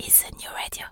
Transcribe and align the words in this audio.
Is 0.00 0.24
a 0.24 0.34
new 0.36 0.48
radio. 0.54 0.86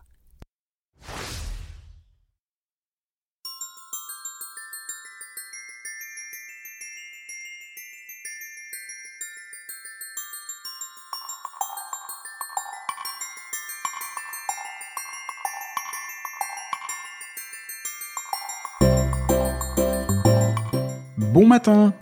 Bon 21.32 21.46
matin 21.46 21.92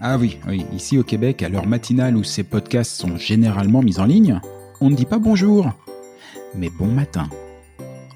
Ah 0.00 0.18
oui, 0.18 0.38
oui, 0.48 0.66
ici 0.72 0.98
au 0.98 1.04
Québec, 1.04 1.42
à 1.42 1.48
l'heure 1.48 1.66
matinale 1.66 2.16
où 2.16 2.24
ces 2.24 2.42
podcasts 2.42 2.92
sont 3.00 3.16
généralement 3.16 3.80
mis 3.80 4.00
en 4.00 4.04
ligne, 4.04 4.40
on 4.80 4.90
ne 4.90 4.96
dit 4.96 5.06
pas 5.06 5.18
bonjour, 5.18 5.70
mais 6.54 6.70
bon 6.70 6.86
matin. 6.86 7.28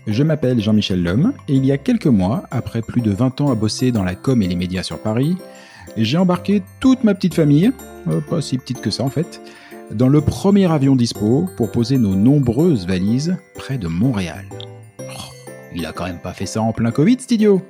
Je 0.06 0.22
m'appelle 0.22 0.60
Jean-Michel 0.60 1.02
Lhomme 1.02 1.32
et 1.48 1.54
il 1.54 1.64
y 1.64 1.72
a 1.72 1.78
quelques 1.78 2.06
mois, 2.06 2.44
après 2.50 2.82
plus 2.82 3.00
de 3.00 3.10
20 3.10 3.40
ans 3.40 3.50
à 3.50 3.54
bosser 3.54 3.90
dans 3.90 4.04
la 4.04 4.14
com 4.14 4.40
et 4.42 4.48
les 4.48 4.54
médias 4.54 4.82
sur 4.82 5.00
Paris, 5.00 5.36
j'ai 5.96 6.18
embarqué 6.18 6.62
toute 6.80 7.04
ma 7.04 7.14
petite 7.14 7.34
famille, 7.34 7.72
euh, 8.08 8.20
pas 8.20 8.40
si 8.40 8.58
petite 8.58 8.80
que 8.80 8.90
ça 8.90 9.02
en 9.02 9.10
fait, 9.10 9.40
dans 9.90 10.08
le 10.08 10.20
premier 10.20 10.70
avion 10.70 10.96
dispo 10.96 11.48
pour 11.56 11.72
poser 11.72 11.98
nos 11.98 12.14
nombreuses 12.14 12.86
valises 12.86 13.36
près 13.54 13.78
de 13.78 13.88
Montréal. 13.88 14.44
Oh, 15.00 15.32
il 15.74 15.84
a 15.86 15.92
quand 15.92 16.06
même 16.06 16.20
pas 16.20 16.32
fait 16.32 16.46
ça 16.46 16.62
en 16.62 16.72
plein 16.72 16.90
Covid, 16.90 17.16
cet 17.18 17.32
idiot 17.32 17.62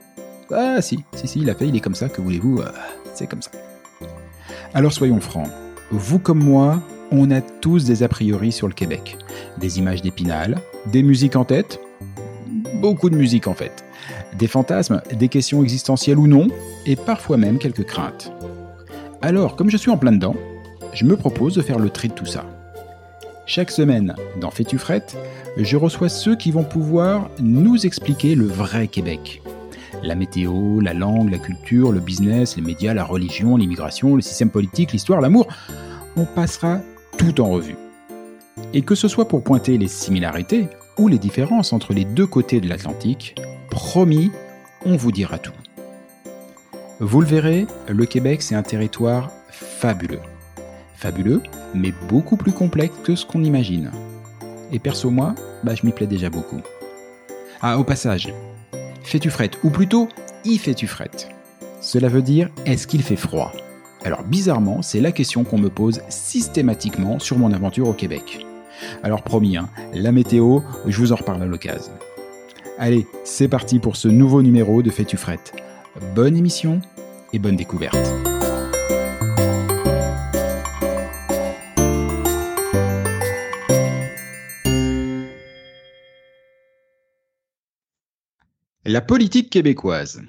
ah 0.52 0.80
si, 0.80 1.02
si, 1.14 1.26
si, 1.26 1.40
il 1.40 1.50
a 1.50 1.54
fait, 1.54 1.66
il 1.66 1.76
est 1.76 1.80
comme 1.80 1.94
ça, 1.94 2.08
que 2.08 2.20
voulez-vous, 2.20 2.60
euh, 2.60 2.70
c'est 3.14 3.26
comme 3.26 3.42
ça. 3.42 3.50
Alors 4.74 4.92
soyons 4.92 5.20
francs, 5.20 5.48
vous 5.90 6.18
comme 6.18 6.42
moi, 6.42 6.82
on 7.10 7.30
a 7.30 7.40
tous 7.40 7.84
des 7.84 8.02
a 8.02 8.08
priori 8.08 8.52
sur 8.52 8.68
le 8.68 8.74
Québec. 8.74 9.16
Des 9.58 9.78
images 9.78 10.02
d'épinal, 10.02 10.58
des 10.86 11.02
musiques 11.02 11.36
en 11.36 11.44
tête, 11.44 11.80
beaucoup 12.80 13.10
de 13.10 13.16
musique 13.16 13.46
en 13.46 13.54
fait, 13.54 13.84
des 14.38 14.46
fantasmes, 14.46 15.02
des 15.12 15.28
questions 15.28 15.62
existentielles 15.62 16.18
ou 16.18 16.26
non, 16.26 16.48
et 16.84 16.96
parfois 16.96 17.36
même 17.36 17.58
quelques 17.58 17.84
craintes. 17.84 18.32
Alors, 19.22 19.56
comme 19.56 19.70
je 19.70 19.76
suis 19.76 19.90
en 19.90 19.96
plein 19.96 20.12
dedans, 20.12 20.36
je 20.92 21.04
me 21.04 21.16
propose 21.16 21.54
de 21.54 21.62
faire 21.62 21.78
le 21.78 21.90
tri 21.90 22.08
de 22.08 22.14
tout 22.14 22.26
ça. 22.26 22.44
Chaque 23.46 23.70
semaine, 23.70 24.14
dans 24.40 24.50
Fais-tu 24.50 24.76
frette, 24.76 25.16
je 25.56 25.76
reçois 25.76 26.08
ceux 26.08 26.36
qui 26.36 26.50
vont 26.50 26.64
pouvoir 26.64 27.30
nous 27.38 27.86
expliquer 27.86 28.34
le 28.34 28.46
vrai 28.46 28.88
Québec, 28.88 29.42
la 30.02 30.14
météo, 30.14 30.80
la 30.80 30.94
langue, 30.94 31.30
la 31.30 31.38
culture, 31.38 31.92
le 31.92 32.00
business, 32.00 32.56
les 32.56 32.62
médias, 32.62 32.92
la 32.92 33.04
religion, 33.04 33.56
l'immigration, 33.56 34.16
le 34.16 34.22
système 34.22 34.50
politique, 34.50 34.92
l'histoire, 34.92 35.20
l'amour. 35.20 35.46
On 36.16 36.24
passera 36.24 36.80
tout 37.16 37.40
en 37.40 37.48
revue. 37.48 37.76
Et 38.72 38.82
que 38.82 38.94
ce 38.94 39.08
soit 39.08 39.28
pour 39.28 39.42
pointer 39.42 39.78
les 39.78 39.88
similarités 39.88 40.68
ou 40.98 41.08
les 41.08 41.18
différences 41.18 41.72
entre 41.72 41.92
les 41.92 42.04
deux 42.04 42.26
côtés 42.26 42.60
de 42.60 42.68
l'Atlantique, 42.68 43.36
promis, 43.70 44.30
on 44.84 44.96
vous 44.96 45.12
dira 45.12 45.38
tout. 45.38 45.52
Vous 47.00 47.20
le 47.20 47.26
verrez, 47.26 47.66
le 47.88 48.06
Québec, 48.06 48.42
c'est 48.42 48.54
un 48.54 48.62
territoire 48.62 49.30
fabuleux. 49.50 50.20
Fabuleux, 50.94 51.42
mais 51.74 51.92
beaucoup 52.08 52.36
plus 52.36 52.52
complexe 52.52 52.94
que 53.04 53.14
ce 53.14 53.26
qu'on 53.26 53.44
imagine. 53.44 53.90
Et 54.72 54.78
perso, 54.78 55.10
moi, 55.10 55.34
bah, 55.62 55.74
je 55.74 55.84
m'y 55.84 55.92
plais 55.92 56.06
déjà 56.06 56.30
beaucoup. 56.30 56.60
Ah, 57.60 57.78
au 57.78 57.84
passage, 57.84 58.32
fais-tu 59.02 59.30
frette? 59.30 59.58
Ou 59.62 59.70
plutôt, 59.70 60.08
y 60.44 60.56
fais-tu 60.58 60.86
frette? 60.86 61.28
Cela 61.80 62.08
veut 62.08 62.22
dire, 62.22 62.48
est-ce 62.64 62.86
qu'il 62.86 63.02
fait 63.02 63.16
froid? 63.16 63.52
Alors 64.06 64.22
bizarrement, 64.22 64.82
c'est 64.82 65.00
la 65.00 65.10
question 65.10 65.42
qu'on 65.42 65.58
me 65.58 65.68
pose 65.68 66.00
systématiquement 66.10 67.18
sur 67.18 67.38
mon 67.38 67.52
aventure 67.52 67.88
au 67.88 67.92
Québec. 67.92 68.46
Alors 69.02 69.24
promis, 69.24 69.56
hein, 69.56 69.68
la 69.92 70.12
météo, 70.12 70.60
je 70.86 70.96
vous 70.96 71.12
en 71.12 71.16
reparle 71.16 71.42
à 71.42 71.46
l'occasion. 71.46 71.92
Allez, 72.78 73.04
c'est 73.24 73.48
parti 73.48 73.80
pour 73.80 73.96
ce 73.96 74.06
nouveau 74.06 74.42
numéro 74.42 74.80
de 74.80 74.90
Fais-tu 74.90 75.16
frette 75.16 75.56
Bonne 76.14 76.36
émission 76.36 76.80
et 77.32 77.40
bonne 77.40 77.56
découverte. 77.56 77.96
La 88.84 89.00
politique 89.00 89.50
québécoise. 89.50 90.22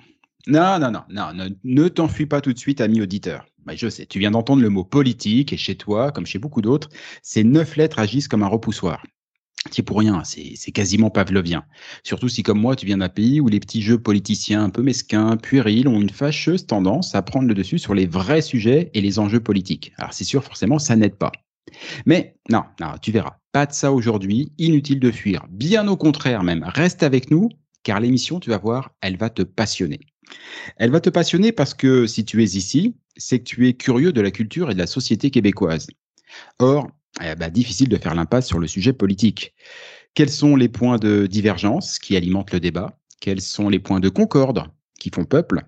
Non, 0.48 0.80
non, 0.80 0.90
non, 0.90 1.04
non, 1.12 1.34
ne, 1.36 1.50
ne 1.63 1.88
t'enfuis 1.90 2.25
pas 2.25 2.42
tout 2.42 2.54
de 2.54 2.57
suite, 2.57 2.81
ami 2.81 3.02
auditeur. 3.02 3.46
Bah, 3.68 3.74
je 3.75 3.90
sais, 3.90 4.06
tu 4.06 4.18
viens 4.18 4.31
d'entendre 4.31 4.62
le 4.62 4.69
mot 4.69 4.86
politique 4.86 5.52
et 5.52 5.58
chez 5.58 5.75
toi, 5.75 6.14
comme 6.14 6.25
chez 6.25 6.40
beaucoup 6.40 6.62
d'autres, 6.62 6.88
ces 7.22 7.44
neuf 7.44 7.75
lettres 7.75 8.00
agissent 8.00 8.30
comme 8.30 8.44
un 8.44 8.48
repoussoir. 8.48 9.06
C'est 9.72 9.81
pour 9.81 10.00
rien, 10.00 10.24
c'est 10.24 10.72
quasiment 10.72 11.10
pavlovien. 11.10 11.66
Surtout 12.02 12.30
si, 12.30 12.44
comme 12.44 12.62
moi, 12.62 12.78
tu 12.78 12.86
viens 12.86 13.00
d'un 13.00 13.10
pays 13.10 13.42
où 13.42 13.50
les 13.50 13.60
petits 13.60 13.81
jeux 13.81 14.00
politiciens 14.00 14.64
un 14.64 14.69
peu 14.69 14.81
mesquins, 14.81 15.36
puérils, 15.36 15.90
ont 15.90 16.00
une 16.00 16.10
fâcheuse 16.10 16.66
tendance 16.66 17.14
à 17.14 17.22
prendre 17.22 17.50
le 17.50 17.54
dessus 17.54 17.78
sur 17.78 17.94
les 17.94 18.06
vrais 18.06 18.42
sujets 18.42 18.90
et 18.94 19.02
les 19.02 19.19
enjeux 19.19 19.42
politiques. 19.42 19.92
Alors 19.98 20.14
c'est 20.14 20.24
sûr, 20.24 20.46
forcément, 20.46 20.80
ça 20.80 20.96
n'aide 20.96 21.18
pas. 21.18 21.34
Mais 22.06 22.38
non, 22.50 22.64
non, 22.80 22.94
tu 23.02 23.12
verras, 23.12 23.36
pas 23.52 23.66
de 23.66 23.74
ça 23.74 23.92
aujourd'hui, 23.92 24.54
inutile 24.58 25.02
de 25.02 25.12
fuir. 25.12 25.46
Bien 25.50 25.90
au 25.90 25.98
contraire 25.98 26.44
même, 26.44 26.64
reste 26.64 27.04
avec 27.04 27.31
nous, 27.31 27.50
car 27.84 28.00
l'émission, 28.00 28.40
tu 28.40 28.50
vas 28.50 28.60
voir, 28.60 28.92
elle 29.02 29.18
va 29.18 29.30
te 29.30 29.42
passionner. 29.42 30.00
Elle 30.78 30.92
va 30.92 31.00
te 31.00 31.10
passionner 31.10 31.52
parce 31.52 31.74
que 31.74 32.06
si 32.08 32.26
tu 32.26 32.44
es 32.44 32.48
ici, 32.56 32.96
c'est 33.16 33.40
que 33.40 33.46
tu 33.46 33.68
es 33.68 33.74
curieux 33.74 34.12
de 34.12 34.22
la 34.22 34.32
culture 34.32 34.70
et 34.70 34.74
de 34.74 34.80
la 34.80 34.88
société 34.88 35.32
québécoise. 35.32 35.88
Or, 36.60 36.88
eh 37.24 37.36
ben, 37.36 37.50
difficile 37.50 37.90
de 37.90 37.98
faire 37.98 38.16
l'impasse 38.16 38.48
sur 38.48 38.60
le 38.60 38.68
sujet 38.68 38.94
politique. 38.94 39.54
Quels 40.14 40.30
sont 40.30 40.56
les 40.56 40.70
points 40.70 40.98
de 40.98 41.28
divergence 41.28 42.00
qui 42.00 42.16
alimentent 42.16 42.52
le 42.52 42.60
débat? 42.60 43.00
Quels 43.20 43.42
sont 43.42 43.70
les 43.70 43.80
points 43.80 44.00
de 44.00 44.10
concorde 44.10 44.64
qui 45.00 45.12
font 45.14 45.26
peuple? 45.26 45.64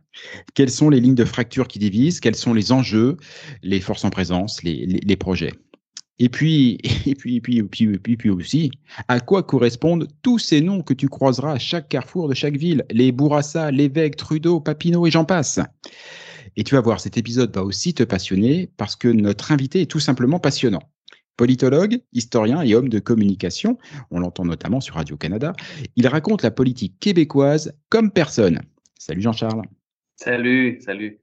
Quelles 0.54 0.72
sont 0.72 0.90
les 0.90 1.00
lignes 1.00 1.16
de 1.16 1.26
fracture 1.26 1.68
qui 1.68 1.80
divisent? 1.80 2.20
Quels 2.20 2.36
sont 2.36 2.54
les 2.54 2.72
enjeux, 2.72 3.18
les 3.64 3.80
forces 3.80 4.04
en 4.06 4.10
présence, 4.10 4.64
les, 4.64 5.16
projets? 5.16 5.54
et 6.22 6.28
puis, 6.28 6.78
et 7.06 7.16
puis, 7.16 7.38
et 7.38 7.42
puis, 7.42 7.58
et 7.60 7.64
puis, 7.64 7.98
puis, 7.98 8.18
puis, 8.18 8.30
aussi, 8.30 8.72
à 9.08 9.22
quoi 9.22 9.42
correspondent 9.42 10.06
tous 10.22 10.38
ces 10.38 10.60
noms 10.60 10.82
que 10.82 10.94
tu 10.94 11.08
croiseras 11.08 11.54
à 11.54 11.60
chaque 11.60 11.88
carrefour 11.88 12.28
de 12.28 12.34
chaque 12.34 12.58
ville? 12.58 12.84
Les 12.92 13.14
Bourassa, 13.14 13.72
l'évêque, 13.72 14.18
Trudeau, 14.18 14.60
Papineau 14.60 15.08
et 15.08 15.12
j'en 15.12 15.24
passe. 15.24 15.62
Et 16.58 16.66
tu 16.66 16.76
vas 16.76 16.82
voir, 16.82 17.00
cet 17.00 17.18
épisode 17.18 17.56
va 17.56 17.64
aussi 17.64 17.94
te 17.94 18.04
passionner 18.04 18.70
parce 18.76 18.98
que 18.98 19.08
notre 19.08 19.54
invité 19.54 19.82
est 19.82 19.90
tout 19.90 20.02
simplement 20.02 20.40
passionnant. 20.40 20.82
Politologue, 21.38 22.02
historien 22.12 22.62
et 22.64 22.76
homme 22.76 22.90
de 22.90 23.00
communication, 23.00 23.78
on 24.12 24.20
l'entend 24.20 24.44
notamment 24.44 24.82
sur 24.82 24.96
Radio-Canada, 24.96 25.54
il 25.96 26.06
raconte 26.06 26.44
la 26.44 26.52
politique 26.52 27.00
québécoise 27.00 27.74
comme 27.88 28.12
personne. 28.12 28.60
Salut 28.98 29.22
Jean-Charles. 29.22 29.62
Salut, 30.18 30.82
salut. 30.82 31.22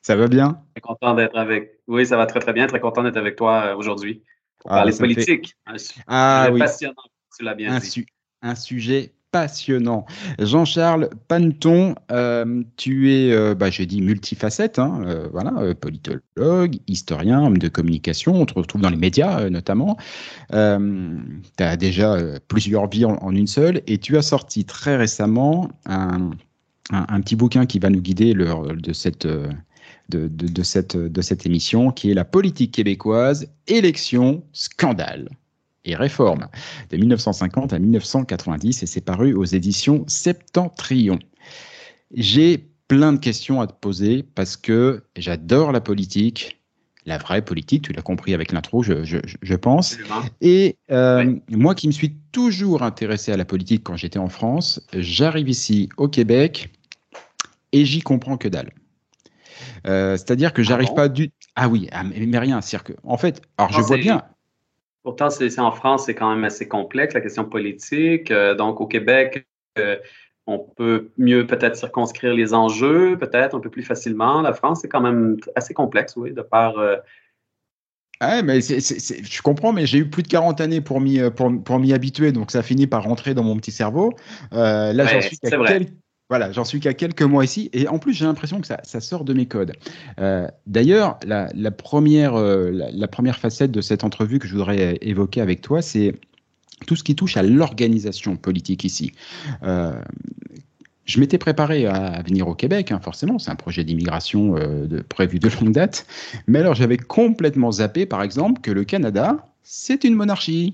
Ça 0.00 0.16
va 0.16 0.26
bien? 0.26 0.62
Très 0.74 0.80
content 0.80 1.14
d'être 1.14 1.36
avec. 1.36 1.80
Oui, 1.86 2.06
ça 2.06 2.16
va 2.16 2.24
très 2.24 2.40
très 2.40 2.54
bien. 2.54 2.66
Très 2.66 2.80
content 2.80 3.02
d'être 3.02 3.18
avec 3.18 3.36
toi 3.36 3.66
euh, 3.66 3.76
aujourd'hui 3.76 4.22
ah, 4.68 4.76
parler 4.76 4.96
politique. 4.96 5.54
Un, 5.66 5.76
ah, 6.06 6.48
oui. 6.52 6.58
passionnant, 6.58 6.94
tu 7.36 7.44
l'as 7.44 7.54
bien 7.54 7.78
dit. 7.78 8.06
un 8.42 8.54
sujet 8.54 9.12
passionnant. 9.30 10.06
Jean-Charles 10.38 11.10
Panton, 11.28 11.94
euh, 12.10 12.62
tu 12.76 13.12
es, 13.12 13.32
euh, 13.32 13.54
bah, 13.54 13.70
j'ai 13.70 13.86
dit 13.86 14.00
multifacette, 14.00 14.78
hein, 14.78 15.02
euh, 15.04 15.28
voilà, 15.32 15.74
politologue, 15.74 16.76
historien, 16.86 17.44
homme 17.44 17.58
de 17.58 17.68
communication, 17.68 18.34
on 18.34 18.46
te 18.46 18.54
retrouve 18.54 18.80
dans 18.80 18.90
les 18.90 18.96
médias 18.96 19.50
notamment. 19.50 19.96
tu 20.50 20.56
as 21.58 21.76
déjà 21.76 22.16
plusieurs 22.48 22.88
vies 22.88 23.04
en, 23.04 23.34
une 23.34 23.46
seule 23.46 23.82
et 23.86 23.98
tu 23.98 24.16
as 24.16 24.22
sorti 24.22 24.64
très 24.64 24.96
récemment 24.96 25.70
un, 25.84 26.30
petit 27.20 27.36
bouquin 27.36 27.66
qui 27.66 27.78
va 27.78 27.90
nous 27.90 28.00
guider 28.00 28.34
de 28.34 28.92
cette... 28.92 29.28
de, 30.08 30.62
cette, 30.62 30.96
de 30.96 31.20
cette 31.22 31.46
émission 31.46 31.90
qui 31.90 32.10
est 32.10 32.14
La 32.14 32.24
politique 32.24 32.72
québécoise, 32.72 33.48
élection, 33.66 34.42
scandale 34.52 35.28
et 35.84 35.94
réforme 35.94 36.48
de 36.90 36.96
1950 36.96 37.72
à 37.72 37.78
1990 37.78 38.82
et 38.82 38.86
c'est 38.86 39.00
paru 39.00 39.34
aux 39.34 39.44
éditions 39.44 40.04
Septentrion. 40.06 41.18
J'ai 42.14 42.68
plein 42.88 43.12
de 43.12 43.18
questions 43.18 43.60
à 43.60 43.66
te 43.66 43.74
poser 43.74 44.22
parce 44.22 44.56
que 44.56 45.02
j'adore 45.16 45.72
la 45.72 45.80
politique, 45.80 46.58
la 47.04 47.18
vraie 47.18 47.42
politique, 47.42 47.84
tu 47.84 47.92
l'as 47.92 48.02
compris 48.02 48.34
avec 48.34 48.52
l'intro, 48.52 48.82
je, 48.82 49.54
pense. 49.56 49.98
Et 50.40 50.76
euh, 50.90 51.36
moi 51.50 51.74
qui 51.74 51.86
me 51.86 51.92
suis 51.92 52.16
toujours 52.32 52.82
intéressé 52.82 53.32
à 53.32 53.36
la 53.36 53.44
politique 53.44 53.82
quand 53.84 53.96
j'étais 53.96 54.18
en 54.18 54.28
France, 54.28 54.86
j'arrive 54.94 55.48
ici 55.48 55.88
au 55.96 56.08
Québec 56.08 56.70
et 57.72 57.84
j'y 57.84 58.00
comprends 58.00 58.36
que 58.36 58.48
dalle. 58.48 58.72
Euh, 59.88 60.16
c'est-à-dire 60.16 60.52
que 60.52 60.62
j'arrive 60.62 60.88
ah 60.92 60.96
pas 60.96 61.08
du. 61.08 61.30
Ah 61.56 61.68
oui, 61.68 61.88
ah, 61.92 62.02
mais, 62.04 62.38
rien. 62.38 62.60
cest 62.60 62.82
que, 62.82 62.92
en 63.04 63.16
fait, 63.16 63.40
alors 63.56 63.72
je 63.72 63.80
vois 63.80 63.96
bien. 63.96 64.22
Pourtant, 65.02 65.30
c'est 65.30 65.58
en 65.58 65.72
France, 65.72 66.06
c'est 66.06 66.14
quand 66.14 66.28
même 66.34 66.44
assez 66.44 66.68
complexe, 66.68 67.14
la 67.14 67.20
question 67.20 67.44
politique. 67.44 68.30
Euh, 68.30 68.54
donc, 68.54 68.80
au 68.80 68.86
Québec, 68.86 69.46
euh, 69.78 69.96
on 70.46 70.58
peut 70.58 71.10
mieux 71.16 71.46
peut-être 71.46 71.76
circonscrire 71.76 72.34
les 72.34 72.52
enjeux, 72.52 73.16
peut-être 73.18 73.56
un 73.56 73.60
peu 73.60 73.70
plus 73.70 73.82
facilement. 73.82 74.42
La 74.42 74.52
France, 74.52 74.80
c'est 74.82 74.88
quand 74.88 75.00
même 75.00 75.38
assez 75.56 75.72
complexe, 75.72 76.14
oui, 76.16 76.32
de 76.32 76.42
par. 76.42 76.74
Ah, 78.20 78.42
mais 78.42 78.60
je 78.60 79.42
comprends, 79.42 79.72
mais 79.72 79.86
j'ai 79.86 79.98
eu 79.98 80.10
plus 80.10 80.24
de 80.24 80.28
40 80.28 80.60
années 80.60 80.80
pour 80.80 81.00
m'y 81.00 81.20
pour, 81.30 81.80
habituer, 81.94 82.32
donc 82.32 82.50
ça 82.50 82.62
finit 82.62 82.88
par 82.88 83.04
rentrer 83.04 83.32
dans 83.32 83.44
mon 83.44 83.56
petit 83.56 83.72
cerveau. 83.72 84.12
là, 84.50 84.92
j'en 85.06 85.20
suis 85.20 85.38
quelques, 85.38 85.88
voilà, 86.28 86.52
j'en 86.52 86.64
suis 86.64 86.78
qu'à 86.80 86.92
quelques 86.92 87.22
mois 87.22 87.44
ici, 87.44 87.70
et 87.72 87.88
en 87.88 87.98
plus 87.98 88.12
j'ai 88.12 88.26
l'impression 88.26 88.60
que 88.60 88.66
ça, 88.66 89.00
sort 89.00 89.24
de 89.24 89.32
mes 89.32 89.46
codes. 89.46 89.72
Euh, 90.20 90.46
d'ailleurs, 90.66 91.18
la, 91.24 91.70
première, 91.70 92.34
euh, 92.34 92.70
la, 92.70 93.08
première 93.08 93.38
facette 93.38 93.70
de 93.70 93.80
cette 93.80 94.04
entrevue 94.04 94.38
que 94.38 94.46
je 94.46 94.52
voudrais 94.52 94.98
évoquer 95.00 95.40
avec 95.40 95.62
toi, 95.62 95.80
c'est 95.80 96.14
tout 96.86 96.96
ce 96.96 97.02
qui 97.02 97.16
touche 97.16 97.36
à 97.36 97.42
l'organisation 97.42 98.36
politique 98.36 98.84
ici. 98.84 99.12
Euh, 99.62 99.98
je 101.06 101.18
m'étais 101.18 101.38
préparé 101.38 101.86
à 101.86 102.20
venir 102.22 102.46
au 102.46 102.54
Québec, 102.54 102.92
hein, 102.92 103.00
forcément, 103.02 103.38
c'est 103.38 103.50
un 103.50 103.56
projet 103.56 103.82
d'immigration 103.82 104.56
prévu 105.08 105.38
de 105.38 105.48
longue 105.48 105.72
date, 105.72 106.06
mais 106.46 106.58
alors 106.58 106.74
j'avais 106.74 106.98
complètement 106.98 107.72
zappé, 107.72 108.04
par 108.04 108.22
exemple, 108.22 108.60
que 108.60 108.70
le 108.70 108.84
Canada, 108.84 109.46
c'est 109.62 110.04
une 110.04 110.14
monarchie. 110.14 110.72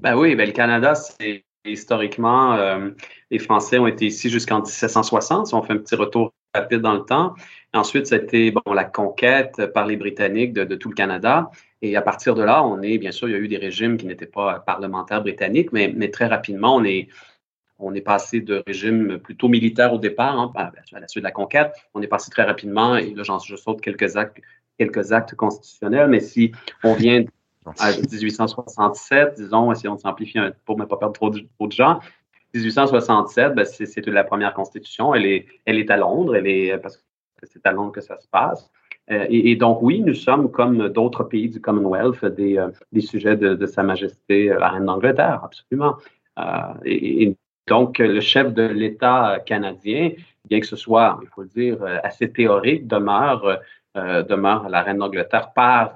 Ben 0.00 0.16
oui, 0.16 0.34
ben 0.34 0.46
le 0.46 0.52
Canada, 0.52 0.96
c'est 0.96 1.44
historiquement, 1.70 2.54
euh, 2.54 2.90
les 3.30 3.38
Français 3.38 3.78
ont 3.78 3.86
été 3.86 4.06
ici 4.06 4.30
jusqu'en 4.30 4.60
1760. 4.60 5.48
Si 5.48 5.54
on 5.54 5.62
fait 5.62 5.72
un 5.72 5.78
petit 5.78 5.94
retour 5.94 6.32
rapide 6.54 6.80
dans 6.80 6.94
le 6.94 7.04
temps. 7.04 7.34
ensuite, 7.74 8.06
c'était 8.06 8.50
bon, 8.50 8.72
la 8.72 8.84
conquête 8.84 9.66
par 9.74 9.86
les 9.86 9.96
Britanniques 9.96 10.52
de, 10.52 10.74
tout 10.74 10.88
le 10.88 10.94
Canada. 10.94 11.50
Et 11.82 11.96
à 11.96 12.02
partir 12.02 12.34
de 12.34 12.42
là, 12.42 12.64
on 12.64 12.82
est, 12.82 12.98
bien 12.98 13.12
sûr, 13.12 13.28
il 13.28 13.32
y 13.32 13.34
a 13.34 13.38
eu 13.38 13.48
des 13.48 13.58
régimes 13.58 13.96
qui 13.96 14.06
n'étaient 14.06 14.26
pas 14.26 14.60
parlementaires 14.60 15.22
britanniques, 15.22 15.72
mais, 15.72 16.10
très 16.10 16.26
rapidement, 16.26 16.74
on 16.76 16.84
est, 16.84 17.08
on 17.78 17.94
est 17.94 18.00
passé 18.00 18.40
de 18.40 18.62
régime 18.66 19.18
plutôt 19.18 19.48
militaire 19.48 19.92
au 19.92 19.98
départ, 19.98 20.38
hein, 20.38 20.52
à 20.56 20.72
la 21.00 21.08
suite 21.08 21.22
de 21.22 21.28
la 21.28 21.32
conquête. 21.32 21.72
On 21.94 22.02
est 22.02 22.08
passé 22.08 22.30
très 22.30 22.42
rapidement, 22.42 22.96
et 22.96 23.14
là, 23.14 23.22
je 23.22 23.56
saute 23.56 23.80
quelques 23.80 24.16
actes, 24.16 24.40
quelques 24.78 25.12
actes 25.12 25.34
constitutionnels, 25.34 26.08
mais 26.08 26.20
si 26.20 26.52
on 26.82 26.94
vient 26.94 27.24
à 27.78 27.92
1867, 27.92 29.34
disons, 29.36 29.74
si 29.74 29.88
on 29.88 29.96
simplifie 29.96 30.38
pour 30.64 30.78
ne 30.78 30.84
pas 30.84 30.96
perdre 30.96 31.14
trop 31.14 31.30
de, 31.30 31.72
gens. 31.72 32.00
1867, 32.54 33.54
ben, 33.54 33.64
c'est 33.64 34.06
la 34.06 34.24
première 34.24 34.54
constitution. 34.54 35.14
Elle 35.14 35.26
est, 35.26 35.46
elle 35.66 35.78
est 35.78 35.90
à 35.90 35.96
Londres, 35.96 36.36
elle 36.36 36.46
est, 36.46 36.78
parce 36.78 36.96
que 36.96 37.02
c'est 37.44 37.64
à 37.66 37.72
Londres 37.72 37.92
que 37.92 38.00
ça 38.00 38.18
se 38.18 38.26
passe. 38.28 38.70
Euh, 39.10 39.26
et, 39.30 39.56
donc, 39.56 39.82
oui, 39.82 40.00
nous 40.00 40.14
sommes, 40.14 40.50
comme 40.50 40.88
d'autres 40.88 41.24
pays 41.24 41.48
du 41.48 41.60
Commonwealth, 41.60 42.24
des, 42.24 42.58
euh, 42.58 42.68
des 42.92 43.00
sujets 43.00 43.36
de, 43.36 43.66
Sa 43.66 43.82
Majesté 43.82 44.50
euh, 44.50 44.58
la 44.58 44.68
Reine 44.68 44.84
d'Angleterre, 44.84 45.40
absolument. 45.44 45.96
Et, 46.84 47.34
donc, 47.66 47.98
le 47.98 48.20
chef 48.20 48.54
de 48.54 48.62
l'État 48.62 49.40
canadien, 49.44 50.12
bien 50.46 50.60
que 50.60 50.66
ce 50.66 50.76
soit, 50.76 51.18
il 51.22 51.28
faut 51.28 51.42
le 51.42 51.48
dire, 51.48 51.82
assez 52.02 52.32
théorique, 52.32 52.86
demeure, 52.86 53.60
demeure 53.94 54.70
la 54.70 54.80
Reine 54.82 54.98
d'Angleterre 54.98 55.52
par, 55.52 55.92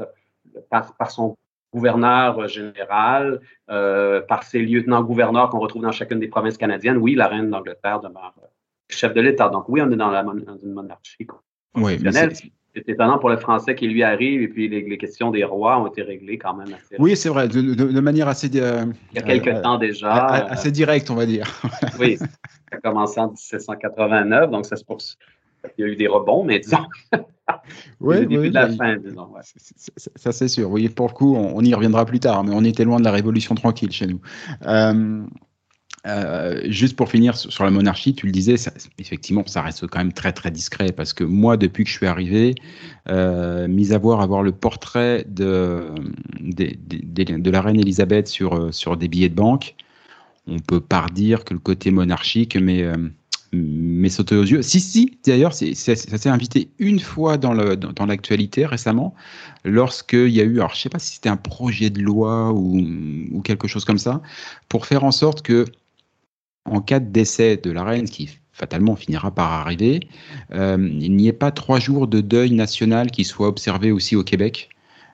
par, 0.69 0.95
par, 0.97 1.11
son 1.11 1.35
gouverneur 1.73 2.47
général, 2.49 3.41
euh, 3.71 4.21
par 4.21 4.43
ses 4.43 4.61
lieutenants-gouverneurs 4.61 5.49
qu'on 5.51 5.59
retrouve 5.59 5.83
dans 5.83 5.93
chacune 5.93 6.21
des 6.21 6.29
provinces 6.29 6.59
canadiennes, 6.59 6.99
oui, 6.99 7.15
la 7.15 7.29
reine 7.29 7.51
d'Angleterre 7.51 8.01
demeure 8.01 8.35
euh, 8.43 8.47
chef 8.89 9.15
de 9.15 9.21
l'État. 9.21 9.49
Donc 9.49 9.69
oui, 9.69 9.81
on 9.83 9.91
est 9.91 9.97
dans, 9.97 10.11
la, 10.11 10.21
une 10.23 10.73
monarchie 10.73 11.27
constitutionnelle. 11.75 12.33
c'est 12.75 12.89
étonnant 12.89 13.19
pour 13.19 13.31
le 13.31 13.39
français 13.39 13.75
qui 13.75 13.89
lui 13.89 14.03
arrive, 14.03 14.43
et 14.43 14.49
puis 14.49 14.69
les, 14.69 14.99
questions 14.99 15.31
des 15.31 15.45
rois 15.45 15.81
ont 15.81 15.87
été 15.87 16.03
réglées 16.03 16.37
quand 16.37 16.55
même 16.55 16.75
assez. 16.75 16.97
Oui, 16.99 17.17
c'est 17.17 17.31
vrai, 17.31 17.49
de, 17.49 18.01
manière 18.01 18.29
assez. 18.29 18.51
Euh, 18.55 18.85
Il 19.13 19.17
y 19.17 19.19
a 19.19 19.23
quelques 19.23 19.63
temps 19.63 19.79
déjà. 19.79 20.13
Assez 20.13 20.71
directe, 20.71 21.11
on 21.11 21.15
va 21.15 21.25
dire. 21.25 21.47
oui, 21.99 22.19
ça 22.19 22.27
a 22.73 22.77
commencé 22.79 23.19
en 23.19 23.29
1789, 23.29 24.51
donc 24.51 24.67
ça 24.67 24.77
se 24.77 24.85
poursuit 24.85 25.17
il 25.79 25.83
y 25.83 25.85
a 25.85 25.91
eu 25.91 25.97
des 25.97 26.07
rebonds, 26.07 26.45
mais 26.45 26.61
disons. 26.61 26.87
oui, 28.01 28.17
oui, 28.29 28.49
de 28.51 28.55
la 28.55 28.69
fin, 28.69 28.97
disons. 28.97 29.29
Ça, 30.17 30.33
c'est 30.33 30.49
sûr. 30.49 30.71
Oui, 30.71 30.89
pour 30.89 31.09
le 31.09 31.13
coup, 31.13 31.35
on, 31.37 31.61
y 31.63 31.75
reviendra 31.75 32.05
plus 32.05 32.21
tard, 32.21 32.45
mais 32.45 32.53
on 32.55 32.65
était 32.65 32.85
loin 32.85 32.99
de 32.99 33.05
la 33.05 33.11
révolution 33.11 33.55
tranquille 33.55 33.93
chez 33.93 34.07
nous. 34.07 34.21
Euh, 34.67 35.25
euh, 36.05 36.63
juste 36.65 36.97
pour 36.97 37.09
finir 37.09 37.37
sur 37.37 37.63
la 37.63 37.71
monarchie, 37.71 38.15
tu 38.15 38.27
le 38.27 38.33
disais, 38.33 38.57
effectivement, 38.99 39.45
ça 39.47 39.63
reste 39.63 39.87
quand 39.87 39.99
même 39.99 40.13
très 40.13 40.33
très 40.33 40.51
discret 40.51 40.91
parce 40.91 41.13
que 41.13 41.23
moi, 41.23 41.57
depuis 41.57 41.85
que 41.85 41.91
je 41.91 41.97
suis 41.97 42.07
arrivé, 42.07 42.57
euh, 43.09 43.69
mis 43.69 43.93
à 43.93 43.99
voir 43.99 44.21
avoir 44.21 44.43
le 44.43 44.51
portrait 44.51 45.25
de, 45.29 45.91
de, 46.41 46.75
de, 47.39 47.51
la 47.51 47.61
reine 47.61 47.79
Elisabeth 47.79 48.27
sur, 48.27 48.75
sur 48.75 48.97
des 48.97 49.07
billets 49.07 49.29
de 49.29 49.37
banque, 49.37 49.77
on 50.49 50.59
peut 50.59 50.81
pas 50.81 51.07
dire 51.15 51.45
que 51.45 51.55
le 51.55 51.61
côté 51.61 51.93
monarchique, 51.93 52.57
mais 52.57 52.85
mais 53.53 54.09
sauté 54.09 54.37
aux 54.37 54.45
yeux. 54.45 54.63
Si, 54.63 54.81
si, 54.81 55.19
d'ailleurs, 55.27 55.53
ça 55.53 55.67
s'est 55.75 56.29
invité 56.29 56.71
une 56.79 57.01
fois 57.01 57.37
dans 57.37 57.53
l'actualité 57.53 58.63
dans, 58.63 58.69
récemment, 58.69 59.15
lorsqu'il 59.65 60.31
y 60.31 60.41
a 60.41 60.45
eu, 60.45 60.59
alors 60.59 60.71
je 60.71 60.77
ne 60.77 60.81
sais 60.81 60.89
pas 60.89 60.99
si 60.99 61.15
c'était 61.15 61.29
un 61.29 61.37
projet 61.37 61.91
de 61.91 62.01
loi 62.01 62.53
ou, 62.53 63.43
quelque 63.45 63.69
chose 63.69 63.85
comme 63.85 63.99
ça, 63.99 64.23
pour 64.69 64.87
faire 64.87 65.05
en 65.05 65.11
sorte 65.11 65.43
que, 65.43 65.67
en 66.65 66.81
cas 66.81 67.01
de 67.01 67.11
décès 67.11 67.57
de 67.57 67.71
la 67.71 67.85
reine, 67.85 68.09
qui 68.09 68.31
fatalement 68.53 68.97
finira 68.97 69.31
par 69.31 69.53
arriver, 69.53 70.01
euh, 70.55 70.77
il 71.01 71.17
n'y 71.17 71.29
ait 71.29 71.33
pas 71.33 71.51
trois 71.51 71.79
jours 71.79 72.07
de 72.07 72.21
deuil 72.21 72.53
national 72.53 73.11
qui 73.11 73.25
soient 73.25 73.49
observés 73.49 73.93
aussi 73.93 74.17
au 74.17 74.23
Québec. 74.23 74.71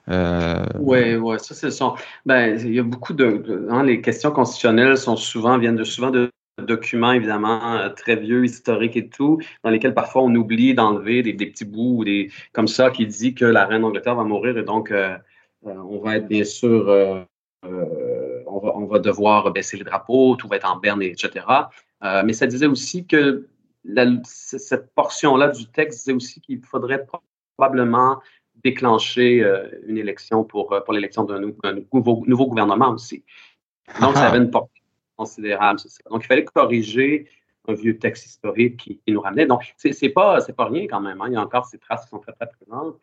Euh... 0.08 0.64
Oui, 0.78 1.16
ouais, 1.16 1.38
ça 1.38 1.54
c'est 1.54 1.70
ça. 1.70 1.94
Ben, 2.24 2.58
il 2.58 2.74
y 2.74 2.78
a 2.78 2.82
beaucoup 2.82 3.12
de, 3.12 3.66
hein, 3.70 3.82
les 3.82 4.00
questions 4.00 4.30
constitutionnelles 4.30 4.96
sont 4.96 5.16
souvent 5.16 5.58
viennent 5.58 5.76
de 5.76 5.84
souvent 5.84 6.10
de 6.10 6.30
documents, 6.62 7.12
évidemment, 7.12 7.76
euh, 7.76 7.88
très 7.90 8.16
vieux, 8.16 8.44
historiques 8.44 8.96
et 8.96 9.08
tout, 9.08 9.38
dans 9.64 9.70
lesquels 9.70 9.94
parfois 9.94 10.22
on 10.22 10.34
oublie 10.34 10.74
d'enlever 10.74 11.22
des, 11.22 11.46
petits 11.46 11.64
bouts 11.64 12.04
des, 12.04 12.30
comme 12.52 12.68
ça 12.68 12.90
qui 12.90 13.06
dit 13.06 13.34
que 13.34 13.44
la 13.44 13.66
reine 13.66 13.82
d'Angleterre 13.82 14.14
va 14.14 14.24
mourir 14.24 14.58
et 14.58 14.62
donc 14.62 14.90
euh, 14.90 15.16
euh, 15.66 15.74
on 15.74 15.98
va 15.98 16.16
être 16.16 16.28
bien 16.28 16.44
sûr, 16.44 16.88
on, 17.62 18.58
va, 18.58 18.76
on, 18.76 18.86
va, 18.86 18.98
devoir 18.98 19.50
baisser 19.52 19.76
les 19.76 19.84
drapeaux, 19.84 20.36
tout 20.36 20.48
va 20.48 20.56
être 20.56 20.70
en 20.70 20.76
berne, 20.76 21.02
etc. 21.02 21.44
mais 22.24 22.32
ça 22.32 22.46
disait 22.46 22.66
aussi 22.66 23.06
que 23.06 23.48
cette 24.24 24.94
portion-là 24.94 25.48
du 25.48 25.66
texte 25.66 26.00
disait 26.00 26.16
aussi 26.16 26.40
qu'il 26.40 26.60
faudrait 26.62 27.04
probablement 27.56 28.20
déclencher 28.62 29.44
une 29.86 29.98
élection 29.98 30.44
pour, 30.44 30.80
pour 30.84 30.94
l'élection 30.94 31.24
d'un 31.24 31.40
nouveau, 31.40 32.24
nouveau, 32.26 32.46
gouvernement 32.46 32.90
aussi. 32.90 33.24
Donc, 34.00 34.14
ça 34.14 34.28
avait 34.28 34.38
une 34.38 34.50
portée 34.50 34.77
considérable. 35.18 35.80
Donc, 36.10 36.22
il 36.24 36.26
fallait 36.26 36.44
corriger 36.44 37.28
un 37.66 37.74
vieux 37.74 37.98
texte 37.98 38.26
historique 38.26 38.76
qui, 38.78 39.00
nous 39.08 39.20
ramenait. 39.20 39.46
Donc, 39.46 39.74
c'est 39.76 40.08
pas, 40.08 40.40
pas 40.40 40.64
rien 40.64 40.86
quand 40.86 41.00
même. 41.00 41.20
Hein. 41.20 41.26
Il 41.28 41.34
y 41.34 41.36
a 41.36 41.42
encore 41.42 41.66
ces 41.66 41.78
traces 41.78 42.04
qui 42.04 42.10
sont 42.10 42.18
très, 42.18 42.32
très 42.32 42.46
présentes. 42.46 42.96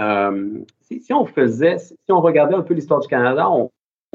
Euh, 0.00 0.60
si, 0.82 1.12
on 1.12 1.26
faisait, 1.26 1.78
si 1.78 1.96
on 2.08 2.20
regardait 2.20 2.54
un 2.54 2.62
peu 2.62 2.74
l'histoire 2.74 3.00
du 3.00 3.08
Canada, 3.08 3.48
on, 3.50 3.70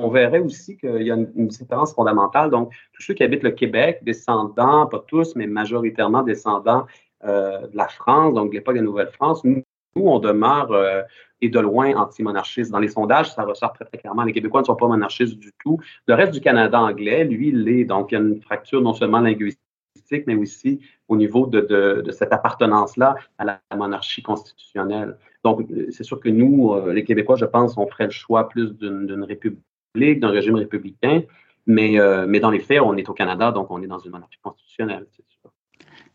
verrait 0.10 0.40
aussi 0.40 0.78
qu'il 0.78 1.02
y 1.02 1.12
a 1.12 1.16
une, 1.16 1.48
différence 1.48 1.94
fondamentale. 1.94 2.52
Donc, 2.52 2.72
tous 2.94 3.02
ceux 3.02 3.14
qui 3.14 3.24
habitent 3.24 3.44
le 3.44 3.52
Québec, 3.52 4.00
descendants, 4.04 4.86
pas 4.86 5.04
tous, 5.08 5.36
mais 5.36 5.48
majoritairement 5.48 6.24
descendants 6.24 6.86
euh, 7.24 7.68
de 7.68 7.76
la 7.76 7.88
France, 7.88 8.34
donc 8.34 8.50
de 8.52 8.56
l'époque 8.56 8.76
de 8.76 8.80
la 8.80 8.86
Nouvelle-France, 8.86 9.44
nous, 9.44 9.64
on 10.06 10.20
demeure 10.20 10.72
euh, 10.72 11.02
et 11.42 11.50
de 11.50 11.60
loin 11.60 11.96
anti-monarchiste. 11.96 12.72
Dans 12.72 12.80
les 12.80 12.88
sondages, 12.90 13.34
ça 13.34 13.44
ressort 13.44 13.74
très, 13.74 13.86
clairement. 13.98 14.24
Les 14.24 14.34
Québécois 14.34 14.62
ne 14.62 14.66
sont 14.66 14.76
pas 14.76 14.88
monarchistes 14.88 15.38
du 15.38 15.52
tout. 15.64 15.80
Le 16.08 16.14
reste 16.14 16.34
du 16.34 16.42
Canada 16.42 16.80
anglais, 16.80 17.24
lui, 17.26 17.50
il 17.50 17.64
l'est. 17.64 17.86
Donc, 17.86 18.12
il 18.12 18.16
y 18.16 18.18
a 18.18 18.22
une 18.22 18.42
fracture 18.42 18.82
non 18.82 18.94
seulement 18.94 19.20
linguistique, 19.20 20.24
mais 20.26 20.36
aussi 20.36 20.80
au 21.08 21.16
niveau 21.16 21.46
de, 21.48 22.04
cette 22.12 22.34
appartenance-là 22.34 23.16
à 23.38 23.46
la 23.46 23.60
monarchie 23.76 24.24
constitutionnelle. 24.24 25.18
Donc, 25.44 25.68
c'est 25.92 26.04
sûr 26.04 26.20
que 26.20 26.30
nous, 26.30 26.74
euh, 26.74 26.94
les 26.94 27.04
Québécois, 27.04 27.36
je 27.36 27.46
pense, 27.46 27.78
on 27.78 27.88
ferait 27.88 28.06
le 28.06 28.12
choix 28.12 28.50
plus 28.50 28.74
d'une 28.78 29.24
république, 29.24 30.20
d'un 30.20 30.30
régime 30.30 30.56
républicain, 30.56 31.22
mais, 31.66 32.00
euh, 32.00 32.26
mais 32.28 32.40
dans 32.40 32.50
les 32.50 32.60
faits, 32.60 32.82
on 32.82 32.96
est 32.96 33.10
au 33.10 33.14
Canada, 33.14 33.52
donc 33.52 33.70
on 33.70 33.82
est 33.82 33.88
dans 33.88 34.00
une 34.00 34.12
monarchie 34.12 34.40
constitutionnelle, 34.42 35.06
c'est 35.12 35.26
sûr. 35.28 35.52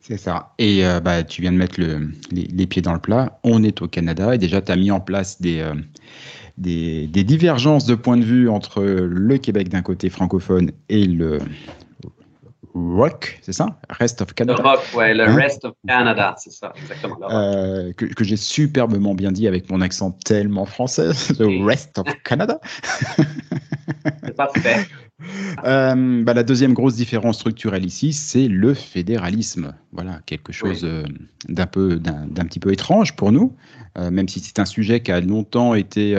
C'est 0.02 0.16
ça. 0.16 0.52
Et 0.58 0.84
euh, 0.84 1.00
bah, 1.00 1.22
tu 1.22 1.42
viens 1.42 1.52
de 1.52 1.56
mettre 1.56 1.80
les, 1.80 2.66
pieds 2.66 2.82
dans 2.82 2.92
le 2.92 2.98
plat. 2.98 3.38
On 3.44 3.62
est 3.62 3.80
au 3.82 3.88
Canada 3.88 4.34
et 4.34 4.38
déjà, 4.38 4.60
tu 4.60 4.72
as 4.72 4.76
mis 4.76 4.90
en 4.90 5.00
place 5.00 5.40
des, 5.40 5.64
des, 6.58 7.06
des, 7.06 7.24
divergences 7.24 7.86
de 7.86 7.94
point 7.94 8.16
de 8.16 8.24
vue 8.24 8.48
entre 8.48 8.82
le 8.82 9.38
Québec 9.38 9.68
d'un 9.68 9.82
côté 9.82 10.10
francophone 10.10 10.72
et 10.88 11.06
le, 11.06 11.38
Rock, 12.74 13.38
c'est 13.42 13.52
ça? 13.52 13.78
Rest 13.90 14.22
of 14.22 14.32
Canada. 14.34 14.62
Le 14.62 14.68
Rock, 14.68 14.80
ouais, 14.94 15.14
le 15.14 15.24
hein? 15.24 15.34
Rest 15.34 15.64
of 15.64 15.74
Canada, 15.86 16.34
c'est 16.38 16.52
ça, 16.52 16.72
exactement. 16.76 17.18
Euh, 17.30 17.92
que, 17.92 18.06
que 18.06 18.24
j'ai 18.24 18.36
superbement 18.36 19.14
bien 19.14 19.30
dit 19.30 19.46
avec 19.46 19.70
mon 19.70 19.80
accent 19.80 20.12
tellement 20.24 20.64
français, 20.64 21.10
le 21.38 21.64
Rest 21.64 21.98
of 21.98 22.06
Canada. 22.24 22.60
c'est 24.24 24.36
parfait. 24.36 24.86
Euh, 25.64 26.24
bah, 26.24 26.34
la 26.34 26.42
deuxième 26.42 26.72
grosse 26.72 26.96
différence 26.96 27.36
structurelle 27.36 27.84
ici, 27.84 28.12
c'est 28.12 28.48
le 28.48 28.74
fédéralisme. 28.74 29.72
Voilà, 29.92 30.18
quelque 30.26 30.52
chose 30.52 30.80
euh, 30.82 31.04
d'un 31.48 31.66
peu, 31.66 32.00
d'un 32.00 32.44
petit 32.44 32.58
peu 32.58 32.72
étrange 32.72 33.14
pour 33.14 33.30
nous, 33.30 33.54
même 33.96 34.26
si 34.26 34.40
c'est 34.40 34.58
un 34.58 34.64
sujet 34.64 35.00
qui 35.00 35.12
a 35.12 35.20
longtemps 35.20 35.76
été, 35.76 36.18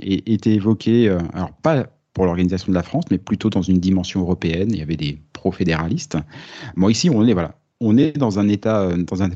été 0.00 0.54
évoqué. 0.54 1.16
alors 1.32 1.52
pas 1.62 1.86
pour 2.12 2.26
l'organisation 2.26 2.70
de 2.72 2.74
la 2.74 2.82
France, 2.82 3.04
mais 3.10 3.18
plutôt 3.18 3.50
dans 3.50 3.62
une 3.62 3.78
dimension 3.78 4.20
européenne. 4.20 4.70
Il 4.72 4.78
y 4.78 4.82
avait 4.82 4.96
des 4.96 5.18
pro-fédéralistes. 5.32 6.18
Bon, 6.76 6.88
ici, 6.88 7.08
on 7.10 7.26
est, 7.26 7.32
voilà, 7.32 7.54
on 7.80 7.96
est 7.96 8.16
dans 8.16 8.38
un 8.38 8.48
État, 8.48 8.96
dans 8.96 9.22
un 9.22 9.30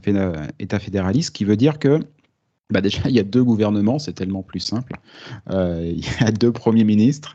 État 0.59 0.79
fédéraliste 0.79 1.35
qui 1.35 1.45
veut 1.45 1.57
dire 1.57 1.79
que 1.79 2.01
bah 2.71 2.81
déjà, 2.81 3.03
il 3.05 3.15
y 3.15 3.21
a 3.21 3.25
deux 3.25 3.45
gouvernements, 3.45 3.99
c'est 3.99 4.15
tellement 4.15 4.43
plus 4.43 4.61
simple. 4.61 4.95
Euh, 5.51 5.93
il 5.95 6.05
y 6.05 6.25
a 6.25 6.33
deux 6.33 6.53
premiers 6.53 6.85
ministres. 6.85 7.35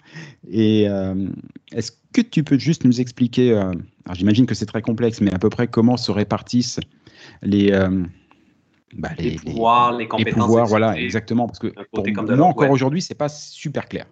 Et 0.50 0.88
euh, 0.90 1.28
est-ce 1.72 1.92
que 2.14 2.22
tu 2.22 2.44
peux 2.44 2.58
juste 2.58 2.84
nous 2.84 3.00
expliquer, 3.00 3.52
euh, 3.52 3.72
j'imagine 4.14 4.46
que 4.46 4.56
c'est 4.56 4.66
très 4.66 4.82
complexe, 4.82 5.22
mais 5.22 5.34
à 5.34 5.40
peu 5.40 5.50
près 5.50 5.68
comment 5.68 5.98
se 5.98 6.12
répartissent 6.12 6.80
les, 7.44 7.72
bah, 8.96 9.10
les, 9.20 9.36
pouvoirs, 9.36 9.94
les, 9.94 10.08
compétences. 10.08 10.36
Les 10.36 10.42
pouvoirs, 10.42 10.66
voilà, 10.66 11.00
exactement. 11.00 11.48
Parce 11.48 11.60
que 11.60 11.74
pour 11.92 12.06
moi, 12.36 12.48
encore 12.48 12.72
aujourd'hui, 12.72 13.02
c'est 13.02 13.16
pas 13.16 13.30
super 13.30 13.88
clair. 13.88 14.06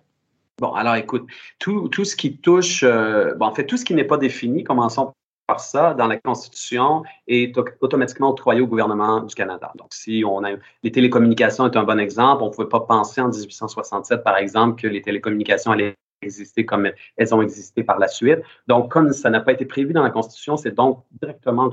Bon, 0.59 0.73
alors 0.73 0.95
écoute, 0.95 1.27
tout, 1.59 1.87
tout 1.89 2.03
ce 2.03 2.15
qui 2.15 2.37
touche, 2.37 2.83
euh, 2.83 3.35
bon, 3.35 3.45
en 3.45 3.53
fait, 3.53 3.65
tout 3.67 3.77
ce 3.77 3.85
qui 3.85 3.93
n'est 3.93 4.03
pas 4.03 4.17
défini, 4.17 4.63
commençons 4.63 5.13
par 5.45 5.59
ça, 5.59 5.93
dans 5.93 6.07
la 6.07 6.17
Constitution, 6.17 7.03
est 7.27 7.55
automatiquement 7.79 8.29
octroyé 8.29 8.61
au 8.61 8.67
gouvernement 8.67 9.21
du 9.21 9.35
Canada. 9.35 9.71
Donc, 9.75 9.93
si 9.93 10.23
on 10.25 10.43
a 10.43 10.51
les 10.81 10.91
télécommunications 10.91 11.67
est 11.67 11.77
un 11.77 11.83
bon 11.83 11.99
exemple, 11.99 12.41
on 12.41 12.47
ne 12.47 12.51
pouvait 12.51 12.67
pas 12.67 12.81
penser 12.81 13.21
en 13.21 13.29
1867, 13.29 14.23
par 14.23 14.37
exemple, 14.37 14.81
que 14.81 14.87
les 14.87 15.01
télécommunications 15.03 15.71
allaient 15.71 15.95
exister 16.23 16.65
comme 16.65 16.89
elles 17.17 17.35
ont 17.35 17.43
existé 17.43 17.83
par 17.83 17.99
la 17.99 18.07
suite. 18.07 18.39
Donc, 18.67 18.91
comme 18.91 19.13
ça 19.13 19.29
n'a 19.29 19.41
pas 19.41 19.53
été 19.53 19.65
prévu 19.65 19.93
dans 19.93 20.03
la 20.03 20.09
Constitution, 20.09 20.57
c'est 20.57 20.73
donc 20.73 21.03
directement 21.21 21.69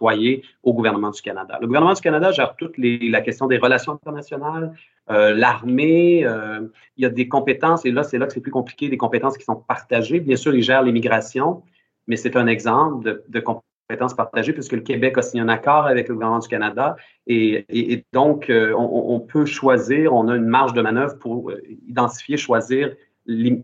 au 0.00 0.74
gouvernement 0.74 1.10
du 1.10 1.22
Canada. 1.22 1.58
Le 1.60 1.66
gouvernement 1.66 1.94
du 1.94 2.00
Canada 2.00 2.30
gère 2.32 2.56
toute 2.56 2.74
la 2.78 3.20
question 3.20 3.46
des 3.46 3.58
relations 3.58 3.92
internationales, 3.92 4.74
euh, 5.10 5.34
l'armée, 5.34 6.24
euh, 6.24 6.60
il 6.96 7.02
y 7.02 7.06
a 7.06 7.10
des 7.10 7.28
compétences, 7.28 7.84
et 7.84 7.90
là, 7.90 8.02
c'est 8.02 8.18
là 8.18 8.26
que 8.26 8.32
c'est 8.32 8.40
plus 8.40 8.50
compliqué, 8.50 8.88
des 8.88 8.96
compétences 8.96 9.36
qui 9.36 9.44
sont 9.44 9.56
partagées. 9.56 10.20
Bien 10.20 10.36
sûr, 10.36 10.54
il 10.54 10.62
gère 10.62 10.82
l'immigration, 10.82 11.62
mais 12.06 12.16
c'est 12.16 12.36
un 12.36 12.46
exemple 12.46 13.22
de, 13.28 13.40
compétences 13.40 14.14
partagées 14.14 14.54
puisque 14.54 14.72
le 14.72 14.80
Québec 14.80 15.18
a 15.18 15.22
signé 15.22 15.42
un 15.42 15.48
accord 15.48 15.86
avec 15.86 16.08
le 16.08 16.14
gouvernement 16.14 16.38
du 16.38 16.48
Canada 16.48 16.96
et, 17.26 18.04
donc 18.14 18.48
euh, 18.48 18.72
on, 18.74 19.20
peut 19.20 19.44
choisir, 19.44 20.14
on 20.14 20.28
a 20.28 20.36
une 20.36 20.46
marge 20.46 20.72
de 20.72 20.80
manœuvre 20.80 21.18
pour 21.18 21.52
identifier, 21.86 22.38
choisir 22.38 22.94
les 23.26 23.62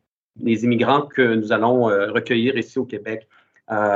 immigrants 0.65 1.03
que 1.03 1.35
nous 1.35 1.53
allons 1.53 1.85
recueillir 1.85 2.57
ici 2.59 2.79
au 2.79 2.85
Québec. 2.85 3.27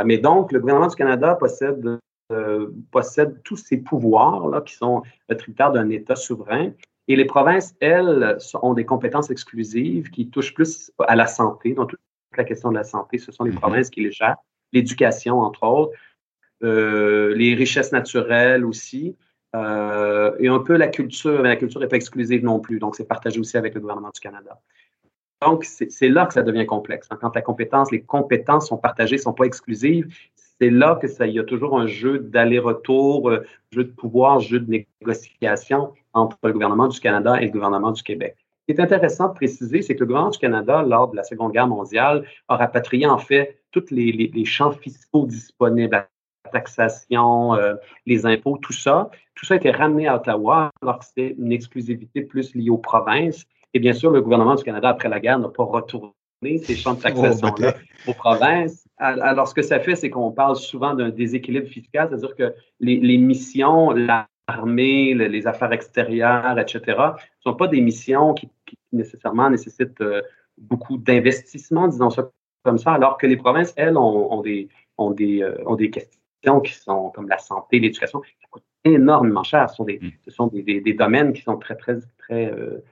mais 0.06 0.16
donc, 0.16 0.50
le 0.50 0.60
gouvernement 0.60 0.88
du 0.88 0.96
Canada 0.96 1.34
possède 1.34 1.98
euh, 2.32 2.70
possède 2.90 3.42
tous 3.42 3.56
ces 3.56 3.76
pouvoirs-là 3.76 4.62
qui 4.62 4.74
sont 4.74 5.02
tributaires 5.36 5.72
d'un 5.72 5.90
État 5.90 6.16
souverain. 6.16 6.72
Et 7.06 7.16
les 7.16 7.26
provinces, 7.26 7.74
elles, 7.80 8.38
ont 8.62 8.72
des 8.72 8.86
compétences 8.86 9.30
exclusives 9.30 10.10
qui 10.10 10.30
touchent 10.30 10.54
plus 10.54 10.90
à 11.06 11.16
la 11.16 11.26
santé. 11.26 11.74
Donc, 11.74 11.90
toute 11.90 12.00
la 12.36 12.44
question 12.44 12.70
de 12.70 12.76
la 12.76 12.84
santé, 12.84 13.18
ce 13.18 13.30
sont 13.30 13.44
les 13.44 13.52
mhm. 13.52 13.58
provinces 13.58 13.90
qui 13.90 14.00
les 14.00 14.10
gèrent. 14.10 14.36
L'éducation, 14.72 15.40
entre 15.40 15.64
autres. 15.64 15.92
Euh, 16.62 17.34
les 17.34 17.54
richesses 17.54 17.92
naturelles 17.92 18.64
aussi. 18.64 19.16
Euh, 19.54 20.34
et 20.38 20.48
un 20.48 20.60
peu 20.60 20.76
la 20.76 20.88
culture. 20.88 21.42
Mais 21.42 21.50
la 21.50 21.56
culture 21.56 21.80
n'est 21.80 21.88
pas 21.88 21.96
exclusive 21.96 22.42
non 22.42 22.58
plus. 22.58 22.78
Donc, 22.78 22.96
c'est 22.96 23.06
partagé 23.06 23.38
aussi 23.38 23.56
avec 23.56 23.74
le 23.74 23.80
gouvernement 23.80 24.10
du 24.12 24.20
Canada. 24.20 24.58
Donc, 25.42 25.64
c'est 25.64 26.08
là 26.08 26.24
que 26.24 26.32
ça 26.32 26.42
devient 26.42 26.64
complexe. 26.64 27.06
Hein. 27.10 27.18
Quand 27.20 27.34
la 27.34 27.42
compétence, 27.42 27.92
les 27.92 28.00
compétences 28.02 28.68
sont 28.68 28.78
partagées, 28.78 29.16
ne 29.16 29.20
sont 29.20 29.34
pas 29.34 29.44
exclusives, 29.44 30.06
c'est 30.64 30.70
là 30.70 30.98
que 31.00 31.08
ça, 31.08 31.26
il 31.26 31.34
y 31.34 31.38
a 31.38 31.44
toujours 31.44 31.78
un 31.78 31.86
jeu 31.86 32.18
d'aller-retour, 32.18 33.28
euh, 33.28 33.44
jeu 33.70 33.84
de 33.84 33.90
pouvoir, 33.90 34.40
jeu 34.40 34.60
de 34.60 34.86
négociation 35.02 35.92
entre 36.14 36.38
le 36.42 36.54
gouvernement 36.54 36.88
du 36.88 36.98
Canada 37.00 37.38
et 37.38 37.46
le 37.46 37.50
gouvernement 37.50 37.92
du 37.92 38.02
Québec. 38.02 38.36
Ce 38.60 38.72
qui 38.72 38.80
est 38.80 38.82
intéressant 38.82 39.28
de 39.28 39.34
préciser, 39.34 39.82
c'est 39.82 39.94
que 39.94 40.00
le 40.00 40.06
gouvernement 40.06 40.30
du 40.30 40.38
Canada, 40.38 40.82
lors 40.82 41.10
de 41.10 41.16
la 41.16 41.22
Seconde 41.22 41.52
Guerre 41.52 41.66
mondiale, 41.66 42.24
a 42.48 42.56
rapatrié 42.56 43.06
en 43.06 43.18
fait 43.18 43.60
tous 43.72 43.90
les, 43.90 44.44
champs 44.46 44.72
fiscaux 44.72 45.26
disponibles, 45.26 45.90
la 45.92 46.50
taxation, 46.50 47.54
euh, 47.56 47.74
les 48.06 48.24
impôts, 48.24 48.56
tout 48.56 48.72
ça. 48.72 49.10
Tout 49.34 49.44
ça 49.44 49.54
a 49.54 49.56
été 49.58 49.70
ramené 49.70 50.08
à 50.08 50.16
Ottawa, 50.16 50.70
alors 50.80 51.00
que 51.00 51.04
c'était 51.04 51.34
une 51.38 51.52
exclusivité 51.52 52.22
plus 52.22 52.54
liée 52.54 52.70
aux 52.70 52.78
provinces. 52.78 53.44
Et 53.74 53.80
bien 53.80 53.92
sûr, 53.92 54.10
le 54.10 54.22
gouvernement 54.22 54.54
du 54.54 54.64
Canada, 54.64 54.88
après 54.88 55.10
la 55.10 55.20
guerre, 55.20 55.38
n'a 55.38 55.48
pas 55.48 55.64
retourné 55.64 56.14
ces 56.62 56.74
champs 56.74 56.94
de 56.94 57.00
oh, 57.00 57.02
taxation-là 57.02 57.74
aux 58.06 58.14
provinces. 58.14 58.83
Alors, 58.98 59.48
ce 59.48 59.54
que 59.54 59.62
ça 59.62 59.80
fait, 59.80 59.96
c'est 59.96 60.10
qu'on 60.10 60.30
parle 60.30 60.56
souvent 60.56 60.94
d'un 60.94 61.10
déséquilibre 61.10 61.66
fiscal, 61.66 62.08
c'est-à-dire 62.08 62.36
que 62.36 62.54
les, 62.80 63.18
missions, 63.18 63.90
l'armée, 63.90 65.14
les 65.14 65.46
affaires 65.46 65.72
extérieures, 65.72 66.58
etc., 66.58 66.82
ne 66.86 67.50
sont 67.50 67.54
pas 67.54 67.66
des 67.66 67.80
missions 67.80 68.34
qui, 68.34 68.48
nécessairement 68.92 69.50
nécessitent 69.50 70.00
euh, 70.00 70.22
beaucoup 70.56 70.98
d'investissement, 70.98 71.88
disons 71.88 72.10
ça 72.10 72.30
comme 72.62 72.78
ça, 72.78 72.92
alors 72.92 73.18
que 73.18 73.26
les 73.26 73.36
provinces, 73.36 73.74
elles, 73.76 73.96
ont, 73.96 74.40
des, 74.40 74.68
ont, 74.96 75.10
des, 75.10 75.42
euh, 75.42 75.62
ont 75.66 75.76
des 75.76 75.90
questions 75.90 76.60
qui 76.60 76.72
sont 76.72 77.10
comme 77.10 77.28
la 77.28 77.38
santé, 77.38 77.78
l'éducation, 77.78 78.20
qui 78.20 78.34
coûtent 78.50 78.62
énormément 78.84 79.42
cher. 79.42 79.68
Ce 79.70 79.76
sont 79.76 79.84
des, 79.84 79.98
mm. 80.00 80.10
ce 80.24 80.30
sont 80.30 80.46
des, 80.46 80.80
des, 80.80 80.94
domaines 80.94 81.32
qui 81.32 81.42
sont 81.42 81.56
très, 81.56 81.76
très, 81.76 81.98
très 82.18 82.46
euh, 82.52 82.82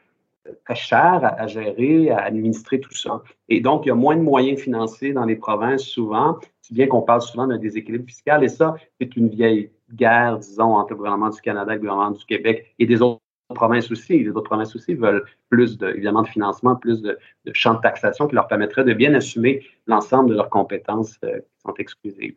très 0.64 0.74
cher 0.74 1.20
à, 1.22 1.46
gérer, 1.46 2.10
à 2.10 2.18
administrer 2.18 2.80
tout 2.80 2.94
ça. 2.94 3.22
Et 3.48 3.60
donc, 3.60 3.84
il 3.84 3.88
y 3.88 3.92
a 3.92 3.94
moins 3.94 4.16
de 4.16 4.22
moyens 4.22 4.60
financiers 4.60 5.12
dans 5.12 5.24
les 5.24 5.36
provinces 5.36 5.82
souvent, 5.82 6.38
si 6.62 6.74
bien 6.74 6.86
qu'on 6.86 7.02
parle 7.02 7.22
souvent 7.22 7.46
d'un 7.46 7.58
déséquilibre 7.58 8.06
fiscal. 8.06 8.42
Et 8.44 8.48
ça, 8.48 8.74
c'est 9.00 9.16
une 9.16 9.28
vieille 9.28 9.70
guerre, 9.92 10.38
disons, 10.38 10.74
entre 10.74 10.90
le 10.90 10.96
gouvernement 10.96 11.30
du 11.30 11.40
Canada 11.40 11.72
et 11.72 11.74
le 11.74 11.80
gouvernement 11.80 12.10
du 12.10 12.24
Québec 12.24 12.74
et 12.78 12.86
des 12.86 13.02
autres 13.02 13.20
provinces 13.54 13.90
aussi. 13.90 14.18
Les 14.18 14.30
autres 14.30 14.42
provinces 14.42 14.74
aussi 14.74 14.94
veulent 14.94 15.24
plus, 15.48 15.78
de, 15.78 15.88
évidemment, 15.88 16.22
de 16.22 16.28
financement, 16.28 16.76
plus 16.76 17.02
de, 17.02 17.18
champs 17.52 17.74
de 17.74 17.80
taxation 17.80 18.26
qui 18.26 18.34
leur 18.34 18.48
permettraient 18.48 18.84
de 18.84 18.94
bien 18.94 19.14
assumer 19.14 19.64
l'ensemble 19.86 20.30
de 20.30 20.34
leurs 20.34 20.50
compétences 20.50 21.18
euh, 21.24 21.38
qui 21.38 21.60
sont 21.64 21.74
exclusives 21.78 22.36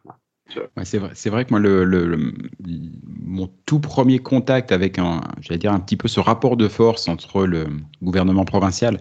c'est 0.84 1.00
vrai, 1.00 1.12
c'est 1.14 1.30
vrai 1.30 1.46
que 1.46 1.50
moi, 1.52 1.60
le, 1.60 2.34
mon 3.24 3.50
tout 3.66 3.80
premier 3.80 4.20
contact 4.20 4.72
avec 4.72 5.00
un, 5.00 5.22
j'allais 5.42 5.58
dire 5.58 5.74
un 5.74 5.80
petit 5.80 5.98
peu 5.98 6.08
ce 6.08 6.20
rapport 6.20 6.56
de 6.56 6.68
force 6.68 7.08
entre 7.08 7.46
le 7.46 7.68
gouvernement 8.04 8.46
provincial 8.46 9.00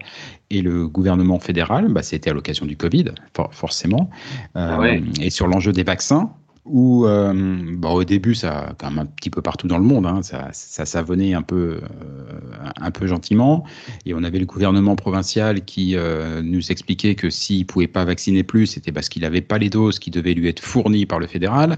et 0.50 0.62
le 0.62 0.88
gouvernement 0.88 1.38
fédéral, 1.38 1.88
bah, 1.88 2.02
c'était 2.02 2.30
à 2.30 2.32
l'occasion 2.32 2.66
du 2.66 2.76
Covid, 2.76 3.06
forcément, 3.50 4.10
ah 4.54 4.80
euh, 4.80 5.00
et 5.20 5.30
sur 5.30 5.46
l'enjeu 5.46 5.72
des 5.72 5.84
vaccins. 5.84 6.32
Où 6.64 7.04
euh, 7.06 7.76
au 7.82 8.04
début, 8.04 8.34
ça, 8.34 8.74
quand 8.78 8.90
même 8.90 9.00
un 9.00 9.06
petit 9.06 9.30
peu 9.30 9.42
partout 9.42 9.68
dans 9.68 9.76
le 9.76 9.84
monde, 9.84 10.06
hein, 10.06 10.22
ça, 10.22 10.48
ça 10.52 10.86
savonnait 10.86 11.34
un 11.34 11.42
peu, 11.42 11.80
euh, 11.82 12.40
un 12.80 12.90
peu 12.90 13.06
gentiment. 13.06 13.64
Et 14.06 14.14
on 14.14 14.22
avait 14.22 14.38
le 14.38 14.46
gouvernement 14.46 14.96
provincial 14.96 15.64
qui 15.64 15.94
euh, 15.94 16.40
nous 16.42 16.72
expliquait 16.72 17.14
que 17.14 17.28
s'il 17.28 17.60
ne 17.60 17.64
pouvait 17.64 17.86
pas 17.86 18.04
vacciner 18.04 18.42
plus, 18.42 18.66
c'était 18.66 18.92
parce 18.92 19.10
qu'il 19.10 19.22
n'avait 19.22 19.42
pas 19.42 19.58
les 19.58 19.68
doses 19.68 19.98
qui 19.98 20.10
devaient 20.10 20.34
lui 20.34 20.48
être 20.48 20.60
fournies 20.60 21.04
par 21.04 21.18
le 21.18 21.26
fédéral. 21.26 21.76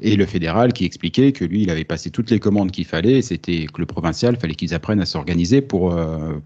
Et 0.00 0.16
le 0.16 0.26
fédéral 0.26 0.72
qui 0.74 0.84
expliquait 0.84 1.32
que 1.32 1.44
lui, 1.44 1.62
il 1.62 1.70
avait 1.70 1.84
passé 1.84 2.10
toutes 2.10 2.30
les 2.30 2.38
commandes 2.38 2.70
qu'il 2.70 2.84
fallait, 2.84 3.22
c'était 3.22 3.66
que 3.66 3.80
le 3.80 3.86
provincial, 3.86 4.36
fallait 4.36 4.54
qu'ils 4.54 4.74
apprennent 4.74 5.00
à 5.00 5.06
s'organiser 5.06 5.62
pour, 5.62 5.98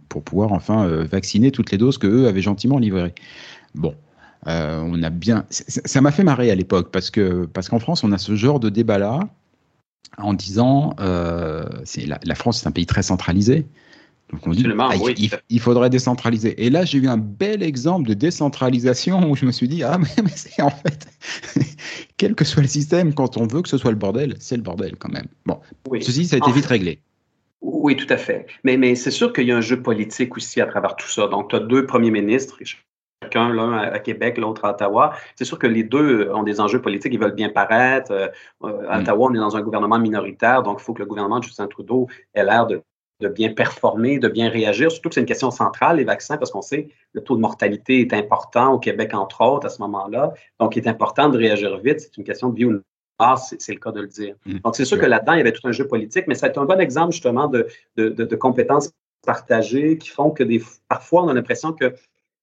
pour 0.08 0.22
pouvoir 0.22 0.52
enfin 0.52 0.86
vacciner 0.86 1.50
toutes 1.50 1.72
les 1.72 1.78
doses 1.78 1.98
qu'eux 1.98 2.28
avaient 2.28 2.42
gentiment 2.42 2.78
livrées. 2.78 3.12
Bon, 3.74 3.92
euh, 4.46 4.80
on 4.82 5.02
a 5.02 5.10
bien, 5.10 5.44
ça 5.50 6.00
m'a 6.00 6.12
fait 6.12 6.24
marrer 6.24 6.50
à 6.50 6.54
l'époque 6.54 6.90
parce 6.90 7.10
que 7.10 7.44
parce 7.46 7.68
qu'en 7.68 7.78
France 7.78 8.04
on 8.04 8.12
a 8.12 8.18
ce 8.18 8.34
genre 8.36 8.58
de 8.58 8.70
débat 8.70 8.98
là 8.98 9.20
en 10.16 10.32
disant 10.32 10.94
euh, 11.00 11.64
la, 12.24 12.34
France 12.34 12.60
c'est 12.60 12.66
un 12.66 12.72
pays 12.72 12.86
très 12.86 13.02
centralisé. 13.02 13.66
Donc 14.32 14.46
on 14.46 14.50
dit 14.50 14.64
ah, 14.78 14.94
il, 15.50 15.60
faudrait 15.60 15.90
décentraliser. 15.90 16.64
Et 16.64 16.70
là 16.70 16.84
j'ai 16.86 16.98
eu 16.98 17.08
un 17.08 17.18
bel 17.18 17.62
exemple 17.62 18.08
de 18.08 18.14
décentralisation 18.14 19.30
où 19.30 19.36
je 19.36 19.44
me 19.44 19.52
suis 19.52 19.68
dit 19.68 19.82
ah 19.82 19.98
mais, 19.98 20.30
c'est 20.34 20.62
en 20.62 20.70
fait 20.70 21.06
quel 22.16 22.34
que 22.34 22.44
soit 22.44 22.62
le 22.62 22.68
système 22.68 23.12
quand 23.12 23.36
on 23.36 23.46
veut 23.46 23.60
que 23.60 23.68
ce 23.68 23.76
soit 23.76 23.90
le 23.90 23.98
bordel 23.98 24.36
c'est 24.38 24.56
le 24.56 24.62
bordel 24.62 24.96
quand 24.96 25.12
même. 25.12 25.26
Bon 25.44 25.60
ceci 26.00 26.24
ça 26.24 26.36
a 26.36 26.38
été 26.38 26.52
vite 26.52 26.66
réglé. 26.66 27.00
Oui, 27.60 27.94
tout 27.94 28.06
à 28.08 28.16
fait. 28.16 28.46
Mais, 28.64 28.76
mais 28.76 28.94
c'est 28.94 29.10
sûr 29.10 29.32
qu'il 29.32 29.46
y 29.46 29.52
a 29.52 29.56
un 29.56 29.60
jeu 29.60 29.82
politique 29.82 30.36
aussi 30.36 30.60
à 30.60 30.66
travers 30.66 30.96
tout 30.96 31.08
ça. 31.08 31.28
Donc, 31.28 31.50
tu 31.50 31.56
as 31.56 31.60
deux 31.60 31.86
premiers 31.86 32.10
ministres, 32.10 32.58
chacun, 33.22 33.52
l'un 33.52 33.72
à 33.78 33.98
Québec, 33.98 34.38
l'autre 34.38 34.64
à 34.64 34.70
Ottawa. 34.70 35.12
C'est 35.36 35.44
sûr 35.44 35.58
que 35.58 35.66
les 35.66 35.82
deux 35.82 36.30
ont 36.30 36.42
des 36.42 36.60
enjeux 36.60 36.80
politiques, 36.80 37.12
ils 37.12 37.20
veulent 37.20 37.34
bien 37.34 37.50
paraître. 37.50 38.12
Euh, 38.12 38.28
à 38.88 38.98
mm. 38.98 39.02
Ottawa, 39.02 39.28
on 39.30 39.34
est 39.34 39.38
dans 39.38 39.56
un 39.56 39.62
gouvernement 39.62 39.98
minoritaire, 39.98 40.62
donc 40.62 40.78
il 40.80 40.84
faut 40.84 40.94
que 40.94 41.00
le 41.00 41.06
gouvernement 41.06 41.38
de 41.38 41.44
Justin 41.44 41.66
Trudeau 41.66 42.08
ait 42.34 42.44
l'air 42.44 42.66
de, 42.66 42.82
bien 43.28 43.52
performer, 43.52 44.18
de 44.18 44.28
bien 44.28 44.48
réagir, 44.48 44.90
surtout 44.90 45.10
que 45.10 45.14
c'est 45.14 45.20
une 45.20 45.26
question 45.26 45.50
centrale, 45.50 45.98
les 45.98 46.04
vaccins, 46.04 46.38
parce 46.38 46.50
qu'on 46.50 46.62
sait 46.62 46.84
que 46.84 46.92
le 47.12 47.20
taux 47.22 47.36
de 47.36 47.42
mortalité 47.42 48.00
est 48.00 48.14
important 48.14 48.72
au 48.72 48.78
Québec, 48.78 49.12
entre 49.12 49.42
autres, 49.42 49.66
à 49.66 49.68
ce 49.68 49.82
moment-là. 49.82 50.32
Donc, 50.58 50.76
il 50.76 50.82
est 50.82 50.88
important 50.88 51.28
de 51.28 51.36
réagir 51.36 51.76
vite. 51.78 52.00
C'est 52.00 52.16
une 52.16 52.24
question 52.24 52.48
de 52.48 52.56
vie 52.56 52.64
ou 52.64 52.72
de 52.72 52.84
mort, 53.20 53.38
c'est 53.38 53.74
le 53.74 53.78
cas 53.78 53.92
de 53.92 54.00
le 54.00 54.06
dire. 54.06 54.36
Mm. 54.46 54.60
Donc, 54.60 54.74
c'est 54.74 54.86
sûr 54.86 54.98
que 54.98 55.04
là-dedans, 55.04 55.34
il 55.34 55.38
y 55.38 55.40
avait 55.42 55.52
tout 55.52 55.68
un 55.68 55.72
jeu 55.72 55.86
politique, 55.86 56.24
mais 56.28 56.34
c'est 56.34 56.56
un 56.56 56.64
bon 56.64 56.80
exemple, 56.80 57.12
justement, 57.12 57.48
de, 57.48 57.68
de, 57.98 58.36
compétences 58.36 58.90
partagées 59.26 59.98
qui 59.98 60.08
font 60.08 60.30
que 60.30 60.42
des, 60.42 60.62
parfois, 60.88 61.24
on 61.24 61.28
a 61.28 61.34
l'impression 61.34 61.74
que 61.74 61.92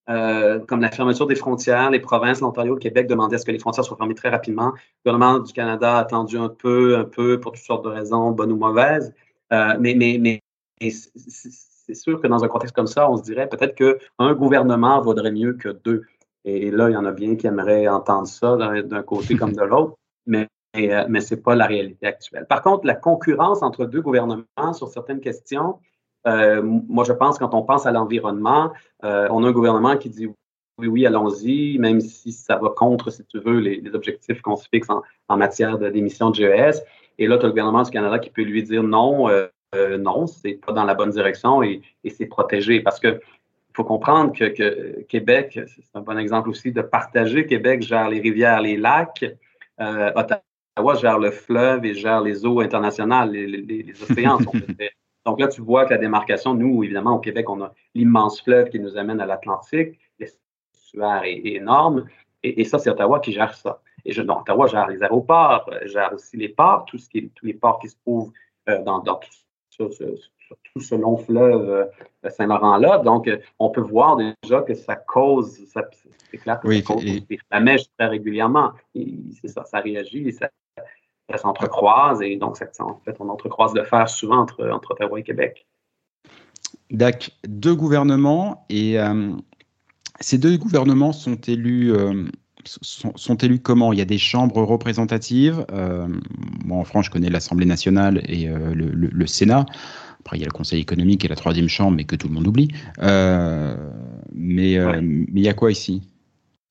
euh, 0.10 0.60
comme 0.60 0.82
la 0.82 0.90
fermeture 0.90 1.28
des 1.28 1.36
frontières. 1.36 1.92
Les 1.92 2.00
provinces, 2.00 2.40
l'Ontario, 2.40 2.74
le 2.74 2.80
Québec 2.80 3.08
demandaient 3.08 3.36
à 3.36 3.40
ce 3.40 3.46
que 3.46 3.52
les 3.52 3.60
frontières 3.60 3.84
soient 3.84 3.98
fermées 3.98 4.16
très 4.16 4.30
rapidement. 4.30 4.72
Le 5.06 5.12
gouvernement 5.12 5.40
du 5.40 5.52
Canada 5.52 5.98
a 5.98 6.00
attendu 6.00 6.38
un 6.38 6.50
peu, 6.50 6.98
un 6.98 7.04
peu, 7.04 7.40
pour 7.40 7.52
toutes 7.52 7.64
sortes 7.64 7.84
de 7.84 7.90
raisons, 7.90 8.32
bonnes 8.32 8.52
ou 8.54 8.58
mauvaises. 8.58 9.14
Euh, 9.52 9.76
mais 9.80 9.96
mais, 9.96 10.18
mais 10.20 10.42
c'est 10.90 11.96
sûr 11.96 12.22
que 12.22 12.28
dans 12.28 12.44
un 12.44 12.48
contexte 12.48 12.76
comme 12.76 12.88
ça, 12.88 13.10
on 13.10 13.18
se 13.18 13.24
dirait 13.24 13.50
peut-être 13.50 13.76
qu'un 13.76 14.34
gouvernement 14.34 15.02
vaudrait 15.02 15.32
mieux 15.32 15.54
que 15.54 15.70
deux. 15.70 16.04
Et 16.46 16.72
là, 16.72 16.90
il 16.90 16.94
y 16.94 16.98
en 16.98 17.06
a 17.06 17.12
bien 17.12 17.36
qui 17.36 17.48
aimeraient 17.48 17.88
entendre 17.90 18.28
ça 18.28 18.56
d'un 18.82 19.04
côté 19.04 19.36
comme 19.36 19.54
de 19.54 19.64
l'autre, 19.64 19.98
mais, 20.26 20.48
euh, 20.78 21.06
mais 21.10 21.20
ce 21.20 21.36
n'est 21.36 21.42
pas 21.42 21.56
la 21.56 21.66
réalité 21.66 22.08
actuelle. 22.08 22.46
Par 22.48 22.62
contre, 22.62 22.86
la 22.86 22.96
concurrence 22.96 23.62
entre 23.62 23.86
deux 23.86 24.02
gouvernements 24.02 24.74
sur 24.74 24.88
certaines 24.88 25.20
questions, 25.20 25.80
euh, 26.28 26.62
moi, 26.62 27.06
je 27.06 27.14
pense, 27.14 27.38
quand 27.38 27.54
on 27.54 27.64
pense 27.64 27.86
à 27.86 27.92
l'environnement, 27.92 28.72
euh, 29.04 29.28
on 29.32 29.44
a 29.44 29.48
un 29.48 29.52
gouvernement 29.52 29.98
qui 29.98 30.10
dit 30.10 30.28
oui, 30.78 30.88
oui, 30.88 31.06
allons-y, 31.06 31.78
même 31.80 32.02
si 32.02 32.32
ça 32.32 32.58
va 32.58 32.70
contre, 32.70 33.10
si 33.10 33.24
tu 33.26 33.40
veux, 33.40 33.60
les, 33.60 33.82
objectifs 33.96 34.42
qu'on 34.42 34.56
se 34.56 34.68
fixe 34.72 34.88
en, 34.90 35.38
matière 35.38 35.80
d'émissions 35.80 36.30
de 36.30 36.36
GES. 36.36 36.84
Et 37.18 37.28
là, 37.28 37.38
tu 37.38 37.46
as 37.46 37.48
le 37.48 37.52
gouvernement 37.52 37.82
du 37.82 37.90
Canada 37.90 38.20
qui 38.20 38.30
peut 38.30 38.44
lui 38.44 38.62
dire 38.62 38.84
non, 38.84 39.28
euh, 39.30 39.48
non, 39.98 40.28
c'est 40.28 40.54
pas 40.54 40.74
dans 40.74 40.84
la 40.84 40.94
bonne 40.94 41.10
direction 41.10 41.64
et, 41.64 41.82
c'est 42.10 42.28
protégé. 42.28 42.82
Parce 42.82 43.00
que 43.00 43.20
faut 43.74 43.84
comprendre 43.84 44.34
que, 44.34 45.02
Québec, 45.04 45.60
c'est 45.68 45.96
un 45.96 46.02
bon 46.02 46.18
exemple 46.18 46.50
aussi 46.50 46.72
de 46.72 46.82
partager. 46.82 47.46
Québec 47.46 47.82
gère 47.82 48.10
les 48.10 48.20
rivières, 48.20 48.62
les 48.62 48.78
lacs. 48.78 49.26
Ottawa 49.80 50.96
gère 50.96 51.20
le 51.20 51.32
fleuve 51.32 51.86
et 51.86 51.96
gère 51.96 52.22
les 52.22 52.46
eaux 52.46 52.60
internationales, 52.60 53.32
les, 53.32 53.94
océans. 54.04 54.40
Sont 54.40 54.52
Donc 55.28 55.42
là, 55.42 55.50
tu 55.50 55.60
vois 55.60 55.84
que 55.84 55.90
la 55.90 55.98
démarcation, 55.98 56.54
nous, 56.54 56.86
évidemment, 56.86 57.16
au 57.16 57.20
Québec, 57.20 57.50
on 57.50 57.62
a 57.62 57.74
l'immense 57.94 58.42
fleuve 58.42 58.70
qui 58.70 58.80
nous 58.80 58.96
amène 58.96 59.20
à 59.20 59.26
l'Atlantique. 59.26 60.00
L'estuaire 60.20 61.24
est, 61.26 61.42
énorme. 61.44 62.06
Et, 62.44 62.64
ça, 62.64 62.80
c'est 62.80 62.90
Ottawa 62.90 63.20
qui 63.20 63.34
gère 63.34 63.54
ça. 63.54 63.82
Et 64.06 64.14
je, 64.14 64.22
donc, 64.22 64.44
Ottawa 64.44 64.68
gère 64.68 64.88
les 64.88 65.04
aéroports, 65.04 65.70
euh, 65.74 65.86
gère 65.86 66.14
aussi 66.14 66.38
les 66.38 66.48
ports, 66.48 66.86
tout 66.86 66.98
ce 66.98 67.10
qui 67.10 67.30
tous 67.36 67.46
les 67.46 67.56
ports 67.56 67.78
qui 67.80 67.90
se 67.90 67.98
trouvent 67.98 68.32
euh, 68.70 68.82
dans, 68.84 69.02
tout, 69.02 69.92
ce, 70.80 70.96
long 70.96 71.18
fleuve 71.18 71.70
euh, 72.24 72.30
Saint-Laurent-là. 72.30 73.00
Donc, 73.00 73.30
on 73.60 73.70
peut 73.70 73.82
voir 73.82 74.16
déjà 74.16 74.62
que 74.62 74.76
ça 74.76 74.96
cause, 74.96 75.60
c'est 76.32 76.38
clair 76.38 76.58
que 76.62 76.74
ça 76.74 76.82
cause 76.84 77.04
la 77.52 77.60
mèche 77.60 77.84
très 77.98 78.08
régulièrement. 78.08 78.72
C'est 78.96 79.50
ça, 79.50 79.66
ça 79.66 79.80
réagit, 79.82 80.32
ça, 80.32 80.46
ça 80.46 80.52
s'entrecroise 81.36 82.22
et 82.22 82.38
donc 82.38 82.56
en 82.80 83.00
fait, 83.04 83.16
on 83.20 83.30
entrecroise 83.30 83.74
le 83.74 83.84
fer 83.84 84.08
souvent 84.08 84.40
entre, 84.40 84.70
entre 84.70 84.92
Ottawa 84.92 85.20
et 85.20 85.24
Québec. 85.24 85.68
D'accord. 86.90 87.30
Deux 87.48 87.76
gouvernements 87.76 88.66
et 88.70 89.00
euh, 89.00 89.32
ces 90.20 90.38
deux 90.38 90.58
gouvernements 90.58 91.12
sont 91.12 91.36
élus. 91.36 91.92
Euh, 91.92 92.26
sont, 92.66 93.36
élus 93.38 93.60
comment? 93.60 93.94
Il 93.94 94.00
y 94.00 94.02
a 94.02 94.06
des 94.06 94.18
chambres 94.18 94.62
représentatives. 94.62 95.66
Euh, 95.72 96.08
moi, 96.66 96.80
en 96.80 96.84
France, 96.84 97.06
je 97.06 97.12
connais 97.12 97.30
l'Assemblée 97.30 97.66
nationale 97.66 98.22
et 98.28 98.48
le, 98.48 99.26
Sénat. 99.26 99.66
Après, 100.20 100.38
il 100.38 100.42
y 100.42 100.44
a 100.44 100.48
le 100.48 100.52
Conseil 100.52 100.82
économique 100.82 101.24
et 101.24 101.30
la 101.30 101.38
troisième 101.38 101.70
chambre, 101.70 101.96
mais 101.96 102.04
que 102.04 102.18
tout 102.18 102.28
le 102.28 102.34
monde 102.34 102.48
oublie. 102.48 102.68
mais, 103.00 104.74
il 104.74 105.40
y 105.40 105.48
a 105.48 105.54
quoi 105.54 105.72
ici? 105.72 106.02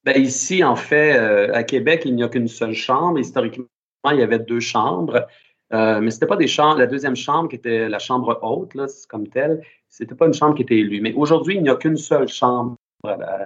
Ben 0.04 0.20
ici, 0.22 0.62
en 0.62 0.76
fait, 0.76 1.16
à 1.16 1.62
Québec, 1.62 2.02
il 2.04 2.14
n'y 2.14 2.22
a 2.22 2.28
qu'une 2.28 2.48
seule 2.48 2.74
chambre. 2.74 3.18
Historiquement, 3.18 3.64
il 4.12 4.20
y 4.20 4.22
avait 4.22 4.38
deux 4.38 4.60
chambres. 4.60 5.26
Euh, 5.72 6.00
mais 6.00 6.10
ce 6.10 6.16
n'était 6.16 6.26
pas 6.26 6.36
des 6.36 6.46
chambres. 6.46 6.78
La 6.78 6.86
deuxième 6.86 7.16
chambre, 7.16 7.48
qui 7.48 7.56
était 7.56 7.88
la 7.88 7.98
chambre 7.98 8.38
haute, 8.42 8.74
là, 8.74 8.86
comme 9.08 9.28
telle, 9.28 9.62
ce 9.88 10.02
n'était 10.02 10.14
pas 10.14 10.26
une 10.26 10.34
chambre 10.34 10.54
qui 10.54 10.62
était 10.62 10.78
élue. 10.78 11.00
Mais 11.00 11.12
aujourd'hui, 11.14 11.56
il 11.56 11.62
n'y 11.62 11.68
a 11.68 11.76
qu'une 11.76 11.96
seule 11.96 12.28
chambre, 12.28 12.76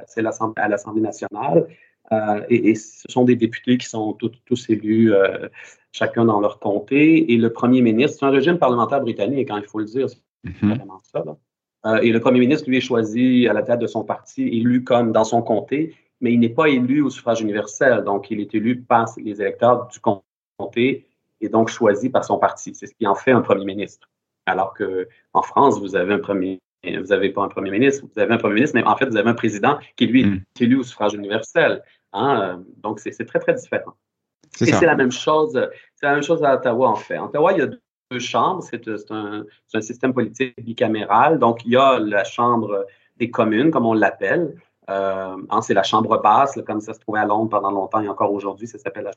c'est 0.07 0.25
à 0.57 0.69
l'Assemblée 0.69 1.03
nationale. 1.03 1.67
Euh, 2.13 2.43
et, 2.49 2.75
ce 2.75 3.05
sont 3.09 3.25
des 3.25 3.37
députés 3.37 3.79
qui 3.79 3.87
sont 3.87 4.15
tous 4.15 4.69
élus, 4.69 5.15
euh, 5.15 5.49
chacun 5.93 6.25
dans 6.25 6.41
leur 6.41 6.59
comté. 6.59 7.33
Et 7.33 7.37
le 7.37 7.53
premier 7.53 7.83
ministre, 7.83 8.19
c'est 8.19 8.27
un 8.27 8.31
régime 8.31 8.59
parlementaire 8.59 9.01
britannique, 9.01 9.49
quand 9.49 9.57
hein, 9.57 9.61
il 9.63 9.69
faut 9.69 9.79
le 9.79 9.85
dire, 9.85 10.09
c'est 10.09 10.19
mm-hmm. 10.45 10.77
vraiment 10.77 11.01
ça. 11.05 12.03
et 12.03 12.11
le 12.11 12.21
premier 12.21 12.41
ministre, 12.41 12.69
lui, 12.69 12.79
est 12.79 12.83
choisi 12.83 13.47
à 13.49 13.53
la 13.53 13.63
tête 13.63 13.79
de 13.79 13.87
son 13.87 14.05
parti, 14.05 14.43
élu 14.43 14.83
comme 14.83 15.13
dans 15.13 15.25
son 15.25 15.41
comté, 15.41 15.95
mais 16.21 16.33
il 16.33 16.41
n'est 16.41 16.51
pas 16.51 16.69
élu 16.69 17.01
au 17.01 17.11
suffrage 17.11 17.41
universel. 17.41 18.03
Donc, 18.05 18.31
il 18.31 18.41
est 18.41 18.55
élu 18.55 18.83
par 18.83 19.07
les 19.17 19.41
électeurs 19.41 19.87
du 19.89 20.01
comté 20.01 20.25
et 21.41 21.49
donc 21.49 21.69
choisi 21.69 22.11
par 22.11 22.25
son 22.25 22.39
parti. 22.39 22.75
C'est 22.75 22.87
ce 22.87 22.95
qui 22.95 23.07
en 23.07 23.15
fait 23.15 23.33
un 23.33 23.41
premier 23.41 23.65
ministre. 23.65 24.09
Alors 24.47 24.75
qu'en 24.75 25.43
France, 25.43 25.81
vous 25.81 25.97
avez 25.97 26.15
un 26.15 26.19
premier 26.19 26.61
vous 26.83 27.09
n'avez 27.09 27.31
pas 27.31 27.43
un 27.43 27.49
premier 27.49 27.71
ministre, 27.71 28.07
vous 28.13 28.21
avez 28.21 28.33
un 28.33 28.39
premier 28.39 28.55
ministre, 28.55 28.75
mais 28.75 28.85
en 28.85 28.97
fait, 28.97 29.07
vous 29.07 29.17
avez 29.19 29.29
un 29.29 29.35
président 29.35 29.79
qui, 29.97 30.07
lui, 30.07 30.25
hmm. 30.25 30.41
est 30.57 30.63
élu 30.63 30.77
au 30.77 30.83
suffrage 30.83 31.13
universel. 31.13 31.83
Hein. 32.15 32.63
Donc, 32.79 33.01
c'est 33.01 33.13
très, 33.27 33.39
très 33.39 33.53
différent. 33.53 33.93
Et 34.63 34.73
c'est 34.73 34.87
la 34.87 34.97
même 34.97 35.13
chose, 35.13 35.53
c'est 35.95 36.07
la 36.07 36.15
même 36.15 36.23
chose 36.23 36.43
à 36.43 36.55
Ottawa, 36.55 36.89
en 36.89 36.97
fait. 36.97 37.19
En 37.19 37.27
Ottawa, 37.27 37.53
il 37.53 37.59
y 37.59 37.63
a 37.63 37.67
deux 37.67 38.19
chambres, 38.19 38.63
c'est 38.63 38.89
un, 39.11 39.45
un, 39.75 39.81
système 39.83 40.15
politique 40.15 40.55
bicaméral. 40.65 41.39
Donc, 41.39 41.67
il 41.67 41.73
y 41.73 41.77
a 41.77 41.99
la 41.99 42.25
chambre 42.25 42.87
des 43.19 43.31
communes, 43.31 43.71
comme 43.71 43.85
on 43.85 43.93
l'appelle. 43.93 44.55
Euh, 44.89 45.37
hein, 45.51 45.63
c'est 45.63 45.75
la 45.75 45.85
chambre 45.85 46.21
basse, 46.21 46.59
comme 46.67 46.81
ça 46.81 46.95
se 46.95 47.01
trouvait 47.01 47.21
à 47.21 47.27
Londres 47.27 47.51
pendant 47.51 47.71
longtemps 47.71 48.01
et 48.01 48.09
encore 48.09 48.33
aujourd'hui, 48.33 48.67
ça 48.67 48.79
s'appelle 48.79 49.05
la 49.05 49.13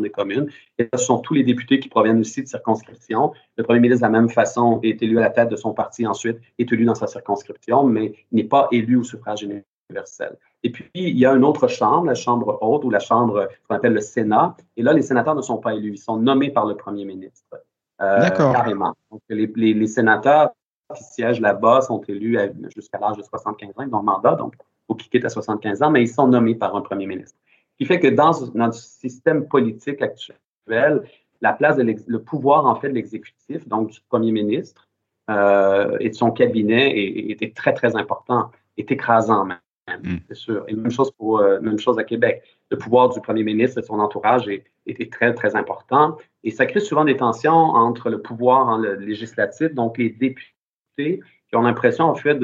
des 0.00 0.10
communes. 0.10 0.48
Et 0.78 0.88
ce 0.94 1.04
sont 1.04 1.18
tous 1.18 1.34
les 1.34 1.42
députés 1.42 1.80
qui 1.80 1.88
proviennent 1.88 2.20
aussi 2.20 2.42
de 2.42 2.48
circonscription. 2.48 3.32
Le 3.56 3.64
premier 3.64 3.80
ministre, 3.80 4.06
de 4.06 4.12
la 4.12 4.20
même 4.20 4.30
façon, 4.30 4.80
est 4.82 5.02
élu 5.02 5.18
à 5.18 5.22
la 5.22 5.30
tête 5.30 5.48
de 5.48 5.56
son 5.56 5.72
parti 5.72 6.06
ensuite, 6.06 6.38
est 6.58 6.70
élu 6.72 6.84
dans 6.84 6.94
sa 6.94 7.06
circonscription, 7.06 7.84
mais 7.84 8.14
n'est 8.32 8.44
pas 8.44 8.68
élu 8.72 8.96
au 8.96 9.04
suffrage 9.04 9.42
universel. 9.42 10.36
Et 10.62 10.70
puis, 10.70 10.88
il 10.94 11.18
y 11.18 11.26
a 11.26 11.32
une 11.32 11.44
autre 11.44 11.68
chambre, 11.68 12.06
la 12.06 12.14
chambre 12.14 12.58
haute 12.60 12.84
ou 12.84 12.90
la 12.90 13.00
chambre 13.00 13.48
qu'on 13.68 13.74
appelle 13.74 13.94
le 13.94 14.00
Sénat. 14.00 14.56
Et 14.76 14.82
là, 14.82 14.92
les 14.92 15.02
sénateurs 15.02 15.34
ne 15.34 15.42
sont 15.42 15.58
pas 15.58 15.74
élus, 15.74 15.92
ils 15.94 15.98
sont 15.98 16.16
nommés 16.16 16.50
par 16.50 16.66
le 16.66 16.76
premier 16.76 17.04
ministre. 17.04 17.56
Euh, 18.00 18.20
D'accord. 18.20 18.52
Carrément. 18.52 18.94
Donc, 19.10 19.20
les, 19.28 19.86
sénateurs 19.86 20.50
qui 20.94 21.04
siègent 21.04 21.40
là-bas 21.40 21.82
sont 21.82 22.00
élus 22.02 22.38
jusqu'à 22.74 22.98
l'âge 22.98 23.16
de 23.16 23.22
75 23.22 23.70
ans, 23.70 23.82
ils 23.86 23.94
ont 23.94 24.02
mandat, 24.02 24.34
donc 24.34 24.54
faut 24.86 24.94
qu'ils 24.94 25.10
quittent 25.10 25.24
à 25.24 25.30
75 25.30 25.82
ans, 25.82 25.90
mais 25.90 26.02
ils 26.02 26.08
sont 26.08 26.26
nommés 26.26 26.54
par 26.54 26.74
un 26.76 26.80
premier 26.80 27.06
ministre 27.06 27.38
qui 27.82 27.86
fait 27.86 27.98
que 27.98 28.06
dans 28.06 28.30
notre 28.54 28.76
système 28.76 29.48
politique 29.48 30.00
actuel, 30.02 31.02
la 31.40 31.52
place 31.52 31.76
de 31.76 31.96
le 32.06 32.22
pouvoir 32.22 32.64
en 32.64 32.76
fait 32.76 32.88
de 32.90 32.94
l'exécutif, 32.94 33.66
donc 33.66 33.90
du 33.90 33.98
premier 34.08 34.30
ministre 34.30 34.88
euh, 35.30 35.96
et 35.98 36.10
de 36.10 36.14
son 36.14 36.30
cabinet 36.30 36.92
était 37.28 37.50
très 37.50 37.74
très 37.74 37.96
important, 37.96 38.52
est 38.76 38.92
écrasant 38.92 39.44
même. 39.46 39.58
mm. 40.04 40.18
c'est 40.28 40.36
sûr. 40.36 40.64
Et 40.68 40.74
même 40.74 40.92
chose, 40.92 41.10
pour, 41.10 41.40
euh, 41.40 41.58
même 41.60 41.80
chose 41.80 41.98
à 41.98 42.04
Québec. 42.04 42.44
Le 42.70 42.78
pouvoir 42.78 43.08
du 43.08 43.20
premier 43.20 43.42
ministre 43.42 43.80
et 43.80 43.82
son 43.82 43.98
entourage 43.98 44.48
était 44.86 45.08
très, 45.08 45.34
très 45.34 45.56
important. 45.56 46.18
Et 46.44 46.52
ça 46.52 46.66
crée 46.66 46.78
souvent 46.78 47.04
des 47.04 47.16
tensions 47.16 47.50
entre 47.52 48.10
le 48.10 48.22
pouvoir 48.22 48.68
en 48.68 48.78
le 48.78 48.94
législatif, 48.94 49.74
donc 49.74 49.98
les 49.98 50.10
députés 50.10 51.20
qui 51.48 51.56
ont 51.56 51.62
l'impression, 51.62 52.04
en 52.04 52.14
fait, 52.14 52.38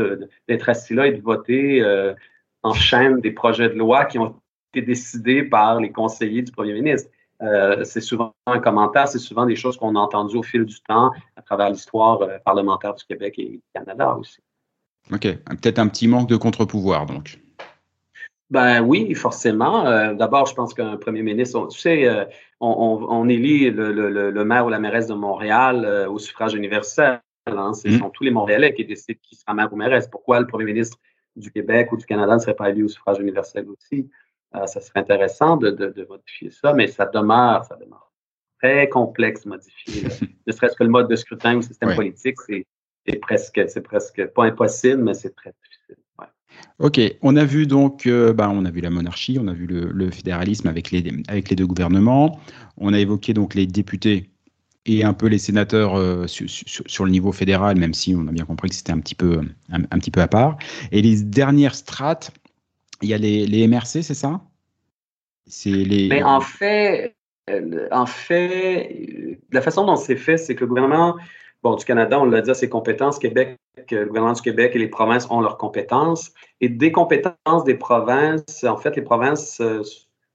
d'être 0.49 0.69
assis 0.69 0.95
là 0.95 1.07
et 1.07 1.13
de 1.13 1.23
voter 1.23 1.81
euh, 1.81 2.13
en 2.65 2.75
chaîne 2.75 3.21
des 3.21 3.31
projets 3.31 3.69
de 3.69 3.75
loi 3.75 4.05
qui 4.05 4.19
ont 4.19 4.35
été 4.75 4.85
décidés 4.85 5.43
par 5.43 5.81
les 5.81 5.91
conseillers 5.91 6.43
du 6.43 6.53
premier 6.53 6.75
ministre. 6.75 7.11
Euh, 7.43 7.85
c'est 7.85 8.01
souvent 8.01 8.35
un 8.47 8.59
commentaire, 8.59 9.07
c'est 9.07 9.19
souvent 9.19 9.47
des 9.47 9.55
choses 9.55 9.77
qu'on 9.77 9.95
a 9.95 10.01
entendues 10.01 10.39
au 10.39 10.43
fil 10.43 10.65
du 10.65 10.81
temps 10.81 11.13
à 11.37 11.43
travers 11.43 11.71
l'histoire 11.71 12.21
euh, 12.23 12.39
parlementaire 12.45 12.95
du 12.95 13.05
Québec 13.05 13.35
et 13.39 13.45
du 13.45 13.63
Canada 13.73 14.17
aussi. 14.19 14.41
OK. 15.13 15.23
Peut-être 15.23 15.79
un 15.79 15.89
petit 15.89 16.09
manque 16.09 16.29
de 16.29 16.37
contre-pouvoir, 16.37 17.07
donc. 17.07 17.41
Ben 18.51 18.81
oui, 18.81 19.15
forcément. 19.15 19.87
Euh, 19.87 20.15
d'abord, 20.15 20.47
je 20.47 20.55
pense 20.55 20.75
qu'un 20.75 20.97
premier 20.97 21.23
ministre, 21.23 21.69
tu 21.69 21.79
sais, 21.79 22.29
on, 22.61 23.29
élit 23.29 23.71
le, 23.71 24.45
maire 24.45 24.67
ou 24.67 24.69
la 24.71 24.79
mairesse 24.79 25.07
de 25.07 25.15
Montréal 25.15 26.07
au 26.11 26.19
suffrage 26.19 26.55
universel. 26.55 27.21
Hein. 27.47 27.73
Ce 27.75 27.89
mmh. 27.89 27.99
sont 27.99 28.11
tous 28.11 28.25
les 28.25 28.31
Montréalais 28.31 28.75
qui 28.75 28.85
décident 28.85 29.19
qui 29.23 29.37
sera 29.37 29.55
maire 29.55 29.73
ou 29.73 29.77
mairesse. 29.77 30.09
Pourquoi 30.09 30.41
le 30.41 30.47
premier 30.47 30.65
ministre 30.65 30.99
du 31.37 31.53
Québec 31.53 31.93
ou 31.93 31.97
du 31.97 32.05
Canada 32.05 32.35
ne 32.35 32.41
serait 32.41 32.57
pas 32.57 32.71
élu 32.71 32.85
au 32.85 32.89
suffrage 32.89 33.19
universel 33.21 33.67
aussi? 33.69 34.11
Euh, 34.55 34.67
ça 34.67 34.81
serait 34.81 35.01
intéressant 35.01 35.57
de, 35.57 35.71
de, 35.71 36.07
modifier 36.09 36.51
ça, 36.51 36.73
mais 36.73 36.87
ça 36.87 37.05
demeure, 37.07 37.65
ça 37.65 37.77
demeure 37.77 38.11
très 38.61 38.89
complexe 38.89 39.47
modifier. 39.47 40.09
ne 40.47 40.53
serait-ce 40.53 40.75
que 40.75 40.85
le 40.85 40.91
mode 40.91 41.09
de 41.09 41.17
scrutin 41.17 41.55
ou 41.55 41.57
le 41.57 41.63
système 41.63 41.95
politique, 41.95 42.37
c'est 42.47 42.65
presque, 43.21 43.63
c'est 43.69 43.83
presque 43.83 44.27
pas 44.29 44.45
impossible, 44.45 45.03
mais 45.03 45.15
c'est 45.15 45.35
très 45.35 45.53
difficile. 45.63 46.03
Ok, 46.79 47.01
on 47.23 47.37
a 47.37 47.45
vu 47.45 47.67
donc, 47.67 48.07
euh, 48.07 48.33
ben, 48.33 48.49
on 48.49 48.65
a 48.65 48.71
vu 48.71 48.81
la 48.81 48.91
monarchie, 48.91 49.39
on 49.41 49.47
a 49.49 49.53
vu 49.53 49.67
le, 49.67 50.11
fédéralisme 50.11 50.67
avec 50.67 50.91
les, 50.91 51.05
avec 51.29 51.51
les 51.51 51.57
deux 51.57 51.67
gouvernements, 51.67 52.41
on 52.77 52.93
a 52.93 52.99
évoqué 52.99 53.35
donc 53.35 53.55
les 53.55 53.67
députés 53.67 54.31
et 54.87 55.05
un 55.05 55.13
peu 55.13 55.27
les 55.27 55.39
sénateurs 55.39 55.97
euh, 55.97 56.27
sur, 56.27 57.05
le 57.05 57.11
niveau 57.11 57.31
fédéral, 57.33 57.77
même 57.77 57.95
si 57.95 58.15
on 58.17 58.27
a 58.27 58.33
bien 58.33 58.45
compris 58.45 58.71
que 58.71 58.75
c'était 58.75 58.93
un 58.93 59.01
petit 59.01 59.15
peu 59.15 59.41
un, 59.71 59.99
petit 59.99 60.11
peu 60.11 60.21
à 60.21 60.29
part. 60.29 60.57
Et 60.91 61.03
les 61.03 61.23
dernières 61.23 61.75
strates, 61.75 62.33
il 63.03 63.09
y 63.09 63.15
a 63.15 63.19
les, 63.19 63.47
les 63.47 63.67
MRC, 63.69 64.03
c'est 64.03 64.15
ça? 64.15 64.41
C'est 65.47 65.71
les. 65.71 66.09
Mais 66.09 66.23
en 66.23 66.41
fait, 66.41 67.17
euh, 67.51 67.89
en 67.91 68.07
fait, 68.07 69.39
la 69.53 69.63
façon 69.63 69.87
dont 69.87 69.97
c'est 69.97 70.17
fait, 70.17 70.37
c'est 70.37 70.55
que 70.55 70.61
le 70.61 70.67
gouvernement 70.67 71.17
bon, 71.63 71.75
du 71.75 71.85
Canada, 71.85 72.21
on 72.21 72.25
l'a 72.25 72.43
dit, 72.43 72.55
ses 72.55 72.69
compétences. 72.69 73.19
Québec, 73.19 73.59
le 73.91 74.07
gouvernement 74.07 74.35
du 74.35 74.43
Québec 74.43 74.73
et 74.75 74.79
les 74.79 74.89
provinces 74.89 75.31
ont 75.31 75.41
leurs 75.41 75.59
compétences. 75.59 76.33
Et 76.61 76.69
des 76.69 76.93
compétences 76.93 77.65
des 77.65 77.75
provinces, 77.75 78.65
en 78.65 78.77
fait, 78.77 78.97
les 78.97 79.03
provinces 79.03 79.61
euh, 79.61 79.83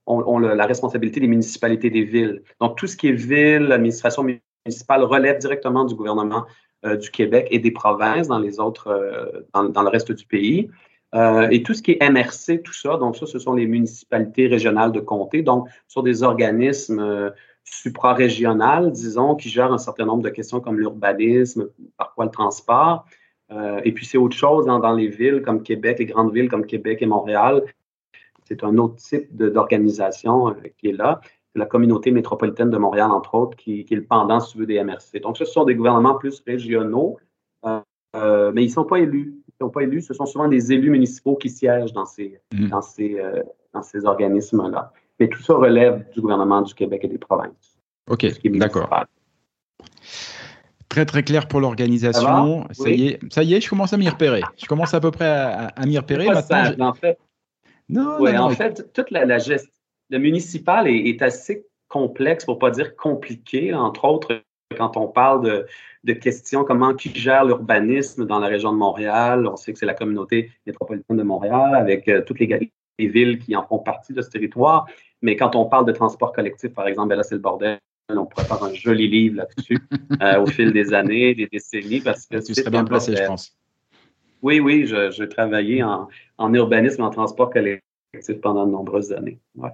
ont, 0.06 0.38
la 0.38 0.66
responsabilité 0.66 1.20
des 1.20 1.28
municipalités 1.28 1.90
des 1.90 2.04
villes. 2.04 2.42
Donc, 2.60 2.76
tout 2.76 2.86
ce 2.86 2.96
qui 2.96 3.08
est 3.08 3.12
ville, 3.12 3.62
l'administration 3.62 4.24
municipale 4.66 5.04
relève 5.04 5.38
directement 5.38 5.84
du 5.84 5.94
gouvernement 5.94 6.44
euh, 6.84 6.96
du 6.96 7.10
Québec 7.10 7.48
et 7.50 7.58
des 7.58 7.70
provinces 7.70 8.28
dans 8.28 8.38
les 8.38 8.58
autres, 8.58 9.44
dans, 9.54 9.82
le 9.82 9.88
reste 9.88 10.12
du 10.12 10.26
pays. 10.26 10.68
Euh, 11.14 11.48
et 11.50 11.62
tout 11.62 11.74
ce 11.74 11.82
qui 11.82 11.92
est 11.92 12.10
MRC, 12.10 12.62
tout 12.62 12.72
ça, 12.72 12.96
donc 12.96 13.16
ça, 13.16 13.26
ce 13.26 13.38
sont 13.38 13.54
les 13.54 13.66
municipalités 13.66 14.48
régionales 14.48 14.90
de 14.90 15.00
comté, 15.00 15.42
donc 15.42 15.68
sont 15.86 16.02
des 16.02 16.24
organismes 16.24 16.98
euh, 16.98 17.30
suprarégionaux, 17.62 18.90
disons, 18.90 19.36
qui 19.36 19.48
gèrent 19.48 19.72
un 19.72 19.78
certain 19.78 20.06
nombre 20.06 20.22
de 20.22 20.28
questions 20.28 20.60
comme 20.60 20.78
l'urbanisme, 20.78 21.68
parfois 21.96 22.24
le 22.24 22.32
transport. 22.32 23.06
Euh, 23.52 23.80
et 23.84 23.92
puis 23.92 24.06
c'est 24.06 24.18
autre 24.18 24.36
chose 24.36 24.66
dans, 24.66 24.92
les 24.92 25.06
villes 25.06 25.42
comme 25.42 25.62
Québec, 25.62 26.00
les 26.00 26.06
grandes 26.06 26.32
villes 26.32 26.48
comme 26.48 26.66
Québec 26.66 26.98
et 27.00 27.06
Montréal. 27.06 27.62
C'est 28.44 28.64
un 28.64 28.76
autre 28.78 28.96
type 28.96 29.34
d'organisation 29.36 30.54
qui 30.78 30.88
est 30.88 30.92
là. 30.92 31.20
C'est 31.52 31.60
la 31.60 31.66
communauté 31.66 32.10
métropolitaine 32.10 32.70
de 32.70 32.76
Montréal, 32.76 33.12
entre 33.12 33.36
autres, 33.36 33.56
qui, 33.56 33.84
qui, 33.84 33.94
est 33.94 33.98
le 33.98 34.04
pendant, 34.04 34.40
si 34.40 34.52
tu 34.52 34.58
veux, 34.58 34.66
des 34.66 34.82
MRC. 34.82 35.20
Donc, 35.22 35.36
ce 35.36 35.44
sont 35.44 35.64
des 35.64 35.76
gouvernements 35.76 36.16
plus 36.16 36.42
régionaux, 36.44 37.18
mais 37.64 38.62
ils 38.62 38.66
ne 38.66 38.68
sont 38.68 38.84
pas 38.84 38.98
élus 38.98 39.43
qui 39.56 39.64
n'ont 39.64 39.70
pas 39.70 39.82
élus, 39.82 40.02
ce 40.02 40.14
sont 40.14 40.26
souvent 40.26 40.48
des 40.48 40.72
élus 40.72 40.90
municipaux 40.90 41.36
qui 41.36 41.48
siègent 41.48 41.92
dans 41.92 42.06
ces, 42.06 42.40
mm. 42.52 42.68
dans 42.68 42.82
ces, 42.82 43.18
euh, 43.18 43.42
dans 43.72 43.82
ces 43.82 44.04
organismes-là. 44.04 44.92
Mais 45.20 45.28
tout 45.28 45.42
ça 45.42 45.54
relève 45.54 46.10
du 46.12 46.20
gouvernement 46.20 46.62
du 46.62 46.74
Québec 46.74 47.02
et 47.04 47.08
des 47.08 47.18
provinces. 47.18 47.78
OK, 48.10 48.26
d'accord. 48.44 49.06
Très, 50.88 51.06
très 51.06 51.22
clair 51.22 51.48
pour 51.48 51.60
l'organisation. 51.60 52.66
Ça, 52.72 52.90
y 52.90 53.08
est, 53.08 53.32
ça 53.32 53.42
y 53.42 53.54
est, 53.54 53.60
je 53.60 53.68
commence 53.68 53.92
à 53.92 53.96
m'y 53.96 54.08
repérer. 54.08 54.42
Je 54.56 54.66
commence 54.66 54.92
à 54.94 55.00
peu 55.00 55.10
près 55.10 55.26
à, 55.26 55.86
m'y 55.86 55.96
repérer. 55.96 56.26
Maintenant, 56.26 56.88
en 56.88 56.94
fait, 56.94 57.18
non, 57.88 58.20
ouais, 58.20 58.36
en 58.36 58.50
fait, 58.50 58.92
toute 58.92 59.10
la, 59.10 59.24
la 59.24 59.38
gestion, 59.38 59.70
le 60.10 60.18
municipal 60.18 60.86
est, 60.88 61.08
est, 61.08 61.22
assez 61.22 61.66
complexe, 61.88 62.44
pour 62.44 62.56
ne 62.56 62.60
pas 62.60 62.70
dire 62.70 62.96
compliqué, 62.96 63.72
entre 63.74 64.04
autres 64.04 64.42
quand 64.74 64.96
on 64.96 65.08
parle 65.08 65.66
de, 66.04 66.12
questions, 66.12 66.64
comment 66.64 66.94
qui 66.94 67.14
gère 67.14 67.44
l'urbanisme 67.44 68.26
dans 68.26 68.38
la 68.38 68.48
région 68.48 68.72
de 68.72 68.78
Montréal, 68.78 69.46
on 69.46 69.56
sait 69.56 69.72
que 69.72 69.78
c'est 69.78 69.86
la 69.86 69.94
communauté 69.94 70.50
métropolitaine 70.66 71.16
de 71.16 71.22
Montréal 71.22 71.74
avec 71.74 72.08
euh, 72.08 72.22
toutes 72.22 72.40
les, 72.40 72.70
villes 72.98 73.38
qui 73.38 73.56
en 73.56 73.66
font 73.66 73.78
partie 73.78 74.12
de 74.12 74.22
ce 74.22 74.30
territoire. 74.30 74.86
Mais 75.22 75.36
quand 75.36 75.56
on 75.56 75.64
parle 75.64 75.86
de 75.86 75.92
transport 75.92 76.32
collectif, 76.32 76.72
par 76.74 76.86
exemple, 76.86 77.08
ben 77.08 77.16
là, 77.16 77.22
c'est 77.22 77.34
le 77.34 77.40
bordel. 77.40 77.78
On 78.10 78.26
pourrait 78.26 78.44
faire 78.44 78.62
un 78.62 78.74
joli 78.74 79.08
livre 79.08 79.36
là-dessus 79.36 79.78
euh, 80.22 80.42
au 80.42 80.46
fil 80.46 80.72
des 80.72 80.92
années, 80.92 81.34
des 81.34 81.46
décennies. 81.46 82.00
Parce 82.00 82.26
que 82.26 82.36
tu 82.36 82.54
serais 82.54 82.70
bien 82.70 82.84
placé, 82.84 83.16
je 83.16 83.24
pense. 83.24 83.56
Oui, 84.42 84.60
oui, 84.60 84.86
j'ai 84.86 85.28
travaillé 85.28 85.82
en, 85.82 86.08
en 86.36 86.52
urbanisme 86.52 87.02
en 87.02 87.10
transport 87.10 87.50
collectif 87.50 87.82
pendant 88.42 88.66
de 88.66 88.72
nombreuses 88.72 89.12
années. 89.12 89.38
Ouais 89.56 89.70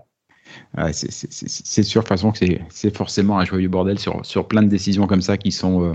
c'est 0.92 1.82
sûr, 1.82 2.02
de 2.02 2.08
façon, 2.08 2.32
que 2.32 2.38
c'est 2.68 2.96
forcément 2.96 3.38
un 3.38 3.44
joyeux 3.44 3.68
bordel 3.68 3.98
sur, 3.98 4.24
sur 4.24 4.46
plein 4.46 4.62
de 4.62 4.68
décisions 4.68 5.06
comme 5.06 5.22
ça 5.22 5.36
qui 5.36 5.52
sont. 5.52 5.94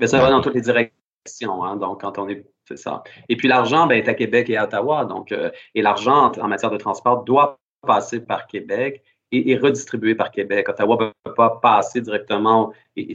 Euh, 0.00 0.06
ça 0.06 0.20
va 0.20 0.30
dans 0.30 0.40
toutes 0.40 0.54
les 0.54 0.60
directions. 0.60 1.64
Hein, 1.64 1.76
donc, 1.76 2.00
quand 2.00 2.18
on 2.18 2.28
est. 2.28 2.44
C'est 2.66 2.76
ça. 2.76 3.02
Et 3.30 3.36
puis, 3.36 3.48
l'argent 3.48 3.86
ben, 3.86 3.94
est 3.94 4.08
à 4.08 4.14
Québec 4.14 4.50
et 4.50 4.58
à 4.58 4.64
Ottawa. 4.64 5.06
Donc, 5.06 5.32
euh, 5.32 5.50
et 5.74 5.80
l'argent 5.80 6.30
en, 6.30 6.48
matière 6.48 6.70
de 6.70 6.76
transport 6.76 7.24
doit 7.24 7.58
passer 7.86 8.20
par 8.20 8.46
Québec 8.46 9.02
et, 9.32 9.56
redistribué 9.56 10.14
par 10.14 10.30
Québec. 10.30 10.68
Ottawa 10.68 10.98
ne 11.00 11.10
peut 11.24 11.34
pas 11.34 11.58
passer 11.62 12.02
directement 12.02 12.72
et, 12.94 13.14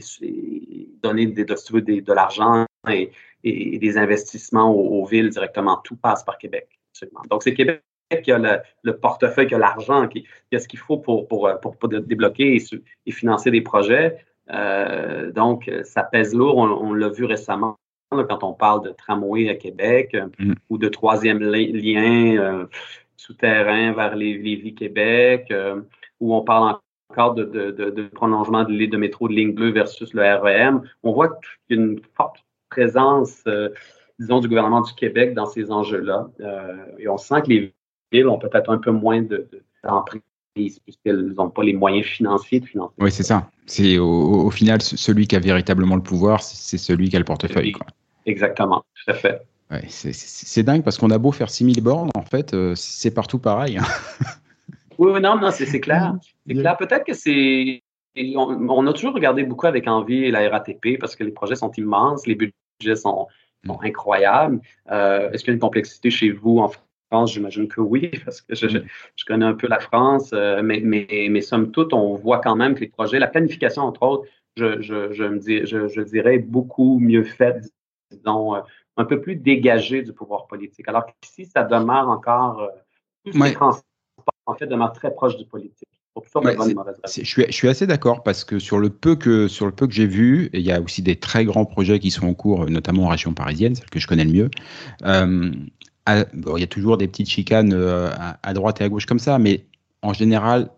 donner 1.02 1.26
des, 1.26 1.44
de, 1.44 2.00
de 2.00 2.12
l'argent 2.12 2.66
et, 2.90 3.12
des 3.44 3.96
investissements 3.96 4.74
aux, 4.74 5.04
villes 5.04 5.30
directement. 5.30 5.76
Tout 5.84 5.96
passe 5.96 6.24
par 6.24 6.36
Québec. 6.36 6.68
Donc, 7.30 7.44
c'est 7.44 7.54
Québec 7.54 7.82
qui 8.22 8.32
a 8.32 8.62
le, 8.82 8.96
portefeuille, 8.96 9.46
qui 9.46 9.54
a 9.54 9.58
l'argent, 9.58 10.08
qui, 10.08 10.26
a 10.52 10.58
ce 10.58 10.68
qu'il 10.68 10.78
faut 10.78 10.98
pour, 10.98 11.26
pour, 11.28 11.50
pour, 11.60 11.88
débloquer 11.88 12.56
et, 13.06 13.12
financer 13.12 13.50
des 13.50 13.60
projets. 13.60 14.24
Euh, 14.50 15.32
donc, 15.32 15.70
ça 15.84 16.02
pèse 16.02 16.34
lourd. 16.34 16.56
On, 16.56 16.92
l'a 16.92 17.08
vu 17.08 17.24
récemment 17.24 17.78
quand 18.10 18.44
on 18.44 18.52
parle 18.52 18.84
de 18.84 18.90
tramway 18.90 19.48
à 19.48 19.54
Québec 19.54 20.16
mm. 20.38 20.52
ou 20.70 20.78
de 20.78 20.88
troisième 20.88 21.40
lien 21.40 22.36
euh, 22.38 22.66
souterrain 23.16 23.92
vers 23.92 24.14
les 24.14 24.38
Lévis-Québec, 24.38 25.48
euh, 25.50 25.80
où 26.20 26.34
on 26.34 26.42
parle 26.42 26.76
encore 27.10 27.34
de, 27.34 27.44
de, 27.44 28.02
prolongement 28.08 28.64
de 28.64 28.70
l'île 28.70 28.90
de 28.90 28.96
métro 28.96 29.28
de 29.28 29.34
ligne 29.34 29.52
bleue 29.52 29.70
versus 29.70 30.12
le 30.14 30.22
REM. 30.22 30.82
On 31.02 31.12
voit 31.12 31.28
qu'il 31.68 31.76
y 31.76 31.80
a 31.80 31.82
une 31.82 32.00
forte 32.16 32.44
présence, 32.70 33.44
disons, 34.18 34.40
du 34.40 34.48
gouvernement 34.48 34.80
du 34.80 34.92
Québec 34.94 35.32
dans 35.34 35.46
ces 35.46 35.70
enjeux-là. 35.70 36.28
et 36.98 37.08
on 37.08 37.18
sent 37.18 37.42
que 37.42 37.48
les 37.50 37.74
ont 38.12 38.38
peut-être 38.38 38.70
un 38.70 38.78
peu 38.78 38.90
moins 38.90 39.22
d'emprise 39.82 40.22
puisqu'elles 40.54 41.34
n'ont 41.36 41.50
pas 41.50 41.64
les 41.64 41.72
moyens 41.72 42.06
financiers 42.06 42.60
de 42.60 42.66
financer. 42.66 42.94
Oui, 42.98 43.10
c'est 43.10 43.24
ça. 43.24 43.50
C'est 43.66 43.98
au, 43.98 44.50
final 44.50 44.80
celui 44.82 45.26
qui 45.26 45.36
a 45.36 45.40
véritablement 45.40 45.96
le 45.96 46.02
pouvoir, 46.02 46.42
c'est 46.42 46.78
celui 46.78 47.08
qui 47.08 47.16
a 47.16 47.18
le 47.18 47.24
portefeuille. 47.24 47.74
Exactement, 48.26 48.84
tout 48.94 49.10
à 49.10 49.14
fait. 49.14 49.42
c'est 49.88 50.62
dingue 50.62 50.82
parce 50.82 50.98
qu'on 50.98 51.10
a 51.10 51.18
beau 51.18 51.32
faire 51.32 51.50
6000 51.50 51.82
bornes, 51.82 52.10
en 52.14 52.22
fait, 52.22 52.54
euh, 52.54 52.74
c'est 52.76 53.12
partout 53.12 53.38
pareil. 53.38 53.78
Hein. 53.78 53.84
oui, 54.98 55.20
non, 55.20 55.38
non, 55.38 55.50
c'est 55.50 55.80
clair. 55.80 56.14
C'est 56.46 56.54
clair. 56.54 56.76
Peut-être 56.76 57.04
que 57.04 57.14
c'est. 57.14 57.82
On, 58.16 58.86
a 58.86 58.92
toujours 58.92 59.12
regardé 59.12 59.42
beaucoup 59.42 59.66
avec 59.66 59.88
envie 59.88 60.30
la 60.30 60.48
RATP 60.48 60.98
parce 61.00 61.16
que 61.16 61.24
les 61.24 61.32
projets 61.32 61.56
sont 61.56 61.72
immenses, 61.72 62.28
les 62.28 62.36
budgets 62.36 62.94
sont, 62.94 63.26
mm. 63.64 63.72
incroyables. 63.82 64.60
Euh, 64.92 65.30
est-ce 65.32 65.42
qu'il 65.42 65.50
y 65.50 65.54
a 65.54 65.54
une 65.54 65.60
complexité 65.60 66.10
chez 66.10 66.30
vous 66.30 66.58
en 66.58 66.68
j'imagine 67.26 67.68
que 67.68 67.80
oui, 67.80 68.10
parce 68.24 68.40
que 68.40 68.54
je, 68.54 68.78
connais 69.26 69.46
un 69.46 69.54
peu 69.54 69.66
la 69.66 69.80
France, 69.80 70.30
euh, 70.32 70.62
mais, 70.62 70.80
mais, 70.80 71.06
mais 71.30 71.40
somme 71.40 71.70
toute, 71.70 71.92
on 71.92 72.16
voit 72.16 72.40
quand 72.40 72.56
même 72.56 72.74
que 72.74 72.80
les 72.80 72.88
projets, 72.88 73.18
la 73.18 73.28
planification, 73.28 73.82
entre 73.82 74.02
autres, 74.02 74.28
je, 74.56 74.80
je, 74.80 75.24
me 75.24 75.38
dis, 75.38 75.66
je, 75.66 76.00
dirais 76.02 76.38
beaucoup 76.38 76.98
mieux 77.00 77.24
faite, 77.24 77.64
disons, 78.10 78.54
euh, 78.54 78.60
un 78.96 79.04
peu 79.04 79.20
plus 79.20 79.36
dégagée 79.36 80.02
du 80.02 80.12
pouvoir 80.12 80.46
politique. 80.46 80.88
Alors 80.88 81.06
qu'ici, 81.20 81.46
ça 81.46 81.64
demeure 81.64 82.08
encore, 82.08 82.60
euh, 82.60 82.68
tout 83.24 83.32
ce 83.32 83.52
transport, 83.52 83.84
en 84.46 84.54
fait, 84.54 84.66
demeure 84.66 84.92
très 84.92 85.12
proche 85.12 85.36
du 85.36 85.44
politique. 85.46 85.88
je, 87.06 87.24
suis, 87.24 87.44
je 87.46 87.52
suis 87.52 87.68
assez 87.68 87.88
d'accord 87.88 88.22
parce 88.22 88.44
que 88.44 88.60
sur 88.60 88.78
le 88.78 88.88
peu 88.88 89.16
que 89.16 89.48
sur 89.48 89.66
le 89.66 89.72
peu 89.72 89.88
que 89.88 89.92
j'ai 89.92 90.06
vu, 90.06 90.48
il 90.52 90.60
y 90.60 90.70
a 90.70 90.80
aussi 90.80 91.02
des 91.02 91.16
très 91.16 91.44
grands 91.44 91.64
projets 91.64 91.98
qui 91.98 92.12
sont 92.12 92.28
en 92.28 92.34
cours, 92.34 92.70
notamment 92.70 93.06
en 93.06 93.08
région 93.08 93.34
parisienne, 93.34 93.74
celle 93.74 93.90
que 93.90 93.98
je 93.98 94.06
connais 94.06 94.24
le 94.24 94.32
mieux 94.32 94.50
il 96.08 96.60
y 96.60 96.62
a 96.62 96.66
toujours 96.66 96.96
des 96.96 97.08
petites 97.08 97.28
chicanes 97.28 97.72
euh, 97.72 98.10
à, 98.42 98.52
droite 98.52 98.80
et 98.80 98.84
à 98.84 98.88
gauche 98.88 99.06
comme 99.06 99.18
ça, 99.18 99.38
mais 99.38 99.64
en 100.02 100.12
général, 100.12 100.70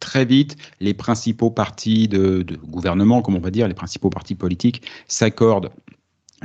très 0.00 0.24
vite, 0.24 0.56
les 0.80 0.94
principaux 0.94 1.50
partis 1.50 2.08
de, 2.08 2.44
gouvernement, 2.64 3.22
comme 3.22 3.36
on 3.36 3.40
va 3.40 3.50
dire, 3.50 3.68
les 3.68 3.74
principaux 3.74 4.10
partis 4.10 4.34
politiques 4.34 4.82
s'accordent 5.06 5.70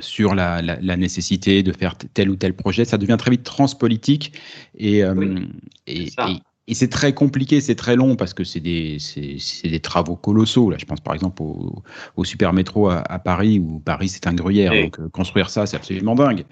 sur 0.01 0.35
la, 0.35 0.61
nécessité 0.97 1.63
de 1.63 1.71
faire 1.71 1.95
tel 2.13 2.29
ou 2.29 2.35
tel 2.35 2.53
projet. 2.53 2.85
Ça 2.85 2.97
devient 2.97 3.17
très 3.17 3.31
vite 3.31 3.43
transpolitique 3.43 4.33
et, 4.75 5.03
euh, 5.03 5.39
et, 5.87 6.09
et 6.69 6.75
c'est 6.75 6.87
très 6.87 7.13
compliqué, 7.13 7.61
c'est 7.61 7.73
très 7.73 7.95
long 7.95 8.15
parce 8.15 8.35
que 8.35 8.43
c'est 8.43 8.59
des, 8.59 8.99
des 9.63 9.79
travaux 9.79 10.15
colossaux. 10.15 10.69
Là, 10.69 10.77
je 10.79 10.85
pense 10.85 10.99
par 10.99 11.15
exemple 11.15 11.41
au, 11.41 11.81
au 12.15 12.23
super 12.23 12.53
métro 12.53 12.89
à, 12.89 13.01
Paris 13.17 13.57
où 13.57 13.79
Paris 13.79 14.09
c'est 14.09 14.27
un 14.27 14.35
gruyère. 14.35 14.71
Donc 14.71 14.99
euh, 14.99 15.09
construire 15.09 15.49
ça, 15.49 15.65
c'est 15.65 15.77
absolument 15.77 16.13
dingue. 16.13 16.45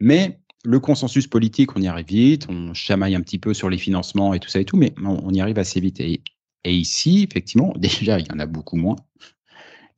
Mais 0.00 0.38
le 0.64 0.80
consensus 0.80 1.26
politique, 1.26 1.76
on 1.76 1.80
y 1.80 1.88
arrive 1.88 2.06
vite. 2.06 2.46
On 2.48 2.74
chamaille 2.74 3.14
un 3.14 3.20
petit 3.20 3.38
peu 3.38 3.54
sur 3.54 3.70
les 3.70 3.78
financements 3.78 4.34
et 4.34 4.40
tout 4.40 4.48
ça 4.48 4.60
et 4.60 4.64
tout, 4.64 4.76
mais 4.76 4.94
on, 5.04 5.32
y 5.32 5.40
arrive 5.40 5.58
assez 5.58 5.80
vite. 5.80 6.00
et 6.00 6.20
ici, 6.64 7.26
effectivement, 7.28 7.72
déjà, 7.78 8.18
il 8.18 8.26
y 8.26 8.32
en 8.32 8.38
a 8.38 8.46
beaucoup 8.46 8.76
moins. 8.76 8.96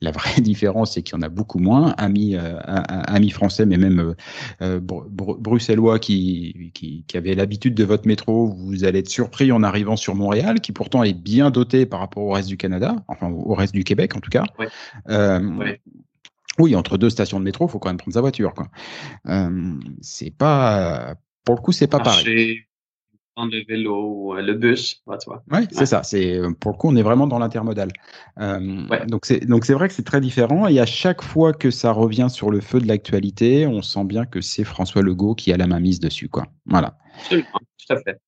La 0.02 0.12
vraie 0.12 0.40
différence, 0.40 0.94
c'est 0.94 1.02
qu'il 1.02 1.14
y 1.14 1.18
en 1.18 1.22
a 1.22 1.28
beaucoup 1.28 1.58
moins. 1.58 1.94
Amis, 1.98 2.34
euh, 2.36 2.58
amis 2.64 3.30
français, 3.30 3.66
mais 3.66 3.76
même 3.76 4.00
euh, 4.00 4.14
euh, 4.62 4.80
bruxellois 4.80 5.98
qui, 5.98 6.70
qui, 6.74 7.04
qui 7.06 7.16
avaient 7.16 7.34
l'habitude 7.34 7.74
de 7.74 7.84
votre 7.84 8.06
métro, 8.06 8.48
vous 8.48 8.84
allez 8.84 9.00
être 9.00 9.08
surpris 9.08 9.52
en 9.52 9.62
arrivant 9.62 9.96
sur 9.96 10.14
Montréal, 10.14 10.60
qui 10.60 10.72
pourtant 10.72 11.02
est 11.02 11.14
bien 11.14 11.50
doté 11.50 11.86
par 11.86 12.00
rapport 12.00 12.22
au 12.22 12.32
reste 12.32 12.48
du 12.48 12.56
Canada, 12.56 12.96
enfin 13.08 13.30
au 13.30 13.54
reste 13.54 13.74
du 13.74 13.84
Québec 13.84 14.16
en 14.16 14.20
tout 14.20 14.30
cas. 14.30 14.44
Oui, 16.60 16.76
entre 16.76 16.98
deux 16.98 17.10
stations 17.10 17.40
de 17.40 17.44
métro, 17.44 17.66
il 17.66 17.70
faut 17.70 17.78
quand 17.78 17.88
même 17.88 17.96
prendre 17.96 18.14
sa 18.14 18.20
voiture. 18.20 18.54
Quoi. 18.54 18.68
c'est 20.00 20.30
pas, 20.30 21.14
pour 21.44 21.56
le 21.56 21.60
coup, 21.60 21.72
c'est 21.72 21.88
pas 21.88 22.00
pareil 22.00 22.64
le 23.46 23.64
vélo, 23.64 24.34
le 24.36 24.54
bus, 24.54 25.02
tu 25.06 25.26
vois. 25.26 25.42
Oui, 25.50 25.66
c'est 25.70 25.86
ça. 25.86 26.02
C'est 26.02 26.40
pour 26.60 26.72
le 26.72 26.76
coup, 26.76 26.88
on 26.88 26.96
est 26.96 27.02
vraiment 27.02 27.26
dans 27.26 27.38
l'intermodal. 27.38 27.90
Euh, 28.38 28.86
Donc 29.06 29.26
c'est 29.26 29.40
donc 29.40 29.64
c'est 29.64 29.74
vrai 29.74 29.88
que 29.88 29.94
c'est 29.94 30.04
très 30.04 30.20
différent. 30.20 30.66
Et 30.68 30.80
à 30.80 30.86
chaque 30.86 31.22
fois 31.22 31.52
que 31.52 31.70
ça 31.70 31.92
revient 31.92 32.28
sur 32.30 32.50
le 32.50 32.60
feu 32.60 32.80
de 32.80 32.86
l'actualité, 32.86 33.66
on 33.66 33.82
sent 33.82 34.04
bien 34.04 34.26
que 34.26 34.40
c'est 34.40 34.64
François 34.64 35.02
Legault 35.02 35.34
qui 35.34 35.52
a 35.52 35.56
la 35.56 35.66
main 35.66 35.80
mise 35.80 36.00
dessus, 36.00 36.28
quoi. 36.28 36.46
Voilà. 36.66 36.98
Absolument, 37.16 37.48
tout 37.78 37.92
à 37.92 37.96
fait. 38.00 38.20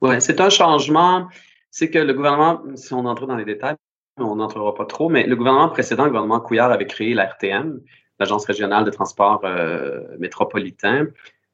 Ouais, 0.00 0.20
c'est 0.20 0.40
un 0.40 0.50
changement. 0.50 1.28
C'est 1.70 1.90
que 1.90 1.98
le 1.98 2.12
gouvernement, 2.12 2.60
si 2.74 2.92
on 2.92 3.06
entre 3.06 3.26
dans 3.26 3.36
les 3.36 3.46
détails, 3.46 3.76
on 4.18 4.36
n'entrera 4.36 4.74
pas 4.74 4.84
trop, 4.84 5.08
mais 5.08 5.26
le 5.26 5.36
gouvernement 5.36 5.68
précédent, 5.68 6.04
le 6.04 6.10
gouvernement 6.10 6.40
Couillard, 6.40 6.70
avait 6.70 6.86
créé 6.86 7.14
la 7.14 7.26
RTM, 7.26 7.80
l'Agence 8.18 8.44
régionale 8.44 8.84
de 8.84 8.90
transport 8.90 9.40
euh, 9.44 10.00
métropolitain, 10.18 11.08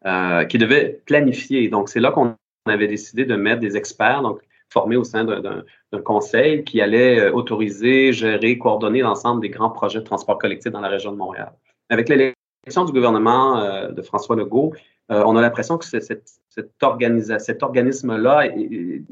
euh, 0.06 0.44
qui 0.44 0.58
devait 0.58 1.00
planifier. 1.06 1.68
Donc, 1.68 1.88
c'est 1.88 2.00
là 2.00 2.10
qu'on 2.10 2.34
on 2.66 2.70
avait 2.70 2.88
décidé 2.88 3.24
de 3.24 3.34
mettre 3.34 3.60
des 3.60 3.76
experts, 3.76 4.22
donc 4.22 4.40
formés 4.68 4.96
au 4.96 5.04
sein 5.04 5.24
d'un 5.24 6.02
conseil 6.04 6.64
qui 6.64 6.82
allait 6.82 7.20
euh, 7.20 7.32
autoriser, 7.32 8.12
gérer, 8.12 8.58
coordonner 8.58 9.00
l'ensemble 9.00 9.40
des 9.40 9.48
grands 9.48 9.70
projets 9.70 10.00
de 10.00 10.04
transport 10.04 10.38
collectif 10.38 10.70
dans 10.72 10.80
la 10.80 10.88
région 10.88 11.12
de 11.12 11.16
Montréal. 11.16 11.52
Avec 11.88 12.10
l'élection 12.10 12.84
du 12.84 12.92
gouvernement 12.92 13.88
de 13.88 14.02
François 14.02 14.36
Legault, 14.36 14.74
on 15.08 15.36
a 15.36 15.40
l'impression 15.40 15.78
que 15.78 15.86
cet, 15.86 16.02
cet 16.50 16.82
organisme-là 16.82 18.48
n'est 18.48 19.02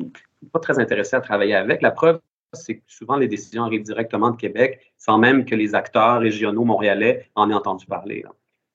pas 0.53 0.59
très 0.59 0.79
intéressé 0.79 1.17
à 1.17 1.23
travailler 1.23 1.55
avec. 1.55 1.81
La 1.81 1.91
preuve, 1.91 2.21
c'est 2.53 2.77
que 2.79 2.83
souvent 2.87 3.17
les 3.17 3.29
décisions 3.29 3.65
arrivent 3.65 3.83
directement 3.83 4.31
de 4.31 4.37
Québec 4.37 4.93
sans 4.97 5.19
même 5.19 5.45
que 5.45 5.55
les 5.55 5.75
acteurs 5.75 6.21
régionaux 6.21 6.65
montréalais 6.65 7.31
en 7.35 7.51
aient 7.51 7.55
entendu 7.55 7.87
parler. 7.87 8.25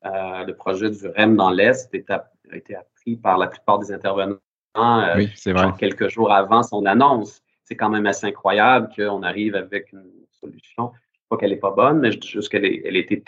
le 0.03 0.51
projet 0.53 0.89
du 0.89 1.07
REM 1.07 1.35
dans 1.35 1.49
l'Est 1.49 1.93
a 2.09 2.55
été 2.55 2.75
appris 2.75 3.15
par 3.15 3.37
la 3.37 3.47
plupart 3.47 3.79
des 3.79 3.91
intervenants 3.91 4.37
euh, 4.77 5.15
oui, 5.17 5.29
quelques 5.77 6.09
jours 6.09 6.31
avant 6.31 6.63
son 6.63 6.85
annonce. 6.85 7.41
C'est 7.63 7.75
quand 7.75 7.89
même 7.89 8.05
assez 8.05 8.27
incroyable 8.27 8.89
qu'on 8.95 9.23
arrive 9.23 9.55
avec 9.55 9.91
une 9.91 10.09
solution. 10.31 10.91
Pas 11.29 11.37
qu'elle 11.37 11.51
n'est 11.51 11.57
pas 11.57 11.71
bonne, 11.71 11.99
mais 11.99 12.11
juste 12.11 12.49
qu'elle 12.49 12.65
elle 12.65 12.95
a 12.95 12.99
été 12.99 13.21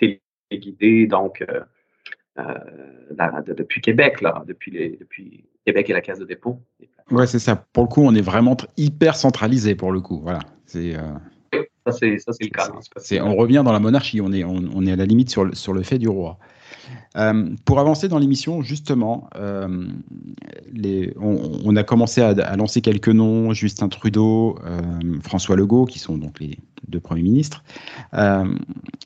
téléguidée 0.50 1.08
donc, 1.08 1.42
euh, 1.42 1.62
euh, 2.40 3.42
depuis 3.48 3.82
Québec, 3.82 4.22
là, 4.22 4.44
depuis, 4.48 4.72
les, 4.72 4.98
depuis 4.98 5.46
Québec 5.66 5.90
et 5.90 5.94
la 5.94 6.02
Caisse 6.02 6.20
de 6.20 6.26
dépôt. 6.26 6.60
Oui, 7.12 7.28
c'est 7.28 7.39
ça. 7.39 7.56
Pour 7.74 7.84
le 7.84 7.89
coup, 7.89 8.02
on 8.02 8.16
est 8.16 8.22
vraiment 8.22 8.58
hyper 8.78 9.16
centralisé 9.16 9.76
pour 9.76 9.92
le 9.92 10.02
coup. 10.02 10.20
Voilà. 10.24 10.39
C'est. 10.66 10.96
Ça, 11.86 11.92
c'est 11.92 12.16
le 12.16 12.50
cas. 12.50 12.70
on 13.22 13.36
revient 13.36 13.62
dans 13.66 13.74
la 13.74 13.80
monarchie, 13.80 14.22
on 14.22 14.32
est, 14.32 14.46
on, 14.46 14.86
est 14.86 14.92
à 14.94 14.96
la 14.96 15.06
limite 15.06 15.30
sur 15.30 15.44
le, 15.44 15.54
sur 15.54 15.74
le 15.74 15.84
fait 15.84 15.98
du 15.98 16.08
roi. 16.08 16.39
Euh, 17.18 17.50
pour 17.66 17.80
avancer 17.80 18.08
dans 18.08 18.20
l'émission, 18.20 18.62
justement, 18.62 19.30
euh, 19.36 19.88
les, 20.72 21.13
on, 21.20 21.76
a 21.76 21.84
commencé 21.84 22.22
à, 22.22 22.56
lancer 22.56 22.82
quelques 22.82 23.10
noms, 23.10 23.54
Justin 23.54 23.89
Trudeau, 23.89 24.58
euh, 24.66 24.80
François 25.22 25.56
Legault, 25.56 25.86
qui 25.86 26.00
sont 26.00 26.18
donc 26.18 26.39
les 26.39 26.58
deux 26.88 27.00
premiers 27.00 27.22
ministres. 27.22 27.63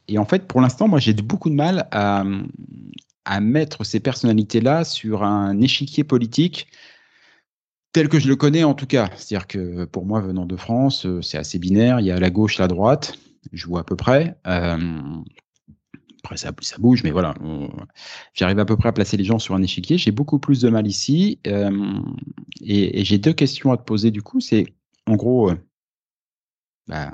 et 0.07 0.17
en 0.17 0.25
fait, 0.25 0.47
pour 0.47 0.62
l'instant, 0.62 0.88
moi, 0.88 0.99
j'ai 0.99 1.13
beaucoup 1.13 1.49
de 1.49 1.55
mal 1.55 1.88
à, 1.91 2.23
à 3.25 3.39
mettre 3.39 3.83
ces 3.83 3.99
personnalités-là 3.99 4.83
sur 4.83 5.23
un 5.23 5.60
échiquier 5.62 6.03
politique 6.03 6.67
tel 7.97 8.10
que 8.10 8.19
je 8.19 8.27
le 8.27 8.36
connais 8.36 8.63
en 8.63 8.75
tout 8.75 8.86
cas. 8.86 9.10
C'est-à-dire 9.15 9.47
que 9.47 9.86
pour 9.86 10.05
moi, 10.05 10.21
venant 10.21 10.45
de 10.45 10.55
France, 10.55 11.07
c'est 11.23 11.39
assez 11.39 11.57
binaire. 11.57 11.99
Il 11.99 12.05
y 12.05 12.12
a 12.12 12.19
la 12.19 12.29
gauche, 12.29 12.60
la 12.60 12.67
droite. 12.67 13.17
Je 13.53 13.65
vois 13.65 13.79
à 13.79 13.83
peu 13.83 13.95
près. 13.95 14.38
Après, 14.43 16.38
ça, 16.38 16.51
bouge, 16.77 17.03
mais 17.03 17.10
voilà, 17.10 17.33
j'arrive 18.33 18.60
à 18.60 18.65
peu 18.65 18.77
près 18.77 18.89
à 18.89 18.91
placer 18.91 19.17
les 19.17 19.23
gens 19.23 19.39
sur 19.39 19.55
un 19.55 19.63
échiquier. 19.63 19.97
J'ai 19.97 20.12
beaucoup 20.12 20.38
plus 20.38 20.62
de 20.62 20.69
mal 20.69 20.86
ici. 20.86 21.39
Euh, 21.47 21.99
et, 22.62 23.03
j'ai 23.03 23.17
deux 23.17 23.33
questions 23.33 23.71
à 23.71 23.77
te 23.77 23.83
poser 23.83 24.12
du 24.12 24.21
coup. 24.21 24.41
C'est 24.41 24.67
en 25.07 25.15
gros, 25.15 25.49
euh, 25.49 25.55
bah, 26.88 27.12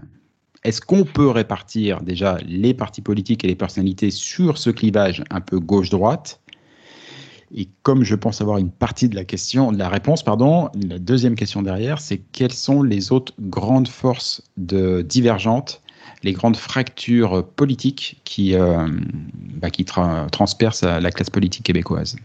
est-ce 0.65 0.82
qu'on 0.82 1.06
peut 1.06 1.30
répartir 1.30 2.02
déjà 2.02 2.39
les 2.46 2.74
partis 2.74 3.02
politiques 3.02 3.46
et 3.46 3.48
les 3.48 3.56
personnalités 3.56 4.12
sur 4.12 4.58
ce 4.58 4.69
clivage 4.69 5.24
un 5.30 5.39
peu 5.39 5.62
gauche-droite? 5.62 6.42
Et 7.56 7.70
comme 7.84 8.04
je 8.04 8.16
pense 8.16 8.42
avoir 8.42 8.58
une 8.58 8.72
partie 8.72 9.10
de 9.10 9.16
la 9.16 9.26
question, 9.26 9.72
de 9.72 9.78
la 9.78 9.89
réponse, 9.89 10.24
pardon, 10.24 10.70
la 10.88 10.98
deuxième 10.98 11.36
question 11.36 11.62
derrière, 11.62 12.00
c'est 12.00 12.18
quelles 12.18 12.54
sont 12.54 12.82
les 12.82 13.12
autres 13.12 13.34
grandes 13.39 13.88
forces 13.88 14.42
de, 14.58 15.02
divergentes 15.02 15.82
les 16.24 16.32
grandes 16.32 16.56
fractures 16.56 17.46
politiques 17.56 18.22
qui, 18.24 18.56
euh, 18.56 18.88
bah, 19.62 19.68
transpercent 20.32 20.84
la 20.84 21.12
classe 21.12 21.30
politique 21.30 21.66
québécoise? 21.66 22.16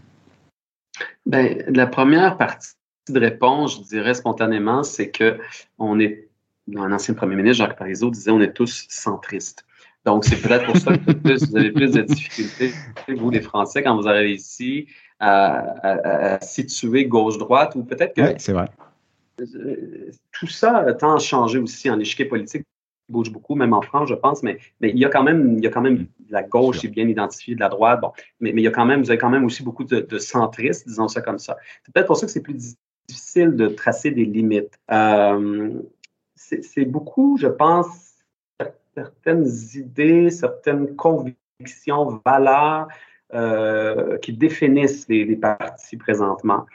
Ben, 1.25 1.63
la 1.67 1.85
première 1.85 2.37
partie 2.37 2.69
de 3.09 3.19
réponse, 3.19 3.77
je 3.77 3.83
dirais 3.83 4.13
spontanément, 4.13 4.83
c'est 4.83 5.09
que 5.09 5.37
on 5.77 5.99
est, 5.99 6.29
un 6.75 6.91
ancien 6.91 7.13
premier 7.13 7.35
ministre, 7.35 7.65
Jacques 7.65 7.77
Parizeau, 7.77 8.09
disait 8.09 8.31
on 8.31 8.41
est 8.41 8.53
tous 8.53 8.85
centristes. 8.89 9.65
Donc, 10.05 10.23
c'est 10.23 10.41
peut-être 10.41 10.65
pour 10.65 10.77
ça 10.77 10.97
que 10.97 11.45
vous 11.45 11.57
avez 11.57 11.71
plus 11.71 11.91
de 11.91 12.01
difficultés, 12.01 12.73
vous, 13.09 13.29
les 13.29 13.41
Français, 13.41 13.83
quand 13.83 13.99
vous 13.99 14.07
arrivez 14.07 14.35
ici, 14.35 14.87
à, 15.19 16.39
situer 16.41 17.05
gauche-droite, 17.05 17.75
ou 17.75 17.83
peut-être 17.83 18.15
que. 18.15 18.21
Oui, 18.21 18.35
c'est 18.37 18.53
vrai. 18.53 18.69
Euh, 19.41 20.11
tout 20.31 20.47
ça 20.47 20.93
tend 20.93 21.15
à 21.15 21.19
changer 21.19 21.59
aussi 21.59 21.89
en 21.89 21.99
échiquier 21.99 22.25
politique 22.25 22.65
bouge 23.09 23.31
beaucoup, 23.31 23.55
même 23.55 23.73
en 23.73 23.81
France, 23.81 24.09
je 24.09 24.13
pense, 24.13 24.43
mais, 24.43 24.59
mais 24.81 24.89
il, 24.89 24.99
y 24.99 25.05
a 25.05 25.09
quand 25.09 25.23
même, 25.23 25.57
il 25.57 25.63
y 25.63 25.67
a 25.67 25.71
quand 25.71 25.81
même 25.81 26.07
la 26.29 26.43
gauche 26.43 26.85
est 26.85 26.89
bien 26.89 27.07
identifiée 27.07 27.55
de 27.55 27.59
la 27.59 27.69
droite, 27.69 27.99
bon, 28.01 28.11
mais, 28.39 28.53
mais 28.53 28.61
il 28.61 28.65
y 28.65 28.67
a 28.67 28.71
quand 28.71 28.85
même, 28.85 29.01
vous 29.01 29.09
avez 29.09 29.17
quand 29.17 29.29
même 29.29 29.45
aussi 29.45 29.63
beaucoup 29.63 29.83
de, 29.83 30.17
centristes, 30.19 30.87
disons 30.87 31.07
ça 31.07 31.21
comme 31.21 31.39
ça. 31.39 31.57
C'est 31.83 31.93
peut-être 31.93 32.07
pour 32.07 32.17
ça 32.17 32.27
que 32.27 32.31
c'est 32.31 32.41
plus 32.41 32.75
difficile 33.07 33.55
de 33.55 33.67
tracer 33.67 34.11
des 34.11 34.25
limites. 34.25 34.79
Euh, 34.91 35.71
c'est 36.35 36.85
beaucoup, 36.85 37.37
je 37.37 37.47
pense, 37.47 38.13
certaines 38.95 39.47
idées, 39.73 40.29
certaines 40.29 40.95
convictions, 40.95 42.21
valeurs 42.25 42.87
euh, 43.33 44.17
qui 44.17 44.33
définissent 44.33 45.07
les, 45.07 45.35
partis 45.35 45.97
présentement. 45.97 46.65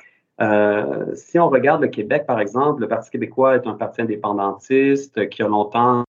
Euh, 0.40 1.14
si 1.14 1.38
on 1.38 1.48
regarde 1.48 1.82
le 1.82 1.88
Québec, 1.88 2.26
par 2.26 2.40
exemple, 2.40 2.80
le 2.80 2.88
Parti 2.88 3.10
québécois 3.10 3.56
est 3.56 3.66
un 3.66 3.74
parti 3.74 4.02
indépendantiste 4.02 5.28
qui 5.30 5.42
a 5.42 5.48
longtemps 5.48 6.04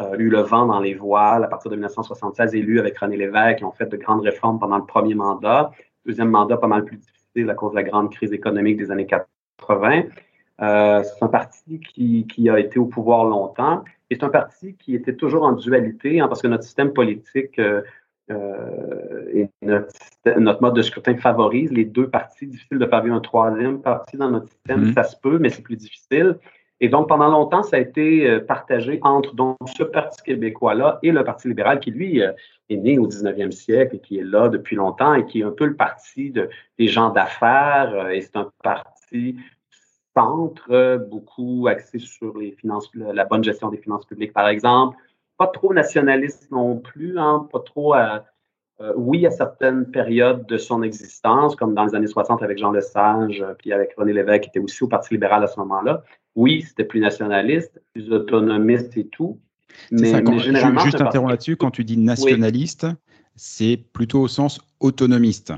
euh, 0.00 0.16
eu 0.18 0.28
le 0.28 0.40
vent 0.40 0.66
dans 0.66 0.80
les 0.80 0.94
voiles 0.94 1.44
à 1.44 1.48
partir 1.48 1.70
de 1.70 1.76
1976, 1.76 2.54
élu 2.54 2.78
avec 2.78 2.96
René 2.98 3.16
Lévesque, 3.16 3.58
qui 3.58 3.64
ont 3.64 3.72
fait 3.72 3.86
de 3.86 3.96
grandes 3.96 4.22
réformes 4.22 4.58
pendant 4.58 4.78
le 4.78 4.84
premier 4.84 5.14
mandat. 5.14 5.70
Deuxième 6.06 6.30
mandat, 6.30 6.56
pas 6.56 6.66
mal 6.66 6.84
plus 6.84 6.96
difficile 6.96 7.50
à 7.50 7.54
cause 7.54 7.72
de 7.72 7.76
la 7.76 7.82
grande 7.82 8.12
crise 8.12 8.32
économique 8.32 8.76
des 8.76 8.90
années 8.90 9.06
80. 9.06 10.02
Euh, 10.60 11.02
c'est 11.02 11.24
un 11.24 11.28
parti 11.28 11.80
qui, 11.80 12.48
a 12.48 12.58
été 12.58 12.78
au 12.78 12.86
pouvoir 12.86 13.24
longtemps 13.24 13.82
et 14.10 14.14
c'est 14.14 14.24
un 14.24 14.28
parti 14.28 14.76
qui 14.76 14.94
était 14.94 15.16
toujours 15.16 15.42
en 15.42 15.52
dualité 15.52 16.20
hein, 16.20 16.28
parce 16.28 16.42
que 16.42 16.46
notre 16.46 16.62
système 16.62 16.92
politique 16.92 17.60
euh, 18.30 19.24
et 19.32 19.48
notre, 19.62 19.88
notre, 20.38 20.62
mode 20.62 20.74
de 20.74 20.82
scrutin 20.82 21.16
favorise 21.16 21.72
les 21.72 21.84
deux 21.84 22.08
partis. 22.08 22.46
Difficile 22.46 22.78
de 22.78 22.86
faire 22.86 23.04
un 23.04 23.20
troisième 23.20 23.80
parti 23.80 24.16
dans 24.16 24.30
notre 24.30 24.48
système, 24.48 24.84
mm-hmm. 24.84 24.94
ça 24.94 25.04
se 25.04 25.16
peut, 25.16 25.38
mais 25.38 25.50
c'est 25.50 25.62
plus 25.62 25.76
difficile. 25.76 26.38
Et 26.80 26.88
donc, 26.88 27.08
pendant 27.08 27.28
longtemps, 27.28 27.62
ça 27.62 27.76
a 27.76 27.78
été 27.78 28.28
euh, 28.28 28.40
partagé 28.40 28.98
entre 29.02 29.36
donc, 29.36 29.56
ce 29.66 29.84
Parti 29.84 30.20
québécois-là 30.24 30.98
et 31.04 31.12
le 31.12 31.22
Parti 31.22 31.46
libéral 31.46 31.78
qui, 31.78 31.92
lui, 31.92 32.20
euh, 32.20 32.32
est 32.68 32.76
né 32.76 32.98
au 32.98 33.06
19e 33.06 33.52
siècle 33.52 33.96
et 33.96 33.98
qui 34.00 34.18
est 34.18 34.24
là 34.24 34.48
depuis 34.48 34.74
longtemps 34.74 35.14
et 35.14 35.24
qui 35.24 35.40
est 35.40 35.44
un 35.44 35.52
peu 35.52 35.66
le 35.66 35.76
parti 35.76 36.32
de, 36.32 36.48
des 36.80 36.88
gens 36.88 37.10
d'affaires. 37.10 38.10
Et 38.10 38.20
c'est 38.20 38.36
un 38.36 38.50
parti 38.64 39.36
centre, 40.16 41.06
beaucoup 41.08 41.68
axé 41.68 42.00
sur 42.00 42.36
les 42.36 42.50
finances, 42.50 42.90
la 42.94 43.24
bonne 43.26 43.44
gestion 43.44 43.68
des 43.68 43.78
finances 43.78 44.04
publiques, 44.04 44.32
par 44.32 44.48
exemple. 44.48 44.96
Pas 45.42 45.48
trop 45.48 45.74
nationaliste 45.74 46.52
non 46.52 46.76
plus, 46.76 47.18
hein, 47.18 47.48
pas 47.50 47.58
trop 47.58 47.94
à, 47.94 48.24
euh, 48.80 48.92
oui, 48.94 49.26
à 49.26 49.30
certaines 49.32 49.90
périodes 49.90 50.46
de 50.46 50.56
son 50.56 50.84
existence, 50.84 51.56
comme 51.56 51.74
dans 51.74 51.84
les 51.84 51.96
années 51.96 52.06
60 52.06 52.44
avec 52.44 52.58
Jean 52.58 52.70
Lesage, 52.70 53.40
euh, 53.40 53.52
puis 53.58 53.72
avec 53.72 53.92
René 53.98 54.12
Lévesque, 54.12 54.42
qui 54.42 54.48
était 54.50 54.60
aussi 54.60 54.84
au 54.84 54.86
Parti 54.86 55.14
libéral 55.14 55.42
à 55.42 55.48
ce 55.48 55.58
moment-là. 55.58 56.04
Oui, 56.36 56.62
c'était 56.62 56.84
plus 56.84 57.00
nationaliste, 57.00 57.82
plus 57.92 58.12
autonomiste 58.12 58.96
et 58.96 59.08
tout. 59.08 59.40
Mais, 59.90 60.12
ça, 60.12 60.22
quand, 60.22 60.38
généralement. 60.38 60.78
Juste 60.78 61.00
interromps 61.00 61.32
là-dessus, 61.32 61.56
quand 61.56 61.72
tu 61.72 61.82
dis 61.82 61.98
nationaliste, 61.98 62.86
c'est 63.34 63.84
plutôt 63.92 64.20
au 64.20 64.28
sens 64.28 64.60
autonomiste. 64.78 65.52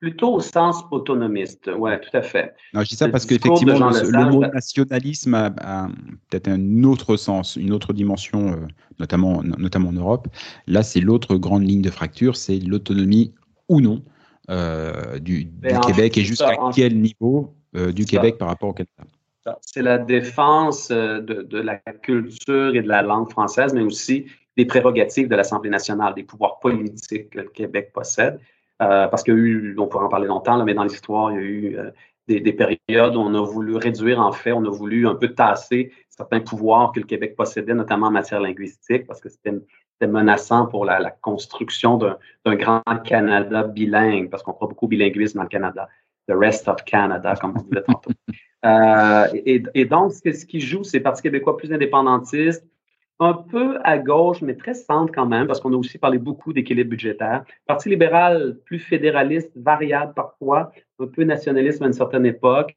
Plutôt 0.00 0.36
au 0.36 0.40
sens 0.40 0.82
autonomiste, 0.90 1.70
oui, 1.76 1.90
tout 2.00 2.16
à 2.16 2.22
fait. 2.22 2.54
je 2.72 2.80
dis 2.80 2.96
ça 2.96 3.10
parce 3.10 3.26
qu'effectivement, 3.26 3.90
le, 3.90 4.30
mot 4.30 4.40
nationalisme 4.40 5.34
a, 5.34 5.88
peut-être 6.30 6.48
un 6.48 6.84
autre 6.84 7.18
sens, 7.18 7.56
une 7.56 7.72
autre 7.74 7.92
dimension, 7.92 8.52
euh, 8.52 8.66
notamment, 8.98 9.42
notamment 9.42 9.90
en 9.90 9.92
Europe. 9.92 10.28
Là, 10.66 10.82
c'est 10.82 11.00
l'autre 11.00 11.36
grande 11.36 11.68
ligne 11.68 11.82
de 11.82 11.90
fracture, 11.90 12.34
c'est 12.34 12.58
l'autonomie 12.60 13.34
ou 13.68 13.82
non 13.82 14.02
euh, 14.48 15.18
du, 15.18 15.50
Québec 15.86 16.16
et 16.16 16.24
jusqu'à 16.24 16.56
quel 16.74 16.98
niveau 16.98 17.54
euh, 17.76 17.92
du 17.92 18.06
Québec 18.06 18.38
par 18.38 18.48
rapport 18.48 18.70
au 18.70 18.72
Canada. 18.72 19.58
C'est 19.60 19.82
la 19.82 19.98
défense 19.98 20.88
de, 20.88 21.20
de, 21.20 21.58
la 21.58 21.76
culture 21.76 22.74
et 22.74 22.80
de 22.80 22.88
la 22.88 23.02
langue 23.02 23.30
française, 23.30 23.74
mais 23.74 23.82
aussi 23.82 24.24
des 24.56 24.64
prérogatives 24.64 25.28
de 25.28 25.36
l'Assemblée 25.36 25.70
nationale, 25.70 26.14
des 26.14 26.22
pouvoirs 26.22 26.58
politiques 26.58 27.30
que 27.30 27.40
le 27.40 27.48
Québec 27.48 27.90
possède. 27.92 28.40
Euh, 28.80 29.08
parce 29.08 29.22
qu'il 29.22 29.34
y 29.34 29.36
a 29.36 29.40
eu, 29.40 29.74
on 29.78 29.86
pourrait 29.86 30.06
en 30.06 30.08
parler 30.08 30.26
longtemps, 30.26 30.62
mais 30.64 30.74
dans 30.74 30.84
l'histoire, 30.84 31.30
il 31.32 31.34
y 31.34 31.38
a 31.38 31.42
eu 31.42 31.76
euh, 31.76 31.90
des, 32.26 32.52
périodes 32.52 33.14
où 33.14 33.20
on 33.20 33.34
a 33.34 33.42
voulu 33.42 33.76
réduire, 33.76 34.20
en 34.20 34.32
fait, 34.32 34.52
on 34.52 34.64
a 34.64 34.70
voulu 34.70 35.06
un 35.06 35.14
peu 35.14 35.28
tasser 35.28 35.92
certains 36.08 36.40
pouvoirs 36.40 36.92
que 36.92 37.00
le 37.00 37.06
Québec 37.06 37.36
possédait, 37.36 37.74
notamment 37.74 38.06
en 38.06 38.10
matière 38.10 38.40
linguistique, 38.40 39.06
parce 39.06 39.20
que 39.20 39.28
c'était 39.28 40.06
menaçant 40.06 40.66
pour 40.66 40.86
la, 40.86 41.10
construction 41.10 41.98
d'un 41.98 42.54
grand 42.54 42.82
Canada 43.04 43.64
bilingue, 43.64 44.30
parce 44.30 44.42
qu'on 44.42 44.52
croit 44.52 44.68
beaucoup 44.68 44.86
au 44.86 44.88
bilinguisme 44.88 45.38
dans 45.38 45.42
le 45.42 45.48
Canada. 45.48 45.88
The 46.28 46.34
rest 46.34 46.68
of 46.68 46.84
Canada, 46.84 47.34
comme 47.38 47.54
on 47.56 47.62
disait 47.62 47.82
tantôt. 47.82 48.10
Euh, 48.62 49.26
et, 49.46 49.62
et, 49.72 49.86
donc, 49.86 50.12
ce 50.12 50.44
qui 50.44 50.60
joue, 50.60 50.84
c'est 50.84 51.00
Parti 51.00 51.22
québécois 51.22 51.56
plus 51.56 51.72
indépendantiste, 51.72 52.62
un 53.20 53.34
peu 53.34 53.78
à 53.84 53.98
gauche, 53.98 54.40
mais 54.40 54.54
très 54.54 54.72
centre 54.72 55.12
quand 55.14 55.26
même, 55.26 55.46
parce 55.46 55.60
qu'on 55.60 55.74
a 55.74 55.76
aussi 55.76 55.98
parlé 55.98 56.18
beaucoup 56.18 56.54
d'équilibre 56.54 56.90
budgétaire. 56.90 57.44
Parti 57.66 57.90
libéral 57.90 58.56
plus 58.64 58.78
fédéraliste, 58.78 59.52
variable 59.54 60.14
parfois, 60.14 60.72
un 60.98 61.06
peu 61.06 61.24
nationaliste 61.24 61.82
à 61.82 61.86
une 61.86 61.92
certaine 61.92 62.24
époque. 62.24 62.74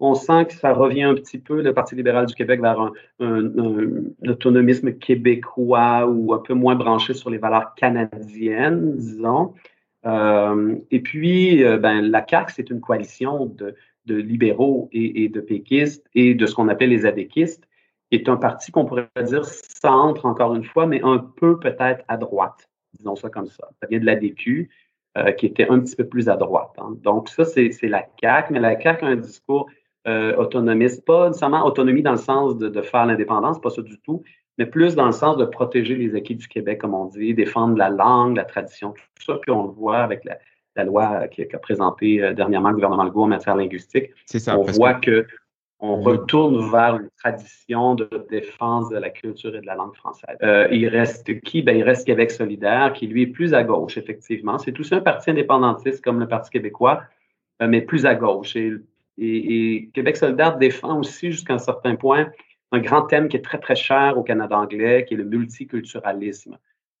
On 0.00 0.14
sent 0.14 0.46
que 0.46 0.52
ça 0.52 0.72
revient 0.74 1.02
un 1.02 1.14
petit 1.14 1.38
peu, 1.38 1.62
le 1.62 1.72
Parti 1.72 1.96
libéral 1.96 2.26
du 2.26 2.34
Québec, 2.34 2.60
vers 2.60 2.78
un, 3.20 3.72
autonomisme 4.28 4.92
québécois 4.92 6.06
ou 6.06 6.34
un 6.34 6.38
peu 6.38 6.54
moins 6.54 6.76
branché 6.76 7.14
sur 7.14 7.30
les 7.30 7.38
valeurs 7.38 7.74
canadiennes, 7.74 8.96
disons. 8.96 9.54
Euh, 10.06 10.76
et 10.90 11.00
puis, 11.00 11.64
euh, 11.64 11.78
ben, 11.78 12.02
la 12.02 12.24
CAQ, 12.28 12.52
c'est 12.54 12.70
une 12.70 12.80
coalition 12.80 13.46
de, 13.46 13.74
libéraux 14.06 14.88
et, 14.92 15.24
et, 15.24 15.28
de 15.28 15.40
péquistes 15.40 16.06
et 16.14 16.34
de 16.34 16.46
ce 16.46 16.54
qu'on 16.54 16.68
appelle 16.68 16.88
les 16.90 17.04
adéquistes 17.04 17.67
est 18.10 18.28
un 18.28 18.36
parti 18.36 18.72
qu'on 18.72 18.84
pourrait 18.84 19.08
dire 19.24 19.44
centre, 19.44 20.24
encore 20.26 20.54
une 20.54 20.64
fois, 20.64 20.86
mais 20.86 21.00
un 21.02 21.18
peu 21.18 21.58
peut-être 21.58 22.04
à 22.08 22.16
droite, 22.16 22.68
disons 22.94 23.16
ça 23.16 23.28
comme 23.28 23.46
ça. 23.46 23.68
Ça 23.80 23.86
vient 23.88 24.00
de 24.00 24.06
l'ADQ, 24.06 24.70
euh, 25.16 25.32
qui 25.32 25.46
était 25.46 25.66
un 25.68 25.80
petit 25.80 25.96
peu 25.96 26.06
plus 26.06 26.28
à 26.28 26.36
droite. 26.36 26.72
Hein. 26.78 26.94
Donc, 27.02 27.28
ça, 27.28 27.44
c'est 27.44 27.70
la 27.82 28.06
CAQ, 28.20 28.52
mais 28.52 28.60
la 28.60 28.80
CAQ 28.80 29.04
a 29.04 29.08
un 29.08 29.16
discours 29.16 29.66
euh, 30.06 30.36
autonomiste, 30.36 31.04
pas 31.04 31.28
nécessairement 31.28 31.66
autonomie 31.66 32.02
dans 32.02 32.12
le 32.12 32.18
sens 32.18 32.56
de, 32.56 32.82
faire 32.82 33.06
l'indépendance, 33.06 33.60
pas 33.60 33.70
ça 33.70 33.82
du 33.82 33.98
tout, 34.00 34.22
mais 34.58 34.66
plus 34.66 34.94
dans 34.94 35.06
le 35.06 35.12
sens 35.12 35.36
de 35.36 35.44
protéger 35.44 35.96
les 35.96 36.14
acquis 36.14 36.34
du 36.34 36.46
Québec, 36.46 36.80
comme 36.80 36.94
on 36.94 37.06
dit, 37.06 37.34
défendre 37.34 37.76
la 37.76 37.90
langue, 37.90 38.36
la 38.36 38.44
tradition, 38.44 38.92
tout 38.92 39.24
ça, 39.24 39.38
puis 39.40 39.50
on 39.50 39.64
le 39.64 39.72
voit 39.72 39.98
avec 39.98 40.24
la, 40.24 40.84
loi 40.84 41.26
qu'a 41.28 41.44
qui 41.46 41.56
a 41.56 41.58
présenté 41.58 42.22
euh, 42.22 42.32
dernièrement 42.32 42.68
le 42.68 42.76
gouvernement 42.76 43.04
Legault 43.04 43.24
en 43.24 43.28
matière 43.28 43.56
linguistique. 43.56 44.10
C'est 44.26 44.38
ça. 44.38 44.56
On 44.56 44.62
voit 44.62 44.94
que 44.94 45.26
on 45.80 46.00
retourne 46.00 46.70
vers 46.70 46.96
une 46.96 47.08
tradition 47.16 47.94
de 47.94 48.08
défense 48.28 48.88
de 48.88 48.96
la 48.96 49.10
culture 49.10 49.54
et 49.54 49.60
de 49.60 49.66
la 49.66 49.76
langue 49.76 49.94
française. 49.94 50.36
Euh, 50.42 50.66
il 50.72 50.88
reste 50.88 51.40
qui? 51.40 51.62
Ben, 51.62 51.76
il 51.76 51.84
reste 51.84 52.04
Québec 52.04 52.32
solidaire, 52.32 52.92
qui 52.92 53.06
lui 53.06 53.22
est 53.22 53.26
plus 53.28 53.54
à 53.54 53.62
gauche, 53.62 53.96
effectivement. 53.96 54.58
C'est 54.58 54.78
aussi 54.80 54.94
un 54.94 55.00
parti 55.00 55.30
indépendantiste 55.30 56.02
comme 56.02 56.18
le 56.18 56.26
Parti 56.26 56.50
québécois, 56.50 57.02
euh, 57.62 57.68
mais 57.68 57.80
plus 57.80 58.06
à 58.06 58.16
gauche. 58.16 58.56
Et, 58.56 58.72
et, 59.18 59.88
Québec 59.94 60.16
solidaire 60.16 60.58
défend 60.58 60.98
aussi, 60.98 61.30
jusqu'à 61.30 61.54
un 61.54 61.58
certain 61.58 61.94
point, 61.94 62.28
un 62.72 62.80
grand 62.80 63.02
thème 63.02 63.28
qui 63.28 63.36
est 63.36 63.44
très, 63.44 63.58
très 63.58 63.76
cher 63.76 64.18
au 64.18 64.24
Canada 64.24 64.58
anglais, 64.58 65.04
qui 65.06 65.14
est 65.14 65.18
le 65.18 65.24
multiculturalisme. 65.24 66.58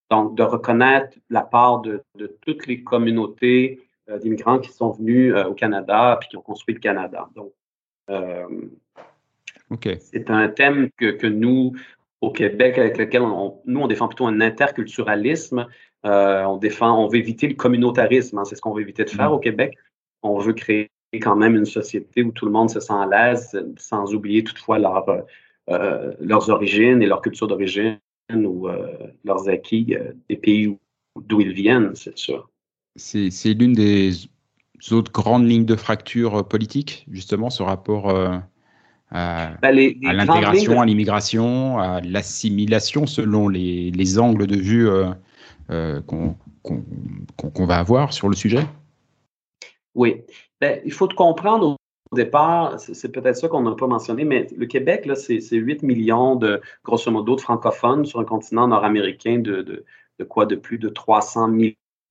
Donc, 0.08 0.36
de 0.36 0.42
reconnaître 0.42 1.18
la 1.30 1.42
part 1.42 1.80
de, 1.80 2.02
de 2.14 2.38
toutes 2.42 2.66
les 2.66 2.82
communautés 2.82 3.80
euh, 4.08 4.18
d'immigrants 4.18 4.60
qui 4.60 4.70
sont 4.70 4.92
venus 4.92 5.34
au 5.34 5.52
Canada 5.52 6.16
puis 6.20 6.30
qui 6.30 6.36
ont 6.36 6.42
construit 6.42 6.74
le 6.76 6.80
Canada. 6.80 7.28
Donc, 7.34 7.52
euh, 8.10 8.46
c'est 10.00 10.30
un 10.30 10.48
thème 10.48 10.88
que, 10.96 11.26
nous, 11.26 11.72
au 12.20 12.30
Québec, 12.30 12.78
avec 12.78 12.98
lequel 12.98 13.22
on, 13.22 13.60
nous, 13.66 13.80
on 13.80 13.86
défend 13.86 14.08
plutôt 14.08 14.26
un 14.26 14.40
interculturalisme. 14.40 15.66
Euh, 16.06 16.44
on 16.44 16.56
défend, 16.56 17.04
on 17.04 17.08
veut 17.08 17.18
éviter 17.18 17.48
le 17.48 17.54
communautarisme. 17.54 18.38
Hein, 18.38 18.44
c'est 18.44 18.56
ce 18.56 18.60
qu'on 18.60 18.72
veut 18.72 18.82
éviter 18.82 19.04
de 19.04 19.10
faire 19.10 19.30
mm. 19.30 19.34
au 19.34 19.38
Québec. 19.38 19.76
On 20.22 20.38
veut 20.38 20.54
créer 20.54 20.90
quand 21.20 21.36
même 21.36 21.54
une 21.54 21.66
société 21.66 22.22
où 22.22 22.32
tout 22.32 22.46
le 22.46 22.52
monde 22.52 22.70
se 22.70 22.80
sent 22.80 22.92
à 22.92 23.06
l'aise, 23.06 23.58
sans 23.76 24.14
oublier 24.14 24.42
toutefois 24.42 24.78
euh, 25.70 26.12
leurs 26.20 26.50
origines 26.50 27.02
et 27.02 27.06
leur 27.06 27.20
culture 27.20 27.46
d'origine 27.46 27.98
ou 28.30 28.68
leurs 29.24 29.48
acquis 29.48 29.96
des 30.28 30.36
pays 30.36 30.76
d'où 31.16 31.40
ils 31.40 31.52
viennent, 31.52 31.94
c'est 31.94 32.16
sûr. 32.16 32.50
C'est 32.96 33.54
l'une 33.54 33.72
des 33.72 34.10
autres 34.92 35.12
grandes 35.12 35.48
lignes 35.48 35.64
de 35.64 35.76
fracture 35.76 36.36
euh, 36.36 36.42
politique, 36.42 37.06
justement, 37.10 37.50
ce 37.50 37.62
rapport 37.62 38.10
euh, 38.10 38.36
à, 39.10 39.52
ben, 39.62 39.74
l'intégration, 39.74 40.80
à 40.80 40.86
l'immigration, 40.86 41.78
à 41.78 42.00
l'assimilation 42.00 43.06
selon 43.06 43.48
les, 43.48 44.18
angles 44.18 44.46
de 44.46 44.56
vue 44.56 44.88
euh, 45.70 46.00
qu'on 46.02 47.66
va 47.66 47.76
avoir 47.76 48.12
sur 48.12 48.28
le 48.28 48.36
sujet 48.36 48.66
Oui. 49.94 50.22
Ben, 50.60 50.80
il 50.84 50.92
faut 50.92 51.08
comprendre 51.08 51.76
au 52.10 52.16
départ, 52.16 52.80
c'est 52.80 53.12
peut-être 53.12 53.36
ça 53.36 53.48
qu'on 53.48 53.62
n'a 53.62 53.74
pas 53.74 53.86
mentionné, 53.86 54.24
mais 54.24 54.46
le 54.56 54.66
Québec, 54.66 55.08
c'est 55.14 55.40
8 55.52 55.82
millions 55.82 56.36
de, 56.36 56.60
grosso 56.82 57.10
modo, 57.10 57.36
de 57.36 57.40
francophones 57.40 58.06
sur 58.06 58.20
un 58.20 58.24
continent 58.24 58.66
nord-américain 58.66 59.38
de, 59.38 59.60
de, 59.62 59.84
de, 60.18 60.24
quoi, 60.24 60.46
de 60.46 60.56
plus 60.56 60.78
de 60.78 60.88
300 60.88 61.48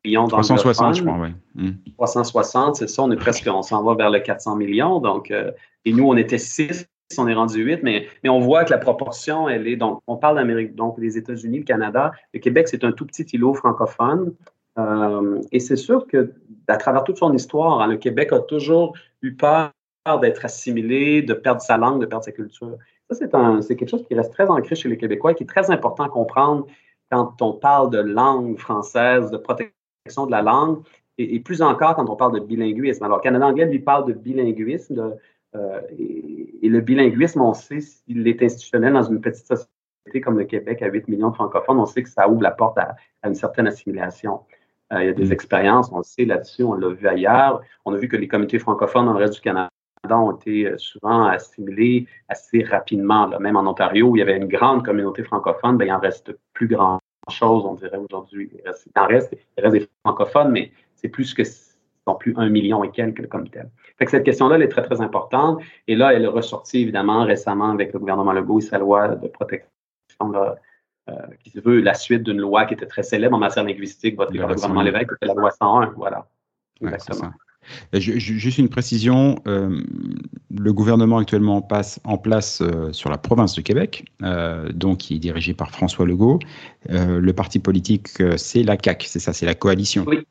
millions 0.06 0.28
360, 0.28 0.96
je 0.96 1.04
crois, 1.04 1.18
oui. 1.56 1.74
360, 1.98 2.70
hmm. 2.70 2.74
c'est 2.76 2.90
ça, 2.90 3.04
on 3.04 3.12
est 3.12 3.18
presque, 3.18 3.48
on 3.52 3.62
s'en 3.62 3.84
va 3.84 3.96
vers 3.96 4.10
le 4.10 4.20
400 4.20 4.56
millions. 4.56 5.00
Donc, 5.00 5.32
euh, 5.32 5.52
et 5.86 5.94
nous, 5.94 6.08
on 6.08 6.16
était 6.18 6.38
6, 6.38 6.88
on 7.18 7.28
est 7.28 7.34
rendu 7.34 7.64
8, 7.64 7.82
mais, 7.84 8.08
mais 8.24 8.30
on 8.30 8.40
voit 8.40 8.64
que 8.64 8.72
la 8.72 8.78
proportion, 8.78 9.48
elle 9.50 9.68
est, 9.68 9.76
donc, 9.76 10.02
on 10.08 10.18
parle 10.18 10.36
d'Amérique, 10.36 10.76
donc 10.76 10.96
les 10.98 11.18
États-Unis, 11.18 11.60
le 11.60 11.64
Canada, 11.64 12.12
le 12.34 12.40
Québec, 12.40 12.68
c'est 12.68 12.84
un 12.84 12.92
tout 12.92 13.06
petit 13.06 13.24
îlot 13.34 13.54
francophone. 13.54 14.34
Euh, 14.78 15.42
et 15.52 15.60
c'est 15.60 15.76
sûr 15.76 16.06
que, 16.06 16.34
à 16.68 16.78
travers 16.78 17.04
toute 17.04 17.18
son 17.18 17.34
histoire, 17.34 17.82
hein, 17.82 17.88
le 17.88 17.98
Québec 17.98 18.32
a 18.32 18.40
toujours 18.40 18.94
eu 19.22 19.36
peur 19.36 19.72
d'être 20.22 20.46
assimilé, 20.46 21.22
de 21.22 21.34
perdre 21.34 21.62
sa 21.62 21.78
langue, 21.78 22.00
de 22.00 22.06
perdre 22.06 22.24
sa 22.24 22.32
culture. 22.32 22.78
Ça, 23.10 23.16
c'est 23.62 23.76
quelque 23.76 23.90
chose 23.90 24.06
qui 24.08 24.16
reste 24.16 24.34
très 24.34 24.48
ancré 24.48 24.76
chez 24.76 24.90
les 24.90 24.98
Québécois 24.98 25.32
et 25.32 25.36
qui 25.36 25.44
est 25.44 25.48
très 25.48 25.72
important 25.72 26.04
à 26.04 26.10
comprendre 26.10 26.68
quand 27.12 27.42
on 27.42 27.54
parle 27.54 27.90
de 27.90 28.00
langue 28.00 28.58
française, 28.58 29.32
de 29.32 29.38
protection 29.38 29.77
de 30.08 30.32
la 30.32 30.42
langue, 30.42 30.80
et, 31.18 31.40
plus 31.40 31.62
encore 31.62 31.96
quand 31.96 32.10
on 32.10 32.16
parle 32.16 32.40
de 32.40 32.46
bilinguisme. 32.46 33.04
Alors, 33.04 33.22
Canada 33.22 33.48
anglais 33.48 33.66
lui 33.66 33.80
parle 33.80 34.08
de 34.08 34.14
bilinguisme, 34.14 35.16
euh, 35.56 35.82
et, 35.98 36.70
le 36.70 36.82
bilinguisme, 36.82 37.42
on 37.42 37.54
sait 37.54 37.80
s'il 37.80 38.28
est 38.28 38.42
institutionnel 38.44 38.94
dans 38.94 39.04
une 39.04 39.22
petite 39.22 39.48
société 39.48 40.22
comme 40.22 40.38
le 40.38 40.46
Québec 40.46 40.82
à 40.82 40.88
8 40.88 41.08
millions 41.08 41.30
de 41.30 41.36
francophones, 41.36 41.80
on 41.80 41.86
sait 41.86 42.04
que 42.04 42.10
ça 42.10 42.30
ouvre 42.30 42.42
la 42.42 42.52
porte 42.52 42.78
à, 42.78 42.96
une 43.26 43.36
certaine 43.36 43.68
assimilation. 43.68 44.42
Euh, 44.94 45.04
il 45.04 45.08
y 45.08 45.10
a 45.10 45.14
des 45.14 45.26
mm. 45.26 45.32
expériences, 45.32 45.92
on 45.92 45.98
le 45.98 46.04
sait 46.04 46.26
là-dessus, 46.26 46.64
on 46.64 46.74
l'a 46.74 46.90
vu 46.90 47.08
ailleurs. 47.08 47.62
On 47.86 47.94
a 47.94 47.98
vu 47.98 48.08
que 48.08 48.16
les 48.16 48.28
communautés 48.28 48.60
francophones 48.60 49.06
dans 49.06 49.14
le 49.14 49.20
reste 49.20 49.36
du 49.36 49.42
Canada 49.42 49.70
ont 50.12 50.32
été 50.32 50.68
euh, 50.68 50.78
souvent 50.78 51.26
assimilés 51.26 52.08
assez 52.30 52.64
rapidement. 52.64 53.28
Même 53.40 53.58
en 53.58 53.68
Ontario, 53.68 54.08
où 54.08 54.16
il 54.16 54.20
y 54.20 54.22
avait 54.22 54.38
une 54.38 54.48
grande 54.48 54.86
communauté 54.86 55.24
francophone, 55.24 55.78
ben, 55.78 55.86
il 55.86 55.92
en 55.92 56.00
reste 56.00 56.38
plus 56.54 56.68
grand 56.68 57.00
chose, 57.32 57.66
on 57.66 57.74
dirait 57.74 57.98
aujourd'hui. 57.98 58.50
Il, 58.54 58.62
reste, 58.68 58.88
il 58.96 59.64
reste, 59.64 59.74
des 59.74 59.90
francophones, 60.04 60.52
mais 60.52 60.72
c'est 60.96 61.10
plus 61.10 61.34
que 61.34 61.44
sont 61.44 62.16
plus 62.16 62.34
un 62.38 62.50
million 62.50 62.84
et 62.84 62.92
quelques 62.92 63.28
comme 63.28 63.50
tel. 63.50 63.70
Fait 63.98 64.06
que 64.06 64.12
cette 64.12 64.24
question-là, 64.24 64.56
elle 64.56 64.62
est 64.62 64.70
très, 64.70 64.84
très 64.84 65.02
importante. 65.02 65.62
Et 65.88 65.96
là, 65.96 66.14
elle 66.14 66.24
est 66.24 66.28
ressortie 66.28 66.80
évidemment 66.80 67.26
récemment 67.26 67.72
avec 67.72 67.94
le 67.94 68.00
gouvernement 68.00 68.32
Legault 68.32 68.60
et 68.60 68.62
sa 68.62 68.78
loi 68.78 69.10
de 69.10 69.28
protection 69.28 69.68
euh, 71.10 71.14
qui 71.44 71.50
se 71.52 71.60
veut 71.60 71.80
la 71.82 71.94
suite 71.94 72.24
d'une 72.24 72.40
loi 72.40 72.66
qui 72.66 72.74
était 72.74 72.86
très 72.86 73.04
célèbre 73.04 73.36
en 73.36 73.40
matière 73.40 73.64
linguistique 73.64 74.16
votée 74.18 74.38
par 74.38 74.48
le 74.48 74.56
gouvernement 74.56 74.82
Lévesque, 74.82 75.12
c'était 75.14 75.28
la 75.28 75.34
loi 75.34 75.52
101. 75.52 75.94
Voilà. 75.96 76.28
Exactement. 76.82 77.32
Juste 77.94 78.58
une 78.58 78.70
précision, 78.70 79.36
euh, 79.48 79.82
le 80.56 80.74
gouvernement 80.74 81.18
actuellement 81.18 81.62
passe 81.62 82.00
en 82.04 82.18
place 82.18 82.62
euh, 82.62 82.92
sur 82.92 83.10
la 83.10 83.18
province 83.18 83.56
de 83.56 83.62
Québec, 83.62 84.06
donc 84.74 85.00
qui 85.00 85.16
est 85.16 85.20
dirigé 85.20 85.54
par 85.54 85.72
François 85.72 86.06
Legault. 86.06 86.40
le 86.90 87.32
parti 87.32 87.60
politique, 87.60 88.08
c'est 88.38 88.64
la 88.64 88.78
CAQ, 88.82 89.08
c'est 89.08 89.20
ça, 89.20 89.34
c'est 89.34 89.46
la 89.46 89.56
coalition. 89.56 90.06
Oui, 90.08 90.26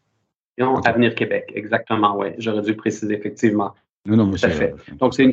Avenir 0.84 1.14
Québec, 1.14 1.52
exactement, 1.54 2.16
oui. 2.18 2.28
J'aurais 2.38 2.62
dû 2.62 2.74
préciser 2.74 3.14
effectivement. 3.14 3.74
Non, 4.06 4.16
non, 4.16 4.26
monsieur. 4.26 4.48
Fait. 4.50 4.74
Donc, 4.98 5.14
c'est 5.14 5.24
une, 5.24 5.32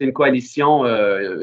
une, 0.00 0.12
coalition 0.12 0.86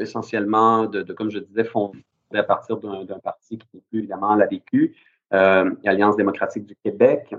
essentiellement 0.00 0.86
de, 0.86 1.02
de, 1.02 1.12
comme 1.12 1.30
je 1.30 1.38
disais, 1.38 1.64
fondée 1.64 1.98
à 2.32 2.42
partir 2.42 2.78
d'un 2.78 3.18
parti 3.22 3.58
qui 3.58 3.66
n'est 3.74 3.82
plus 3.90 3.98
évidemment 4.00 4.34
la 4.34 4.46
vécu, 4.46 4.94
euh, 5.32 5.70
Alliance 5.84 6.16
démocratique 6.16 6.66
du 6.66 6.76
Québec. 6.84 7.34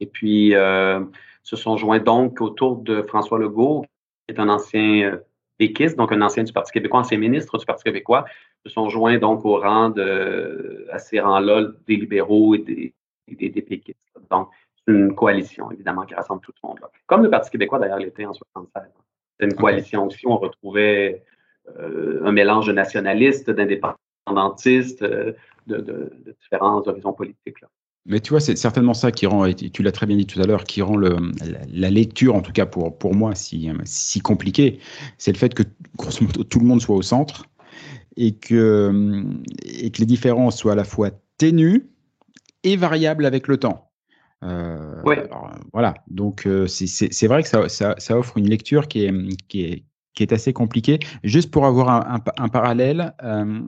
Et 0.00 0.06
puis, 0.06 0.54
euh, 0.54 1.00
se 1.42 1.56
sont 1.56 1.76
joints 1.76 1.98
donc 1.98 2.40
autour 2.40 2.76
de 2.76 3.02
François 3.02 3.38
Legault, 3.38 3.84
qui 4.26 4.34
est 4.34 4.40
un 4.40 4.48
ancien 4.48 5.20
péquiste, 5.58 5.96
donc 5.96 6.12
un 6.12 6.22
ancien 6.22 6.42
du 6.42 6.52
Parti 6.52 6.72
québécois, 6.72 7.00
ancien 7.00 7.18
ministre 7.18 7.58
du 7.58 7.66
Parti 7.66 7.84
québécois, 7.84 8.24
se 8.64 8.70
sont 8.70 8.88
joints 8.88 9.18
donc 9.18 9.44
au 9.44 9.58
rang 9.58 9.90
de, 9.90 10.86
à 10.90 10.98
ces 10.98 11.20
rangs-là 11.20 11.68
des 11.86 11.96
libéraux 11.96 12.54
et 12.54 12.58
des, 12.58 12.94
des, 13.28 13.62
péquistes. 13.62 13.98
Donc, 14.30 14.48
c'est 14.74 14.92
une 14.92 15.14
coalition, 15.14 15.70
évidemment, 15.70 16.04
qui 16.04 16.14
rassemble 16.14 16.40
tout 16.42 16.52
le 16.62 16.68
monde. 16.68 16.78
Là. 16.80 16.90
Comme 17.06 17.22
le 17.22 17.30
Parti 17.30 17.50
québécois, 17.50 17.78
d'ailleurs, 17.78 17.98
l'était 17.98 18.24
en 18.24 18.32
76. 18.32 18.82
C'est 19.38 19.46
une 19.46 19.54
coalition 19.54 20.06
aussi. 20.06 20.26
On 20.26 20.36
retrouvait 20.36 21.22
euh, 21.78 22.22
un 22.24 22.32
mélange 22.32 22.66
de 22.66 22.72
nationalistes, 22.72 23.50
d'indépendants 23.50 23.96
indépendantistes 24.26 25.02
euh, 25.02 25.32
de, 25.66 25.78
de, 25.78 26.34
différents 26.40 26.82
horizons 26.86 27.12
politiques. 27.12 27.60
Là. 27.60 27.68
Mais 28.06 28.20
tu 28.20 28.30
vois, 28.30 28.40
c'est 28.40 28.56
certainement 28.56 28.94
ça 28.94 29.12
qui 29.12 29.26
rend, 29.26 29.44
et 29.44 29.54
tu 29.54 29.82
l'as 29.82 29.92
très 29.92 30.06
bien 30.06 30.16
dit 30.16 30.26
tout 30.26 30.40
à 30.40 30.46
l'heure, 30.46 30.64
qui 30.64 30.80
rend 30.82 30.96
le, 30.96 31.16
la, 31.72 31.90
lecture, 31.90 32.34
en 32.34 32.40
tout 32.40 32.52
cas 32.52 32.66
pour, 32.66 32.96
pour 32.96 33.14
moi, 33.14 33.34
si, 33.34 33.68
si 33.84 34.20
compliquée. 34.20 34.78
C'est 35.18 35.32
le 35.32 35.38
fait 35.38 35.52
que, 35.52 35.62
grosso 35.96 36.24
modo, 36.24 36.42
tout 36.44 36.60
le 36.60 36.66
monde 36.66 36.80
soit 36.80 36.96
au 36.96 37.02
centre 37.02 37.44
et 38.16 38.34
que, 38.34 39.22
et 39.64 39.90
que 39.90 39.98
les 39.98 40.06
différences 40.06 40.58
soient 40.58 40.72
à 40.72 40.76
la 40.76 40.84
fois 40.84 41.10
ténues 41.36 41.90
et 42.62 42.76
variables 42.76 43.26
avec 43.26 43.48
le 43.48 43.58
temps. 43.58 43.90
Euh, 44.42 45.02
oui. 45.04 45.16
voilà, 45.74 45.94
donc 46.08 46.46
euh, 46.46 46.66
c'est 46.66 47.26
vrai 47.26 47.42
que 47.42 47.48
ça, 47.48 47.68
ça, 47.68 47.94
ça, 47.98 48.18
offre 48.18 48.38
une 48.38 48.48
lecture 48.48 48.88
qui 48.88 49.04
est, 49.04 49.12
qui 49.48 49.64
est, 49.64 49.84
qui 50.14 50.22
est 50.22 50.32
assez 50.32 50.52
compliqué. 50.52 50.98
Juste 51.22 51.50
pour 51.50 51.66
avoir 51.66 51.88
un, 51.90 52.48
parallèle, 52.48 53.14
euh, 53.22 53.60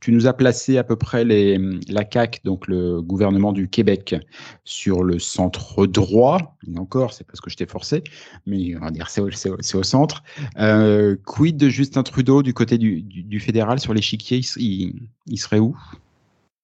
tu 0.00 0.12
nous 0.12 0.26
as 0.26 0.32
placé 0.32 0.78
à 0.78 0.84
peu 0.84 0.96
près 0.96 1.24
les, 1.24 1.58
la 1.88 2.04
CAC, 2.04 2.40
donc 2.44 2.66
le 2.66 3.00
gouvernement 3.00 3.52
du 3.52 3.68
Québec, 3.68 4.14
sur 4.64 5.02
le 5.02 5.18
centre 5.18 5.86
droit. 5.86 6.56
Et 6.66 6.78
encore, 6.78 7.12
c'est 7.12 7.26
parce 7.26 7.40
que 7.40 7.50
je 7.50 7.56
t'ai 7.56 7.66
forcé, 7.66 8.04
mais 8.46 8.76
on 8.76 8.80
va 8.80 8.90
dire 8.90 9.08
c'est 9.08 9.20
au, 9.20 9.28
au, 9.28 9.82
centre. 9.82 10.22
Euh, 10.58 11.16
quid 11.24 11.56
de 11.56 11.68
Justin 11.68 12.02
Trudeau 12.02 12.42
du 12.42 12.52
côté 12.52 12.78
du, 12.78 13.02
du, 13.02 13.40
fédéral 13.40 13.78
sur 13.80 13.94
l'échiquier? 13.94 14.40
Il, 14.56 15.08
il, 15.26 15.38
serait 15.38 15.58
où? 15.58 15.76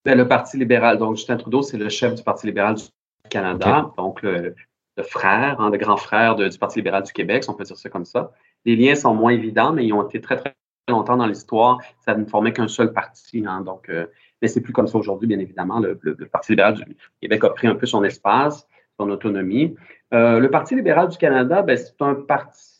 Ben, 0.05 0.17
Le 0.17 0.29
Parti 0.29 0.59
libéral. 0.59 0.99
Donc 0.99 1.17
Justin 1.17 1.37
Trudeau, 1.37 1.63
c'est 1.63 1.79
le 1.79 1.89
chef 1.89 2.15
du 2.15 2.23
Parti 2.23 2.47
libéral 2.47 2.75
du 2.75 2.85
Canada, 3.31 3.91
donc 3.97 4.23
le, 4.23 4.55
frère, 5.03 5.61
hein, 5.61 5.71
le 5.71 5.79
grand 5.79 5.97
frère 5.97 6.35
du 6.35 6.59
Parti 6.59 6.79
libéral 6.79 7.03
du 7.05 7.13
Québec, 7.13 7.45
si 7.45 7.51
on 7.51 7.55
peut 7.55 7.65
dire 7.65 7.77
ça 7.77 7.89
comme 7.89 8.05
ça 8.05 8.33
les 8.69 8.77
liens 8.77 8.95
sont 8.95 9.14
moins 9.14 9.33
évidents, 9.33 9.73
mais 9.73 9.87
ils 9.87 9.95
ont 9.95 10.07
été 10.07 10.21
très, 10.21 10.37
très 10.37 10.55
longtemps 10.89 11.16
dans 11.16 11.27
l'histoire. 11.27 11.79
Ça 12.05 12.14
ne 12.14 12.27
formait 12.27 12.53
qu'un 12.53 12.69
seul 12.69 12.93
parti. 12.93 13.43
Hein, 13.47 13.62
donc, 13.62 13.89
euh, 13.89 14.07
mais 14.43 14.49
c'est 14.49 14.61
plus 14.61 14.75
comme 14.75 14.87
ça 14.87 14.99
aujourd'hui, 14.99 15.27
bien 15.27 15.39
évidemment. 15.39 15.81
Le, 15.81 15.99
Parti 16.31 16.53
libéral 16.53 16.75
du 16.75 16.85
Québec 17.23 17.45
a 17.45 17.51
pris 17.51 17.66
un 17.66 17.75
peu 17.75 17.87
son 17.87 18.05
espace, 18.05 18.69
son 19.01 19.09
autonomie. 19.09 19.75
Euh, 20.12 20.39
le 20.39 20.51
Parti 20.51 20.75
libéral 20.75 21.09
du 21.09 21.16
Canada, 21.16 21.62
ben, 21.62 21.79
c'est 21.79 22.03
un 22.03 22.14
parti 22.14 22.75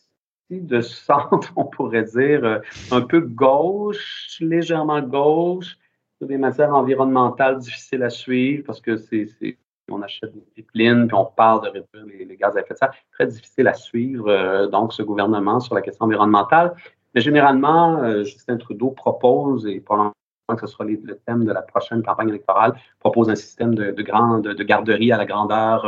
de 0.51 0.79
centre, 0.81 1.51
on 1.55 1.65
pourrait 1.65 2.03
dire, 2.03 2.45
euh, 2.45 2.59
un 2.91 3.01
peu 3.01 3.21
gauche, 3.21 4.37
légèrement 4.41 5.01
gauche, 5.01 5.75
sur 6.19 6.27
des 6.27 6.37
matières 6.37 6.75
environnementales 6.75 7.57
difficiles 7.57 8.03
à 8.03 8.11
suivre 8.11 8.63
parce 8.63 8.79
que 8.79 8.95
c'est 8.97 9.57
on 9.91 10.01
achète 10.01 10.33
des 10.33 10.41
pipelines, 10.55 11.07
puis 11.07 11.15
on 11.15 11.25
parle 11.25 11.63
de 11.63 11.67
réduire 11.67 12.27
les, 12.27 12.35
gaz 12.35 12.55
à 12.55 12.61
effet 12.61 12.73
de 12.73 12.79
serre. 12.79 12.93
Très 13.11 13.27
difficile 13.27 13.67
à 13.67 13.73
suivre, 13.73 14.29
euh, 14.29 14.67
donc, 14.67 14.93
ce 14.93 15.03
gouvernement 15.03 15.59
sur 15.59 15.75
la 15.75 15.81
question 15.81 16.05
environnementale. 16.05 16.73
Mais 17.15 17.21
généralement, 17.21 17.97
euh, 17.97 18.23
Justin 18.23 18.57
Trudeau 18.57 18.91
propose, 18.91 19.65
et 19.65 19.79
probablement 19.79 20.13
que 20.49 20.65
ce 20.65 20.67
sera 20.67 20.83
le 20.83 21.19
thème 21.25 21.45
de 21.45 21.51
la 21.51 21.61
prochaine 21.61 22.03
campagne 22.03 22.29
électorale, 22.29 22.73
propose 22.99 23.29
un 23.29 23.35
système 23.35 23.75
de, 23.75 23.91
de, 23.91 24.01
grande, 24.01 24.43
de 24.43 24.63
garderie 24.63 25.11
à 25.11 25.17
la 25.17 25.25
grandeur 25.25 25.85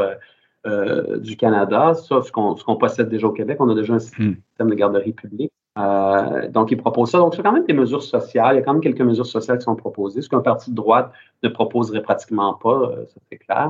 euh, 0.68 1.18
du 1.18 1.36
Canada. 1.36 1.94
Ça, 1.96 2.22
ce 2.22 2.32
qu'on 2.32 2.76
possède 2.76 3.10
déjà 3.10 3.28
au 3.28 3.32
Québec, 3.32 3.58
on 3.60 3.70
a 3.70 3.76
déjà 3.76 3.94
un 3.94 3.98
hmm. 3.98 4.00
système 4.00 4.70
de 4.70 4.76
garderie 4.76 5.14
publique. 5.14 5.52
donc, 6.50 6.72
il 6.72 6.78
propose 6.78 7.10
ça. 7.12 7.18
Donc, 7.18 7.34
c'est 7.36 7.42
quand 7.42 7.54
même 7.54 7.66
des 7.66 7.74
mesures 7.74 8.04
sociales. 8.04 8.56
Il 8.56 8.60
y 8.60 8.62
a 8.62 8.64
quand 8.64 8.74
même 8.74 8.82
quelques 8.82 9.02
mesures 9.02 9.26
sociales 9.26 9.58
qui 9.58 9.64
sont 9.64 9.76
proposées, 9.76 10.22
ce 10.22 10.30
qu'un 10.30 10.42
parti 10.42 10.70
de 10.70 10.76
droite 10.76 11.12
ne 11.42 11.50
proposerait 11.50 12.04
pratiquement 12.04 12.54
pas, 12.54 12.92
ça 13.08 13.20
c'est 13.32 13.38
clair. 13.38 13.70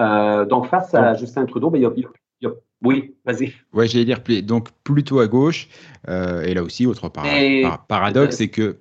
Euh, 0.00 0.44
donc, 0.44 0.66
face 0.66 0.94
à 0.94 1.14
Justin 1.14 1.46
Trudeau, 1.46 1.70
ben, 1.70 1.78
il, 1.78 1.82
y 1.82 1.86
a, 1.86 1.92
il, 1.96 2.04
y 2.42 2.46
a, 2.46 2.50
oui, 2.82 3.14
vas-y. 3.24 3.52
Oui, 3.72 3.88
j'allais 3.88 4.04
dire 4.04 4.20
donc 4.42 4.68
plutôt 4.84 5.20
à 5.20 5.26
gauche. 5.26 5.68
Euh, 6.08 6.42
et 6.42 6.54
là 6.54 6.62
aussi, 6.62 6.86
autre 6.86 7.08
par, 7.08 7.24
par, 7.62 7.86
paradoxe, 7.86 8.36
c'est 8.36 8.48
que. 8.48 8.78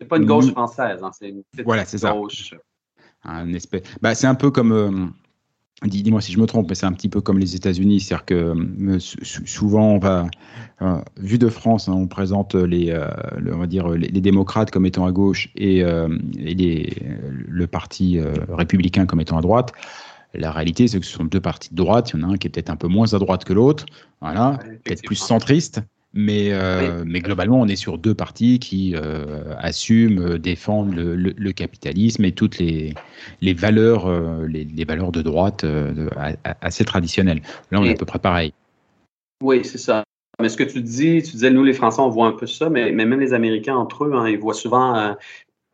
C'est 0.00 0.06
pas 0.06 0.16
une 0.16 0.26
gauche 0.26 0.50
française, 0.52 1.00
hein, 1.02 1.10
c'est 1.12 1.30
une 1.30 1.42
voilà, 1.64 1.84
c'est 1.84 1.98
ça. 1.98 2.14
Un 3.24 3.52
espèce... 3.52 3.82
bah, 4.00 4.14
c'est 4.14 4.26
un 4.26 4.34
peu 4.34 4.50
comme. 4.50 4.72
Euh, 4.72 5.06
Dis-moi 5.84 6.20
si 6.20 6.32
je 6.32 6.40
me 6.40 6.46
trompe, 6.46 6.68
mais 6.68 6.74
c'est 6.74 6.86
un 6.86 6.92
petit 6.92 7.08
peu 7.08 7.20
comme 7.20 7.38
les 7.38 7.54
États-Unis, 7.54 8.00
c'est-à-dire 8.00 8.24
que 8.24 8.98
souvent 8.98 9.92
on 9.92 9.98
va, 10.00 10.26
euh, 10.82 11.00
vu 11.18 11.38
de 11.38 11.48
France, 11.48 11.88
hein, 11.88 11.92
on 11.92 12.08
présente 12.08 12.56
les, 12.56 12.90
euh, 12.90 13.06
on 13.52 13.58
va 13.58 13.68
dire 13.68 13.88
les, 13.90 14.08
démocrates 14.08 14.72
comme 14.72 14.86
étant 14.86 15.06
à 15.06 15.12
gauche 15.12 15.50
et, 15.54 15.78
et 15.78 16.54
les, 16.54 16.96
le 17.46 17.66
parti 17.68 18.18
républicain 18.48 19.06
comme 19.06 19.20
étant 19.20 19.38
à 19.38 19.40
droite. 19.40 19.72
La 20.34 20.52
réalité, 20.52 20.88
c'est 20.88 21.00
que 21.00 21.06
ce 21.06 21.12
sont 21.12 21.24
deux 21.24 21.40
partis 21.40 21.70
de 21.70 21.76
droite. 21.76 22.10
Il 22.12 22.20
y 22.20 22.24
en 22.24 22.28
a 22.28 22.32
un 22.32 22.36
qui 22.36 22.46
est 22.46 22.50
peut-être 22.50 22.70
un 22.70 22.76
peu 22.76 22.88
moins 22.88 23.12
à 23.14 23.18
droite 23.18 23.44
que 23.44 23.52
l'autre, 23.52 23.86
voilà, 24.20 24.58
peut-être 24.84 25.02
plus 25.02 25.16
centriste. 25.16 25.80
Mais, 26.14 26.52
euh, 26.52 27.04
mais 27.06 27.20
globalement, 27.20 27.60
on 27.60 27.68
est 27.68 27.76
sur 27.76 27.98
deux 27.98 28.14
partis 28.14 28.58
qui 28.58 28.94
euh, 28.96 29.54
assument, 29.58 30.20
euh, 30.20 30.38
défendent 30.38 30.94
le, 30.94 31.52
capitalisme 31.52 32.24
et 32.24 32.32
toutes 32.32 32.58
les, 32.58 32.94
les 33.42 33.52
valeurs, 33.52 34.10
les, 34.46 34.84
valeurs 34.84 35.12
de 35.12 35.22
droite 35.22 35.66
assez 36.60 36.84
traditionnelles. 36.84 37.42
Là, 37.70 37.80
on 37.80 37.84
est 37.84 37.92
à 37.92 37.94
peu 37.94 38.06
près 38.06 38.18
pareil. 38.18 38.52
Oui, 39.42 39.64
c'est 39.64 39.78
ça. 39.78 40.02
Mais 40.40 40.48
ce 40.48 40.56
que 40.56 40.64
tu 40.64 40.82
dis, 40.82 41.22
tu 41.22 41.32
disais, 41.32 41.50
nous, 41.50 41.64
les 41.64 41.72
Français, 41.72 42.00
on 42.00 42.08
voit 42.08 42.26
un 42.26 42.32
peu 42.32 42.46
ça, 42.46 42.70
mais, 42.70 42.90
même 42.92 43.18
les 43.18 43.32
Américains 43.34 43.76
entre 43.76 44.04
eux, 44.04 44.12
hein, 44.14 44.28
ils 44.28 44.38
voient 44.38 44.54
souvent 44.54 45.14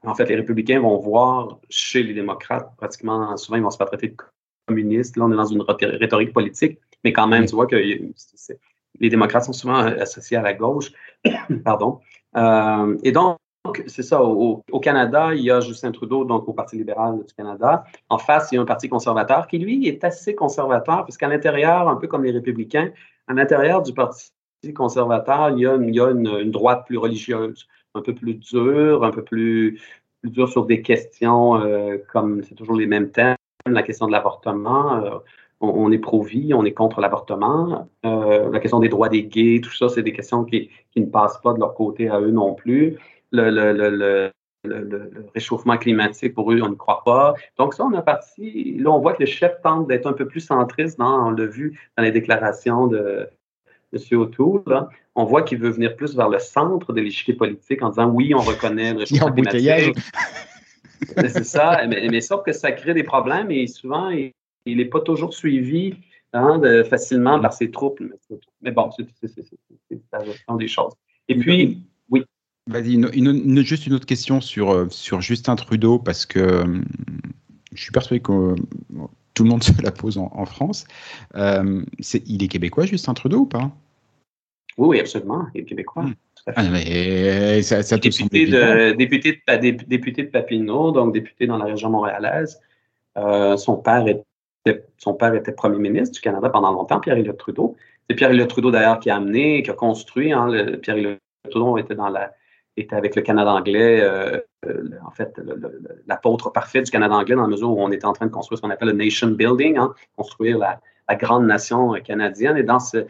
en 0.07 0.15
fait, 0.15 0.27
les 0.27 0.37
républicains 0.37 0.81
vont 0.81 0.99
voir 0.99 1.59
chez 1.71 2.03
les 2.03 2.13
démocrates, 2.13 2.71
pratiquement, 2.77 3.37
souvent, 3.37 3.57
ils 3.57 3.63
vont 3.63 3.71
se 3.71 3.77
faire 3.77 3.87
traiter 3.87 4.09
de 4.09 4.17
communistes. 4.67 5.17
Là, 5.17 5.25
on 5.25 5.33
est 5.33 5.37
dans 5.37 5.45
une 5.45 5.63
rhétorique 5.63 6.33
politique, 6.33 6.79
mais 7.03 7.13
quand 7.13 7.27
même, 7.27 7.47
tu 7.47 7.55
vois 7.55 7.67
que 7.67 7.77
les 7.77 9.11
démocrates 9.11 9.45
sont 9.45 9.53
souvent 9.53 9.77
associés 9.77 10.37
à 10.37 10.43
la 10.43 10.55
gauche. 10.55 10.93
Pardon. 11.65 12.01
Euh, 12.37 12.97
et 13.03 13.13
donc, 13.13 13.39
c'est 13.87 14.03
ça. 14.03 14.23
Au, 14.23 14.63
Canada, 14.81 15.35
il 15.35 15.43
y 15.43 15.51
a 15.51 15.61
Justin 15.61 15.93
Trudeau, 15.93 16.25
donc 16.25 16.49
au 16.49 16.53
Parti 16.53 16.77
libéral 16.77 17.25
du 17.25 17.35
Canada. 17.35 17.85
En 18.09 18.19
face, 18.19 18.51
il 18.53 18.57
y 18.57 18.59
a 18.59 18.63
un 18.63 18.67
parti 18.67 18.89
conservateur 18.89 19.47
qui, 19.47 19.59
lui, 19.59 19.89
est 19.89 20.05
assez 20.05 20.35
conservateur, 20.35 21.05
puisqu'à 21.05 21.29
l'intérieur, 21.29 21.89
un 21.89 21.97
peu 21.97 22.07
comme 22.07 22.25
les 22.25 22.31
républicains, 22.31 22.91
à 23.27 23.33
l'intérieur 23.33 23.83
du 23.83 23.95
Parti 23.95 24.31
conservateur, 24.75 25.51
il 25.51 25.61
y 25.61 25.67
a, 25.67 26.11
une, 26.11 26.51
droite 26.51 26.85
plus 26.87 26.99
religieuse, 26.99 27.67
un 27.95 28.03
peu 28.03 28.15
plus 28.15 28.35
dure, 28.35 29.05
un 29.05 29.11
peu 29.11 29.23
plus, 29.23 29.81
dure 30.23 30.49
sur 30.49 30.65
des 30.67 30.83
questions 30.83 31.57
euh, 31.57 31.99
comme 32.13 32.43
c'est 32.45 32.55
toujours 32.55 32.77
les 32.77 32.87
mêmes 32.87 33.11
thèmes, 33.11 33.37
la 33.67 33.83
question 33.83 34.07
de 34.07 34.13
l'avortement. 34.13 34.97
Euh, 34.97 35.19
on, 35.61 35.91
est 35.93 35.99
pro-vie, 35.99 36.53
on 36.53 36.65
est 36.65 36.73
contre 36.73 37.01
l'avortement. 37.01 37.89
Euh, 38.05 38.51
la 38.51 38.61
question 38.61 38.81
des 38.81 38.89
droits 38.89 39.09
des 39.09 39.25
gays, 39.25 39.61
tout 39.63 39.75
ça, 39.75 39.89
c'est 39.89 40.03
des 40.03 40.13
questions 40.13 40.45
qui, 40.45 40.71
ne 40.97 41.07
passent 41.07 41.41
pas 41.41 41.55
de 41.55 41.61
leur 41.61 41.75
côté 41.75 42.09
à 42.09 42.21
eux 42.21 42.31
non 42.31 42.55
plus. 42.55 42.99
Le, 43.33 44.31
réchauffement 45.35 45.77
climatique, 45.77 46.35
pour 46.35 46.53
eux, 46.53 46.61
on 46.63 46.71
n'y 46.71 46.77
croit 46.77 47.03
pas. 47.05 47.35
Donc, 47.59 47.75
ça, 47.75 47.85
on 47.85 47.93
a 47.95 48.03
parti. 48.03 48.77
Là, 48.79 48.91
on 48.91 48.99
voit 48.99 49.13
que 49.13 49.21
le 49.21 49.27
chef 49.27 49.61
tente 49.63 49.89
d'être 49.89 50.07
un 50.07 50.13
peu 50.13 50.27
plus 50.27 50.41
centriste, 50.41 50.99
dans, 50.99 51.29
on 51.29 51.31
l'a 51.31 51.47
vu 51.47 51.79
dans 51.97 52.03
les 52.03 52.13
déclarations 52.13 52.87
de, 52.87 53.29
M. 53.95 54.19
O'Toole, 54.19 54.89
on 55.15 55.25
voit 55.25 55.43
qu'il 55.43 55.59
veut 55.59 55.71
venir 55.71 55.97
plus 55.97 56.17
vers 56.17 56.29
le 56.29 56.39
centre 56.39 56.93
de 56.93 57.01
l'échiquier 57.01 57.35
politique 57.35 57.83
en 57.83 57.91
disant 57.91 58.09
oui, 58.09 58.35
on 58.35 58.41
reconnaît 58.41 58.93
le 58.93 58.99
réchauffement 59.01 59.33
climatique. 59.33 59.97
C'est 61.05 61.45
ça, 61.45 61.87
mais, 61.87 62.21
sauf 62.21 62.45
que 62.45 62.53
ça 62.53 62.73
crée 62.73 62.95
des 62.95 63.03
problèmes 63.03 63.51
et 63.51 63.67
souvent, 63.67 64.11
il 64.11 64.33
n'est 64.67 64.85
pas 64.85 65.01
toujours 65.01 65.35
suivi 65.35 65.95
hein, 66.33 66.61
facilement 66.85 67.41
par 67.41 67.53
ses 67.53 67.71
troupes. 67.71 68.01
Mais 68.63 68.71
bon, 68.71 68.91
c'est 68.91 69.07
la 70.13 70.25
gestion 70.25 70.57
des 70.57 70.69
choses. 70.69 70.93
Et 71.29 71.37
puis, 71.37 71.83
oui. 72.11 72.25
Vas-y, 72.67 72.99
juste 73.65 73.87
une 73.87 73.93
autre 73.93 74.07
question 74.07 74.41
sur, 74.41 74.71
euh, 74.71 74.87
sur 74.89 75.21
Justin 75.21 75.55
Trudeau, 75.55 75.99
parce 75.99 76.25
que 76.25 76.39
euh, 76.39 76.81
je 77.75 77.83
suis 77.83 77.93
persuadé 77.93 78.21
que 78.21 78.55
tout 79.35 79.45
le 79.45 79.51
monde 79.51 79.63
se 79.63 79.83
la 79.83 79.91
pose 79.91 80.17
en, 80.17 80.47
France. 80.47 80.87
Euh, 81.35 81.83
il 82.27 82.43
est 82.43 82.49
québécois, 82.49 82.87
Justin 82.87 83.15
Trudeau, 83.15 83.41
ou 83.41 83.47
pas? 83.47 83.71
Oui, 84.79 84.89
oui, 84.89 85.01
absolument. 85.01 85.47
Il 85.55 85.63
est 85.63 85.65
québécois. 85.65 86.05
Hmm. 86.05 86.15
Ah, 86.57 86.63
mais 86.71 87.63
ça, 87.63 87.83
ça 87.83 87.97
député, 87.97 88.47
de, 88.47 88.93
député, 88.93 89.43
de, 89.49 89.71
député 89.87 90.25
de 90.25 90.29
Papineau, 90.31 90.91
donc 90.93 91.15
député 91.15 91.47
dans 91.47 91.57
la 91.57 91.65
région 91.65 91.89
montréalaise. 91.89 92.61
Euh, 93.17 93.57
son, 93.57 93.77
père 93.77 94.07
était, 94.07 94.85
son 94.99 95.15
père 95.15 95.35
était 95.35 95.53
premier 95.53 95.79
ministre 95.79 96.15
du 96.15 96.21
Canada 96.21 96.51
pendant 96.51 96.71
longtemps, 96.73 97.01
Pierre-Éliott 97.01 97.39
Trudeau. 97.39 97.77
C'est 98.09 98.17
Pierre-Éliott 98.17 98.49
Trudeau, 98.49 98.71
d'ailleurs, 98.71 99.01
qui 99.01 99.09
a 99.09 99.17
amené, 99.17 99.63
qui 99.63 99.71
a 99.71 99.75
construit. 99.75 100.33
Hein, 100.33 100.51
Pierre-Éliott 100.83 101.19
Trudeau 101.49 101.79
était, 101.79 101.95
dans 101.95 102.11
la, 102.11 102.35
était 102.77 102.97
avec 102.97 103.17
le 103.17 103.23
Canada 103.23 103.51
anglais, 103.51 104.01
euh, 104.03 104.39
en 105.07 105.11
fait, 105.13 105.41
l'apôtre 106.07 106.51
parfait 106.51 106.83
du 106.83 106.91
Canada 106.91 107.15
anglais, 107.15 107.37
dans 107.37 107.43
la 107.43 107.49
mesure 107.49 107.71
où 107.71 107.81
on 107.81 107.91
était 107.91 108.05
en 108.05 108.13
train 108.13 108.27
de 108.27 108.31
construire 108.31 108.59
ce 108.59 108.63
qu'on 108.63 108.71
appelle 108.71 108.89
le 108.89 108.95
nation 108.95 109.29
building, 109.29 109.79
hein, 109.79 109.95
construire 110.15 110.59
la, 110.59 110.81
la, 111.09 111.15
grande 111.15 111.47
nation 111.47 111.95
canadienne. 112.05 112.59
Et 112.59 112.65
dans 112.65 112.81
ce, 112.81 113.07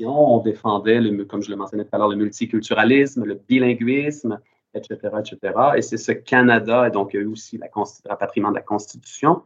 on 0.00 0.38
défendait, 0.38 1.00
le, 1.00 1.24
comme 1.24 1.42
je 1.42 1.50
le 1.50 1.56
mentionnais 1.56 1.84
tout 1.84 1.90
à 1.92 1.98
l'heure, 1.98 2.08
le 2.08 2.16
multiculturalisme, 2.16 3.24
le 3.24 3.34
bilinguisme, 3.34 4.40
etc., 4.74 4.98
etc. 5.20 5.54
Et 5.76 5.82
c'est 5.82 5.96
ce 5.96 6.12
Canada, 6.12 6.88
et 6.88 6.90
donc 6.90 7.12
il 7.12 7.16
y 7.16 7.20
a 7.20 7.22
eu 7.22 7.26
aussi 7.26 7.58
la 7.58 7.66
le 7.66 8.08
rapatriement 8.08 8.50
de 8.50 8.56
la 8.56 8.62
Constitution, 8.62 9.42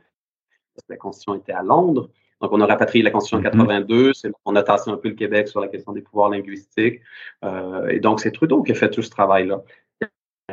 parce 0.75 0.87
que 0.87 0.93
la 0.93 0.97
Constitution 0.97 1.35
était 1.35 1.53
à 1.53 1.63
Londres. 1.63 2.11
Donc, 2.43 2.53
on 2.53 2.61
a 2.61 2.67
rapatrié 2.67 3.03
la 3.03 3.11
Constitution 3.11 3.39
en 3.39 3.43
82, 3.43 4.11
mm-hmm. 4.11 4.33
on 4.45 4.57
a 4.57 4.63
tassé 4.63 4.91
un 4.91 4.97
peu 4.97 5.09
le 5.09 5.15
Québec 5.15 5.49
sur 5.49 5.61
la 5.61 5.69
question 5.69 5.93
des 5.93 6.03
pouvoirs 6.03 6.29
linguistiques. 6.29 7.01
Euh, 7.45 7.89
et 7.89 7.99
donc, 7.99 8.21
c'est 8.21 8.31
Trudeau 8.31 8.63
qui 8.63 8.73
a 8.73 8.75
fait 8.75 8.91
tout 8.91 9.03
ce 9.03 9.11
travail-là. 9.11 9.63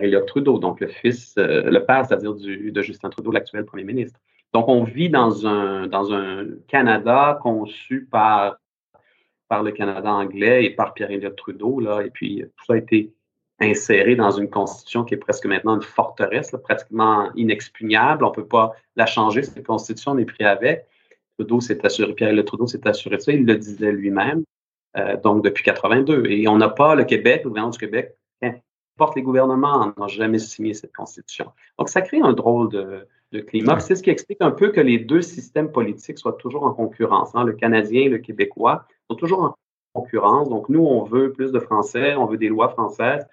Il 0.01 0.09
y 0.09 0.15
a 0.15 0.21
Trudeau, 0.21 0.59
donc 0.59 0.79
le 0.79 0.87
fils, 0.87 1.35
euh, 1.37 1.69
le 1.69 1.85
père, 1.85 2.05
c'est-à-dire 2.05 2.33
de 2.33 2.81
Justin 2.81 3.09
Trudeau, 3.09 3.31
l'actuel 3.31 3.65
premier 3.65 3.83
ministre. 3.83 4.19
Donc, 4.53 4.69
on 4.69 4.83
vit 4.83 5.09
dans 5.09 5.45
un, 5.45 5.87
dans 5.87 6.13
un 6.13 6.45
Canada 6.67 7.37
conçu 7.41 8.07
par 8.09 8.57
par 9.53 9.61
le 9.61 9.71
Canada 9.71 10.11
anglais 10.11 10.65
et 10.65 10.71
par 10.71 10.95
Pierre-Éliott 10.95 11.35
Trudeau. 11.35 11.79
Là, 11.79 12.01
et 12.01 12.09
puis, 12.09 12.43
tout 12.57 12.65
ça 12.65 12.73
a 12.73 12.77
été 12.77 13.13
inséré 13.59 14.15
dans 14.15 14.31
une 14.31 14.49
constitution 14.49 15.03
qui 15.03 15.13
est 15.13 15.17
presque 15.17 15.45
maintenant 15.45 15.75
une 15.75 15.83
forteresse, 15.83 16.55
pratiquement 16.63 17.31
inexpugnable. 17.35 18.25
On 18.25 18.29
ne 18.29 18.33
peut 18.33 18.47
pas 18.47 18.71
la 18.95 19.05
changer, 19.05 19.43
cette 19.43 19.63
constitution, 19.63 20.13
on 20.13 20.17
est 20.17 20.25
pris 20.25 20.43
avec. 20.43 20.87
Trudeau 21.37 21.61
s'est 21.61 21.85
assuré, 21.85 22.13
Pierre-Éliott 22.13 22.47
Trudeau 22.47 22.65
s'est 22.65 22.87
assuré 22.87 23.17
de 23.17 23.21
ça, 23.21 23.31
il 23.31 23.45
le 23.45 23.55
disait 23.55 23.91
lui-même, 23.91 24.43
euh, 24.97 25.17
donc 25.17 25.43
depuis 25.43 25.63
82. 25.63 26.25
Et 26.25 26.47
on 26.47 26.57
n'a 26.57 26.69
pas 26.69 26.95
le 26.95 27.03
Québec, 27.03 27.41
le 27.43 27.49
gouvernement 27.49 27.73
du 27.73 27.77
Québec, 27.77 28.15
qu'importe 28.41 29.15
les 29.15 29.21
gouvernements, 29.21 29.93
n'ont 29.95 30.07
jamais 30.07 30.39
signé 30.39 30.73
cette 30.73 30.95
constitution. 30.95 31.51
Donc, 31.77 31.89
ça 31.89 32.01
crée 32.01 32.21
un 32.21 32.33
drôle 32.33 32.69
de, 32.71 33.07
climat. 33.39 33.79
C'est 33.79 33.95
ce 33.95 34.03
qui 34.03 34.09
explique 34.09 34.41
un 34.41 34.51
peu 34.51 34.69
que 34.69 34.81
les 34.81 34.99
deux 34.99 35.21
systèmes 35.21 35.71
politiques 35.71 36.19
soient 36.19 36.34
toujours 36.34 36.63
en 36.63 36.73
concurrence, 36.73 37.31
hein, 37.36 37.43
le 37.43 37.53
canadien 37.53 38.03
et 38.03 38.09
le 38.09 38.19
québécois 38.19 38.86
sont 39.09 39.15
toujours 39.15 39.43
en 39.43 39.55
concurrence. 39.93 40.49
Donc, 40.49 40.69
nous, 40.69 40.84
on 40.86 41.03
veut 41.03 41.31
plus 41.31 41.51
de 41.51 41.59
français, 41.59 42.15
on 42.15 42.25
veut 42.25 42.38
des 42.38 42.49
lois 42.49 42.69
françaises. 42.69 43.27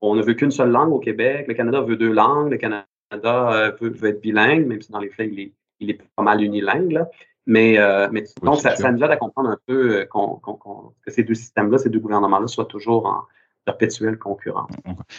On 0.00 0.14
ne 0.14 0.22
veut 0.22 0.34
qu'une 0.34 0.50
seule 0.50 0.70
langue 0.70 0.92
au 0.92 0.98
Québec. 0.98 1.46
Le 1.48 1.54
Canada 1.54 1.80
veut 1.80 1.96
deux 1.96 2.12
langues. 2.12 2.50
Le 2.50 2.58
Canada 2.58 2.86
euh, 3.22 3.72
veut, 3.80 4.08
être 4.08 4.20
bilingue, 4.20 4.66
même 4.66 4.82
si 4.82 4.92
dans 4.92 4.98
les 4.98 5.08
faits, 5.08 5.30
il 5.32 5.90
est, 5.90 6.00
pas 6.16 6.22
mal 6.22 6.42
unilingue. 6.42 7.04
Mais, 7.46 7.78
euh, 7.78 8.08
mais 8.10 8.24
donc, 8.42 8.60
ça, 8.60 8.74
nous 8.90 9.02
aide 9.04 9.10
à 9.10 9.16
comprendre 9.16 9.50
un 9.50 9.58
peu 9.66 10.00
euh, 10.00 10.04
que 10.04 11.10
ces 11.10 11.22
deux 11.22 11.34
systèmes-là, 11.34 11.78
ces 11.78 11.90
deux 11.90 12.00
gouvernements-là 12.00 12.46
soient 12.46 12.64
toujours 12.64 13.06
en 13.06 13.22
perpétuelle 13.66 14.18
concurrence. 14.18 14.70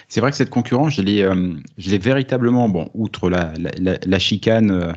C'est 0.08 0.22
vrai 0.22 0.32
que 0.32 0.38
cette 0.38 0.50
concurrence, 0.50 0.96
je 0.96 1.02
l'ai 1.02 1.98
véritablement, 1.98 2.70
bon, 2.70 2.90
outre 2.96 3.30
la, 3.30 3.54
la 3.56 4.20
chicane 4.20 4.96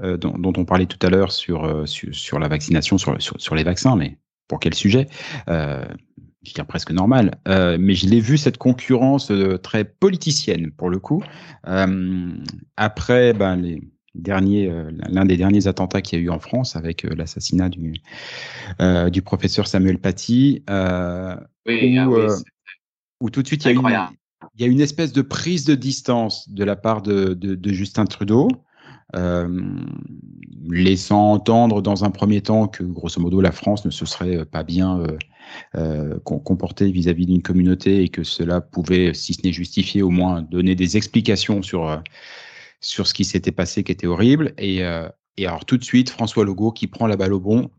dont, 0.00 0.38
dont, 0.38 0.52
on 0.56 0.64
parlait 0.64 0.86
tout 0.86 1.04
à 1.04 1.10
l'heure 1.10 1.32
sur, 1.32 1.88
sur, 1.88 2.14
sur, 2.14 2.38
la 2.38 2.48
vaccination, 2.48 2.98
sur, 2.98 3.16
sur, 3.18 3.54
les 3.54 3.64
vaccins, 3.64 3.96
mais 3.96 4.18
pour 4.46 4.60
quel 4.60 4.74
sujet 4.74 5.08
euh, 5.48 5.84
je 6.42 6.52
dirais 6.52 6.66
presque 6.66 6.90
normal, 6.90 7.38
euh, 7.48 7.76
mais 7.78 7.94
je 7.94 8.06
l'ai 8.06 8.20
vu 8.20 8.36
cette 8.36 8.58
concurrence 8.58 9.30
euh, 9.30 9.58
très 9.58 9.84
politicienne 9.84 10.70
pour 10.72 10.90
le 10.90 10.98
coup. 10.98 11.22
Euh, 11.68 12.32
après 12.76 13.32
ben, 13.32 13.56
les 13.56 13.80
derniers, 14.14 14.68
euh, 14.68 14.90
l'un 15.08 15.24
des 15.24 15.36
derniers 15.36 15.66
attentats 15.68 16.02
qu'il 16.02 16.18
y 16.18 16.22
a 16.22 16.24
eu 16.24 16.30
en 16.30 16.40
France 16.40 16.76
avec 16.76 17.04
euh, 17.04 17.14
l'assassinat 17.16 17.68
du, 17.68 17.94
du 19.10 19.22
professeur 19.22 19.66
Samuel 19.66 19.98
Paty, 19.98 20.64
oui, 21.66 21.98
où, 22.00 22.16
ah 22.16 22.36
où, 23.22 23.30
tout 23.30 23.42
de 23.42 23.46
suite 23.46 23.64
il 23.64 23.68
y, 23.68 23.70
a 23.70 23.72
une, 23.72 24.08
il 24.56 24.60
y, 24.60 24.64
a 24.64 24.66
une, 24.66 24.80
espèce 24.80 25.12
de 25.12 25.22
prise 25.22 25.64
de 25.64 25.74
distance 25.74 26.48
de 26.48 26.64
la 26.64 26.76
part 26.76 27.02
de, 27.02 27.34
de, 27.34 27.54
de 27.54 27.72
Justin 27.72 28.04
Trudeau. 28.04 28.48
Euh, 29.14 29.60
laissant 30.70 31.32
entendre 31.32 31.82
dans 31.82 32.02
un 32.02 32.10
premier 32.10 32.40
temps 32.40 32.66
que 32.66 32.82
grosso 32.82 33.20
modo 33.20 33.42
la 33.42 33.52
France 33.52 33.84
ne 33.84 33.90
se 33.90 34.06
serait 34.06 34.46
pas 34.46 34.62
bien 34.62 35.00
euh, 35.00 35.18
euh 35.74 36.18
comportée 36.24 36.90
vis-à-vis 36.90 37.26
d'une 37.26 37.42
communauté 37.42 38.02
et 38.02 38.08
que 38.08 38.22
cela 38.22 38.62
pouvait, 38.62 39.12
si 39.12 39.34
ce 39.34 39.42
n'est 39.44 39.52
justifié, 39.52 40.00
au 40.00 40.08
moins 40.08 40.40
donner 40.40 40.74
des 40.74 40.96
explications 40.96 41.60
sur 41.62 41.90
euh, 41.90 41.98
sur 42.80 43.06
ce 43.06 43.12
qui 43.12 43.24
s'était 43.24 43.52
passé, 43.52 43.84
qui 43.84 43.92
était 43.92 44.06
horrible. 44.06 44.54
Et, 44.58 44.78
et 45.36 45.46
alors 45.46 45.64
tout 45.64 45.78
de 45.78 45.84
suite, 45.84 46.10
François 46.10 46.44
Legault 46.44 46.72
qui 46.72 46.88
prend 46.88 47.06
la 47.06 47.16
balle 47.16 47.32
au 47.32 47.38
bon 47.38 47.70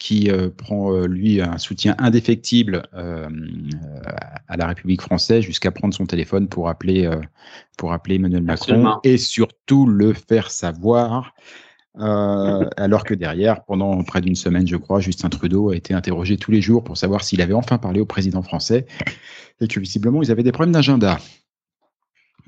qui 0.00 0.30
euh, 0.30 0.48
prend 0.48 0.92
euh, 0.92 1.06
lui 1.06 1.42
un 1.42 1.58
soutien 1.58 1.94
indéfectible 1.98 2.88
euh, 2.94 3.28
à 4.48 4.56
la 4.56 4.66
République 4.66 5.02
française 5.02 5.44
jusqu'à 5.44 5.70
prendre 5.70 5.94
son 5.94 6.06
téléphone 6.06 6.48
pour 6.48 6.68
appeler 6.68 7.08
pour 7.76 7.92
appeler 7.92 8.16
Emmanuel 8.16 8.42
Macron 8.42 8.98
et 9.04 9.18
surtout 9.18 9.86
le 9.86 10.12
faire 10.14 10.50
savoir. 10.50 11.34
alors 11.94 13.04
que 13.04 13.14
derrière, 13.14 13.62
pendant 13.64 14.02
près 14.02 14.22
d'une 14.22 14.34
semaine, 14.34 14.66
je 14.66 14.76
crois, 14.76 15.00
Justin 15.00 15.28
Trudeau 15.28 15.70
a 15.70 15.76
été 15.76 15.92
interrogé 15.92 16.38
tous 16.38 16.50
les 16.50 16.62
jours 16.62 16.82
pour 16.82 16.96
savoir 16.96 17.22
s'il 17.22 17.42
avait 17.42 17.54
enfin 17.54 17.76
parlé 17.76 18.00
au 18.00 18.06
président 18.06 18.42
français 18.42 18.86
et 19.60 19.68
que 19.68 19.78
visiblement 19.78 20.22
ils 20.22 20.30
avaient 20.30 20.42
des 20.42 20.52
problèmes 20.52 20.72
d'agenda. 20.72 21.18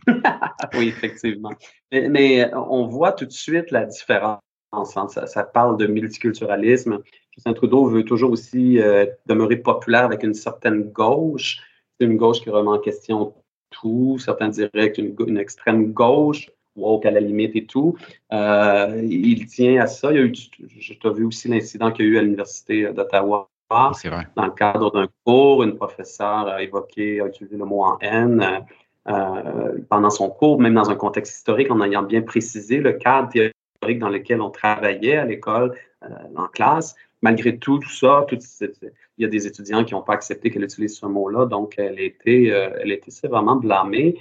oui, 0.74 0.88
effectivement. 0.88 1.52
Mais, 1.92 2.50
on 2.54 2.86
voit 2.86 3.12
tout 3.12 3.26
de 3.26 3.32
suite 3.32 3.70
la 3.70 3.84
différence. 3.84 4.40
Hein. 4.72 4.84
Ça, 4.84 5.26
ça, 5.26 5.44
parle 5.44 5.76
de 5.76 5.86
multiculturalisme. 5.86 7.00
Justin 7.30 7.52
Trudeau 7.52 7.86
veut 7.86 8.04
toujours 8.04 8.32
aussi 8.32 8.80
euh, 8.80 9.06
demeurer 9.26 9.56
populaire 9.56 10.04
avec 10.04 10.22
une 10.22 10.34
certaine 10.34 10.84
gauche. 10.84 11.58
C'est 11.98 12.06
une 12.06 12.16
gauche 12.16 12.40
qui 12.40 12.50
remet 12.50 12.70
en 12.70 12.78
question 12.78 13.34
tout. 13.70 14.18
Certains 14.18 14.48
diraient 14.48 14.92
qu'une 14.92 15.14
une 15.26 15.38
extrême 15.38 15.92
gauche, 15.92 16.50
woke 16.76 17.06
à 17.06 17.10
la 17.10 17.20
limite 17.20 17.54
et 17.54 17.66
tout. 17.66 17.96
Euh, 18.32 19.00
il 19.04 19.46
tient 19.46 19.82
à 19.82 19.86
ça. 19.86 20.10
Il 20.10 20.16
y 20.16 20.20
a 20.20 20.24
eu, 20.24 20.34
je 20.78 20.94
t'ai 20.94 21.10
vu 21.10 21.24
aussi 21.24 21.48
l'incident 21.48 21.92
qu'il 21.92 22.06
y 22.06 22.08
a 22.08 22.12
eu 22.12 22.18
à 22.18 22.22
l'Université 22.22 22.92
d'Ottawa. 22.92 23.48
C'est 23.94 24.10
vrai. 24.10 24.28
Dans 24.36 24.44
le 24.44 24.50
cadre 24.50 24.90
d'un 24.90 25.08
cours, 25.24 25.62
une 25.62 25.76
professeure 25.76 26.46
a 26.46 26.62
évoqué, 26.62 27.22
a 27.22 27.26
utilisé 27.26 27.56
le 27.56 27.64
mot 27.64 27.82
en 27.84 27.98
haine. 28.00 28.66
pendant 29.88 30.10
son 30.10 30.28
cours, 30.28 30.60
même 30.60 30.74
dans 30.74 30.90
un 30.90 30.94
contexte 30.94 31.38
historique, 31.38 31.70
en 31.70 31.80
ayant 31.80 32.02
bien 32.02 32.20
précisé 32.20 32.78
le 32.78 32.92
cadre 32.92 33.30
théorique 33.82 33.98
dans 33.98 34.08
lequel 34.08 34.40
on 34.40 34.50
travaillait 34.50 35.16
à 35.16 35.24
l'école, 35.24 35.74
en 36.36 36.46
classe. 36.46 36.94
Malgré 37.20 37.58
tout, 37.58 37.78
tout 37.78 37.90
ça, 37.90 38.26
il 38.30 38.90
y 39.18 39.24
a 39.24 39.28
des 39.28 39.46
étudiants 39.46 39.84
qui 39.84 39.94
n'ont 39.94 40.02
pas 40.02 40.14
accepté 40.14 40.50
qu'elle 40.50 40.64
utilise 40.64 40.96
ce 40.96 41.06
mot-là, 41.06 41.46
donc 41.46 41.74
elle 41.78 42.00
était, 42.00 42.46
elle 42.46 42.90
était 42.90 43.10
sévèrement 43.10 43.56
blâmée. 43.56 44.16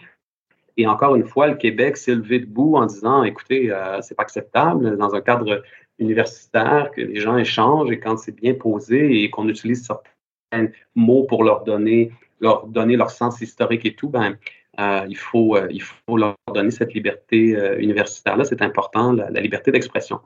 Et 0.77 0.87
encore 0.87 1.15
une 1.15 1.25
fois, 1.25 1.47
le 1.47 1.55
Québec 1.55 1.97
s'est 1.97 2.15
levé 2.15 2.39
debout 2.39 2.75
en 2.75 2.85
disant, 2.85 3.23
écoutez, 3.23 3.71
euh, 3.71 4.01
c'est 4.01 4.15
pas 4.15 4.23
acceptable 4.23 4.97
dans 4.97 5.13
un 5.13 5.21
cadre 5.21 5.63
universitaire 5.99 6.91
que 6.91 7.01
les 7.01 7.19
gens 7.19 7.37
échangent 7.37 7.91
et 7.91 7.99
quand 7.99 8.17
c'est 8.17 8.31
bien 8.31 8.53
posé 8.53 9.23
et 9.23 9.29
qu'on 9.29 9.47
utilise 9.47 9.85
certains 9.85 10.71
mots 10.95 11.23
pour 11.23 11.43
leur 11.43 11.63
donner 11.63 12.11
leur 12.39 12.65
donner 12.65 12.95
leur 12.95 13.11
sens 13.11 13.39
historique 13.39 13.85
et 13.85 13.93
tout, 13.93 14.09
ben 14.09 14.35
euh, 14.79 15.05
il 15.09 15.17
faut 15.17 15.57
euh, 15.57 15.67
il 15.69 15.81
faut 15.81 16.17
leur 16.17 16.35
donner 16.53 16.71
cette 16.71 16.93
liberté 16.93 17.55
euh, 17.55 17.77
universitaire 17.79 18.37
là, 18.37 18.45
c'est 18.45 18.61
important, 18.61 19.11
la, 19.11 19.29
liberté 19.41 19.71
d'expression. 19.71 20.19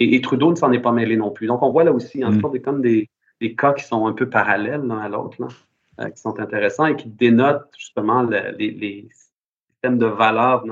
Et, 0.00 0.20
Trudeau 0.20 0.50
ne 0.50 0.56
s'en 0.56 0.72
est 0.72 0.80
pas 0.80 0.92
mêlé 0.92 1.16
non 1.16 1.30
plus. 1.30 1.46
Donc 1.46 1.62
on 1.62 1.70
voit 1.70 1.84
là 1.84 1.92
aussi 1.92 2.24
en 2.24 2.32
mm. 2.32 2.52
des 2.52 2.60
comme 2.60 2.82
des, 2.82 3.08
des, 3.40 3.54
cas 3.54 3.72
qui 3.72 3.84
sont 3.84 4.06
un 4.06 4.12
peu 4.12 4.28
parallèles 4.28 4.82
l'un 4.82 4.98
à 4.98 5.08
l'autre, 5.08 5.38
qui 6.14 6.20
sont 6.20 6.38
intéressants 6.40 6.86
et 6.86 6.96
qui 6.96 7.08
dénotent 7.08 7.70
justement 7.78 8.22
les, 8.22 8.70
les 8.70 9.08
de 9.84 10.06
valeurs 10.06 10.64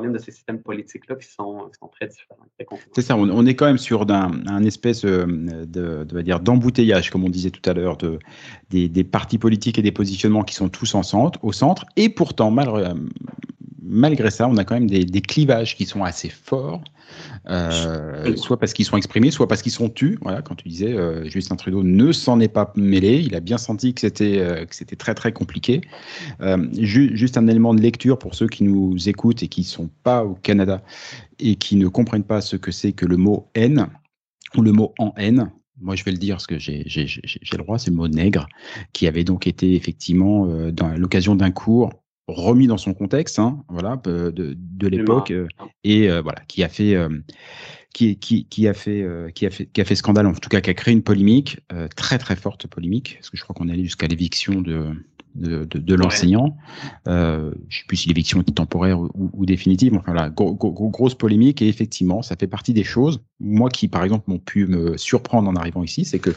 de 0.00 0.18
ces 0.18 0.32
systèmes 0.32 0.60
politiques-là 0.60 1.16
qui 1.16 1.28
sont, 1.28 1.70
très 1.92 2.06
différents. 2.06 2.36
C'est 2.92 3.02
ça, 3.02 3.16
on, 3.16 3.46
est 3.46 3.54
quand 3.54 3.66
même 3.66 3.78
sur 3.78 4.10
un, 4.10 4.64
espèce 4.64 5.04
euh, 5.04 5.26
de, 5.26 6.04
de, 6.04 6.22
dire 6.22 6.40
d'embouteillage, 6.40 7.10
comme 7.10 7.24
on 7.24 7.30
disait 7.30 7.50
tout 7.50 7.68
à 7.68 7.72
l'heure, 7.72 7.96
de, 7.96 8.18
des, 8.70 8.88
des, 8.88 9.04
partis 9.04 9.38
politiques 9.38 9.78
et 9.78 9.82
des 9.82 9.92
positionnements 9.92 10.42
qui 10.42 10.54
sont 10.54 10.68
tous 10.68 10.94
en 10.94 11.02
centre, 11.02 11.38
au 11.42 11.52
centre, 11.52 11.84
et 11.96 12.08
pourtant, 12.08 12.50
mal, 12.50 12.94
malgré 13.88 14.30
ça, 14.30 14.48
on 14.48 14.56
a 14.56 14.64
quand 14.64 14.74
même 14.74 14.88
des, 14.88 15.20
clivages 15.20 15.76
qui 15.76 15.86
sont 15.86 16.04
assez 16.04 16.28
forts, 16.28 16.82
euh, 17.48 18.36
soit 18.36 18.58
parce 18.58 18.72
qu'ils 18.72 18.84
sont 18.84 18.96
exprimés, 18.96 19.30
soit 19.30 19.48
parce 19.48 19.62
qu'ils 19.62 19.72
sont 19.72 19.88
tus. 19.88 20.18
Voilà, 20.20 20.42
quand 20.42 20.54
tu 20.54 20.68
disais, 20.68 20.92
euh, 20.92 21.28
Justin 21.28 21.56
Trudeau 21.56 21.82
ne 21.82 22.12
s'en 22.12 22.40
est 22.40 22.48
pas 22.48 22.72
mêlé, 22.76 23.22
il 23.24 23.34
a 23.34 23.40
bien 23.40 23.58
senti 23.58 23.94
que 23.94 24.00
c'était 24.00 24.38
euh, 24.38 24.64
que 24.66 24.74
c'était 24.74 24.96
très 24.96 25.14
très 25.14 25.32
compliqué. 25.32 25.80
juste 26.72 27.38
un 27.38 27.46
élément 27.46 27.74
de 27.74 27.80
lecture 27.80 28.18
pour 28.18 28.34
ceux 28.34 28.48
qui 28.48 28.64
nous 28.64 29.08
écoutent 29.08 29.42
et 29.42 29.48
qui 29.48 29.64
sont 29.64 29.90
pas 30.02 30.24
au 30.24 30.34
Canada 30.34 30.82
et 31.38 31.56
qui 31.56 31.76
ne 31.76 31.88
comprennent 31.88 32.24
pas 32.24 32.40
ce 32.40 32.56
que 32.56 32.72
c'est 32.72 32.92
que 32.92 33.06
le 33.06 33.16
mot 33.16 33.48
haine 33.54 33.88
ou 34.56 34.62
le 34.62 34.72
mot 34.72 34.94
en 34.98 35.12
haine. 35.16 35.50
Moi, 35.78 35.94
je 35.94 36.04
vais 36.04 36.10
le 36.10 36.16
dire 36.16 36.36
parce 36.36 36.46
que 36.46 36.58
j'ai 36.58 36.84
le 36.86 37.58
droit, 37.58 37.78
c'est 37.78 37.90
le 37.90 37.96
mot 37.96 38.08
nègre, 38.08 38.48
qui 38.94 39.06
avait 39.06 39.24
donc 39.24 39.46
été 39.46 39.74
effectivement, 39.74 40.46
dans 40.72 40.88
l'occasion 40.96 41.34
d'un 41.34 41.50
cours, 41.50 41.90
remis 42.28 42.66
dans 42.66 42.78
son 42.78 42.94
contexte, 42.94 43.38
hein, 43.38 43.62
voilà, 43.68 43.96
de, 44.04 44.32
de 44.34 44.88
l'époque, 44.88 45.30
euh, 45.30 45.46
et 45.84 46.10
euh, 46.10 46.22
voilà, 46.22 46.40
qui 46.48 46.64
a 46.64 46.68
fait, 46.68 46.94
euh, 46.94 47.08
qui, 47.94 48.18
qui, 48.18 48.46
qui, 48.46 48.66
a 48.68 48.74
fait, 48.74 49.06
qui 49.34 49.46
a 49.46 49.50
fait, 49.50 49.66
qui 49.66 49.80
a 49.80 49.84
fait 49.84 49.94
scandale, 49.94 50.26
en 50.26 50.34
tout 50.34 50.48
cas, 50.48 50.60
qui 50.60 50.70
a 50.70 50.74
créé 50.74 50.92
une 50.92 51.02
polémique 51.02 51.60
très 51.94 52.18
très 52.18 52.36
forte 52.36 52.66
polémique, 52.66 53.16
parce 53.18 53.30
que 53.30 53.36
je 53.36 53.42
crois 53.42 53.54
qu'on 53.54 53.68
est 53.68 53.72
allé 53.72 53.84
jusqu'à 53.84 54.06
l'éviction 54.06 54.60
de 54.60 54.92
de, 55.36 55.64
de, 55.64 55.94
l'enseignant. 55.94 56.56
Euh, 57.08 57.52
je 57.68 57.78
sais 57.78 57.84
plus 57.86 57.96
si 57.96 58.08
l'éviction 58.08 58.40
était 58.40 58.52
temporaire 58.52 58.98
ou, 58.98 59.10
ou, 59.14 59.46
définitive. 59.46 59.94
Enfin 59.94 60.12
voilà, 60.12 60.30
grosse 60.30 61.14
polémique 61.14 61.62
et 61.62 61.68
effectivement, 61.68 62.22
ça 62.22 62.36
fait 62.36 62.46
partie 62.46 62.72
des 62.72 62.84
choses. 62.84 63.22
Moi, 63.38 63.68
qui 63.68 63.88
par 63.88 64.02
exemple 64.02 64.24
m'ont 64.28 64.38
pu 64.38 64.66
me 64.66 64.96
surprendre 64.96 65.48
en 65.48 65.56
arrivant 65.56 65.82
ici, 65.82 66.04
c'est 66.04 66.18
que 66.18 66.30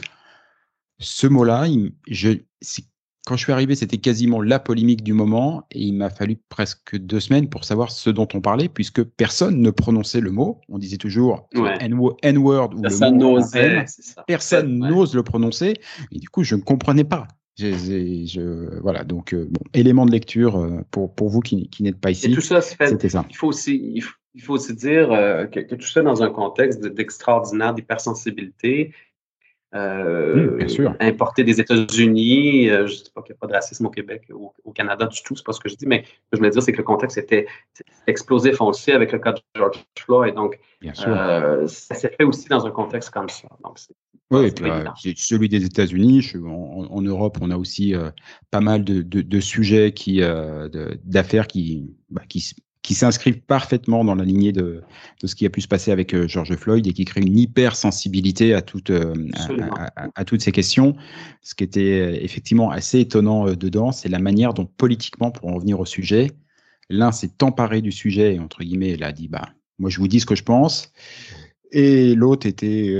ce 0.98 1.26
mot-là, 1.26 1.66
je, 2.08 2.32
quand 3.26 3.36
je 3.36 3.44
suis 3.44 3.52
arrivé, 3.52 3.74
c'était 3.74 3.98
quasiment 3.98 4.40
la 4.40 4.58
polémique 4.58 5.02
du 5.02 5.12
moment 5.12 5.66
et 5.70 5.82
il 5.82 5.92
m'a 5.92 6.10
fallu 6.10 6.38
presque 6.48 6.96
deux 6.96 7.20
semaines 7.20 7.48
pour 7.48 7.64
savoir 7.64 7.90
ce 7.90 8.10
dont 8.10 8.26
on 8.34 8.40
parlait 8.40 8.68
puisque 8.68 9.02
personne 9.02 9.60
ne 9.60 9.70
prononçait 9.70 10.20
le 10.20 10.30
mot. 10.30 10.60
On 10.68 10.78
disait 10.78 10.96
toujours 10.96 11.48
N-word 11.52 12.74
ou 12.74 12.82
le 12.82 12.88
mot. 13.18 13.40
Personne 14.26 14.78
n'ose 14.78 15.14
le 15.14 15.22
prononcer 15.22 15.74
et 16.12 16.18
du 16.18 16.28
coup, 16.28 16.44
je 16.44 16.54
ne 16.54 16.62
comprenais 16.62 17.04
pas. 17.04 17.26
Je, 17.58 18.80
voilà, 18.80 19.04
donc 19.04 19.34
euh, 19.34 19.46
bon, 19.50 19.60
élément 19.74 20.06
de 20.06 20.12
lecture 20.12 20.56
euh, 20.56 20.80
pour, 20.90 21.14
pour 21.14 21.28
vous 21.28 21.40
qui, 21.40 21.68
qui 21.68 21.82
n'êtes 21.82 22.00
pas 22.00 22.10
ici. 22.10 22.30
Et 22.30 22.34
tout 22.34 22.40
ça, 22.40 22.62
c'était 22.62 23.10
ça. 23.10 23.26
Il 23.28 23.36
faut 23.36 23.48
aussi, 23.48 24.02
il 24.34 24.42
faut, 24.42 24.54
aussi 24.54 24.74
dire 24.74 25.12
euh, 25.12 25.44
que, 25.44 25.60
que, 25.60 25.74
tout 25.74 25.86
ça 25.86 26.00
dans 26.00 26.22
un 26.22 26.30
contexte 26.30 26.80
d'extraordinaire 26.80 27.74
hypersensibilité 27.76 28.94
euh, 29.74 30.56
bien 30.56 30.68
sûr. 30.68 30.96
importé 30.98 31.44
des 31.44 31.60
États-Unis. 31.60 32.68
Euh, 32.68 32.86
je 32.86 32.98
ne 32.98 33.04
dis 33.04 33.10
pas 33.14 33.22
qu'il 33.22 33.32
n'y 33.32 33.36
a 33.36 33.40
pas 33.40 33.46
de 33.46 33.52
racisme 33.52 33.86
au 33.86 33.90
Québec 33.90 34.24
ou 34.32 34.52
au, 34.64 34.72
Canada 34.72 35.06
du 35.06 35.22
tout, 35.22 35.36
c'est 35.36 35.44
pas 35.44 35.52
ce 35.52 35.60
que 35.60 35.68
je 35.68 35.76
dis, 35.76 35.86
mais 35.86 36.04
ce 36.04 36.30
que 36.30 36.38
je 36.38 36.42
veux 36.42 36.50
dire, 36.50 36.62
c'est 36.62 36.72
que 36.72 36.78
le 36.78 36.84
contexte 36.84 37.18
était 37.18 37.46
explosif 38.06 38.56
foncé 38.56 38.92
avec 38.92 39.12
le 39.12 39.18
cas 39.18 39.32
de 39.32 39.40
George 39.56 39.84
Floyd. 39.96 40.34
Donc, 40.34 40.58
euh, 41.06 41.66
ça 41.66 41.94
s'est 41.94 42.12
fait 42.16 42.24
aussi 42.24 42.48
dans 42.48 42.66
un 42.66 42.70
contexte 42.70 43.10
comme 43.10 43.28
ça. 43.28 43.48
Donc, 43.62 43.78
oui, 44.32 44.46
et 44.46 44.52
puis, 44.52 45.14
celui 45.16 45.48
des 45.48 45.64
États-Unis. 45.64 46.32
En, 46.44 47.02
Europe, 47.02 47.38
on 47.40 47.50
a 47.50 47.56
aussi 47.56 47.94
pas 48.50 48.60
mal 48.60 48.84
de, 48.84 49.02
de, 49.02 49.22
de 49.22 49.40
sujets 49.40 49.92
qui, 49.92 50.20
d'affaires 51.04 51.46
qui, 51.46 51.96
bah, 52.10 52.22
qui 52.28 52.54
qui 52.82 52.94
s'inscrivent 52.94 53.40
parfaitement 53.42 54.04
dans 54.04 54.14
la 54.14 54.24
lignée 54.24 54.52
de, 54.52 54.82
de, 55.22 55.26
ce 55.26 55.34
qui 55.34 55.44
a 55.44 55.50
pu 55.50 55.60
se 55.60 55.68
passer 55.68 55.90
avec 55.90 56.14
euh, 56.14 56.26
George 56.26 56.54
Floyd 56.56 56.86
et 56.86 56.92
qui 56.92 57.04
crée 57.04 57.20
une 57.20 57.38
hypersensibilité 57.38 58.54
à, 58.54 58.62
toute, 58.62 58.90
euh, 58.90 59.14
à, 59.96 60.08
à, 60.14 60.24
toutes 60.24 60.40
ces 60.40 60.52
questions. 60.52 60.96
Ce 61.42 61.54
qui 61.54 61.64
était 61.64 62.00
euh, 62.00 62.18
effectivement 62.22 62.70
assez 62.70 63.00
étonnant 63.00 63.52
dedans, 63.52 63.92
c'est 63.92 64.08
la 64.08 64.18
manière 64.18 64.54
dont 64.54 64.64
politiquement, 64.64 65.30
pour 65.30 65.48
en 65.48 65.54
revenir 65.54 65.78
au 65.78 65.84
sujet, 65.84 66.30
l'un 66.88 67.12
s'est 67.12 67.42
emparé 67.42 67.82
du 67.82 67.92
sujet 67.92 68.34
et 68.34 68.40
entre 68.40 68.64
guillemets, 68.64 68.92
il 68.92 69.04
a 69.04 69.12
dit 69.12 69.28
bah 69.28 69.50
moi 69.78 69.90
je 69.90 69.98
vous 69.98 70.08
dis 70.08 70.20
ce 70.20 70.26
que 70.26 70.34
je 70.34 70.42
pense. 70.42 70.92
Et 71.72 72.16
l'autre 72.16 72.48
était 72.48 72.92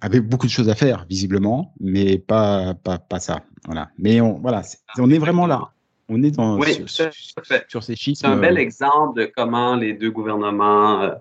avait 0.00 0.20
beaucoup 0.20 0.46
de 0.46 0.52
choses 0.52 0.68
à 0.68 0.76
faire 0.76 1.06
visiblement, 1.10 1.74
mais 1.80 2.16
pas 2.16 2.74
pas, 2.74 2.98
pas 2.98 3.18
ça. 3.18 3.42
Voilà. 3.66 3.90
Mais 3.98 4.20
on 4.20 4.38
voilà, 4.38 4.62
on 4.98 5.10
est 5.10 5.18
vraiment 5.18 5.48
là. 5.48 5.72
On 6.08 6.22
est 6.22 6.30
dans 6.30 6.58
sur, 6.60 6.86
ces 7.82 7.96
chiffres. 7.96 8.18
C'est 8.20 8.26
un 8.26 8.36
bel 8.36 8.56
exemple 8.56 9.20
de 9.20 9.26
comment 9.26 9.76
les 9.76 9.92
deux 9.92 10.10
gouvernements 10.10 11.02
ne 11.02 11.08
euh, 11.08 11.14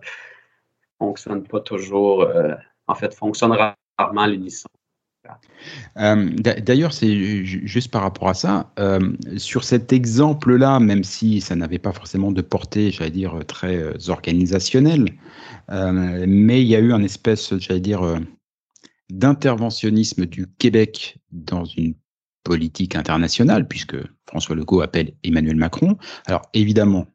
fonctionnent 0.98 1.44
pas 1.44 1.60
toujours, 1.60 2.22
euh, 2.22 2.54
en 2.88 2.96
fait, 2.96 3.14
fonctionnent 3.14 3.76
rarement 3.98 4.22
à 4.22 4.28
l'unisson. 4.28 4.70
Euh, 5.98 6.30
d'ailleurs, 6.38 6.94
c'est 6.94 7.44
juste 7.44 7.92
par 7.92 8.04
rapport 8.04 8.30
à 8.30 8.34
ça, 8.34 8.72
sur 9.36 9.66
cet 9.66 9.92
exemple-là, 9.92 10.80
même 10.80 11.04
si 11.04 11.42
ça 11.42 11.54
n'avait 11.58 11.80
pas 11.80 11.92
forcément 11.92 12.32
de 12.32 12.42
portée, 12.42 12.92
j'allais 12.92 13.12
dire, 13.12 13.38
très 13.46 14.10
organisationnelle, 14.10 15.10
mais 15.70 16.62
il 16.62 16.68
y 16.68 16.78
a 16.78 16.80
eu 16.80 16.94
un 16.94 17.04
espèce, 17.04 17.58
j'allais 17.58 17.82
dire, 17.82 18.18
d'interventionnisme 19.10 20.26
du 20.26 20.48
Québec 20.48 21.18
dans 21.34 21.66
une 21.66 21.94
politique 22.48 22.96
internationale, 22.96 23.68
puisque 23.68 23.98
François 24.26 24.56
Legault 24.56 24.80
appelle 24.80 25.12
Emmanuel 25.24 25.58
Macron. 25.58 25.98
Alors 26.28 26.44
évidemment, 26.54 27.06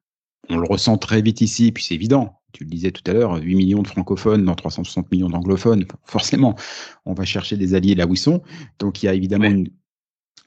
on 0.51 0.59
le 0.59 0.69
ressent 0.69 0.99
très 0.99 1.23
vite 1.23 1.41
ici, 1.41 1.73
puis 1.73 1.83
c'est 1.83 1.95
évident. 1.95 2.39
Tu 2.53 2.65
le 2.65 2.71
disais 2.71 2.91
tout 2.91 3.03
à 3.11 3.15
l'heure, 3.15 3.37
8 3.37 3.55
millions 3.55 3.81
de 3.81 3.89
francophones 3.89 4.45
dans 4.45 4.55
360 4.55 5.11
millions 5.11 5.31
d'anglophones. 5.31 5.87
Forcément, 6.05 6.55
on 7.07 7.15
va 7.15 7.25
chercher 7.25 7.57
des 7.57 7.73
alliés 7.73 7.95
là 7.95 8.07
où 8.07 8.13
ils 8.13 8.19
sont. 8.19 8.43
Donc 8.79 9.03
il 9.03 9.07
y 9.07 9.09
a 9.09 9.15
évidemment 9.15 9.47
une, 9.47 9.71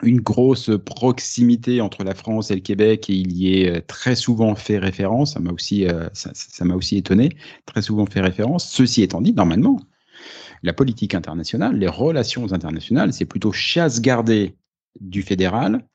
une 0.04 0.22
grosse 0.22 0.70
proximité 0.86 1.82
entre 1.82 2.04
la 2.04 2.14
France 2.14 2.52
et 2.52 2.56
le 2.56 2.62
Québec 2.62 3.10
et 3.10 3.16
il 3.16 3.32
y 3.32 3.60
est 3.60 3.78
euh, 3.78 3.82
très 3.88 4.14
souvent 4.14 4.54
fait 4.54 4.78
référence. 4.78 5.34
Ça 5.34 5.40
m'a 5.40 5.52
aussi, 5.52 5.88
euh, 5.88 6.08
ça 6.14 6.64
m'a 6.64 6.76
aussi 6.76 6.98
étonné. 6.98 7.30
Très 7.66 7.82
souvent 7.82 8.06
fait 8.06 8.22
référence. 8.22 8.70
Ceci 8.70 9.02
étant 9.02 9.22
dit, 9.22 9.34
normalement, 9.34 9.80
la 10.62 10.74
politique 10.74 11.16
internationale, 11.16 11.76
les 11.76 11.88
relations 11.88 12.54
internationales, 12.54 13.14
c'est 13.14 13.26
plutôt 13.26 13.52
chasse 13.52 14.00
gardée 14.00 14.56
du 15.00 15.22
fédéral 15.22 15.86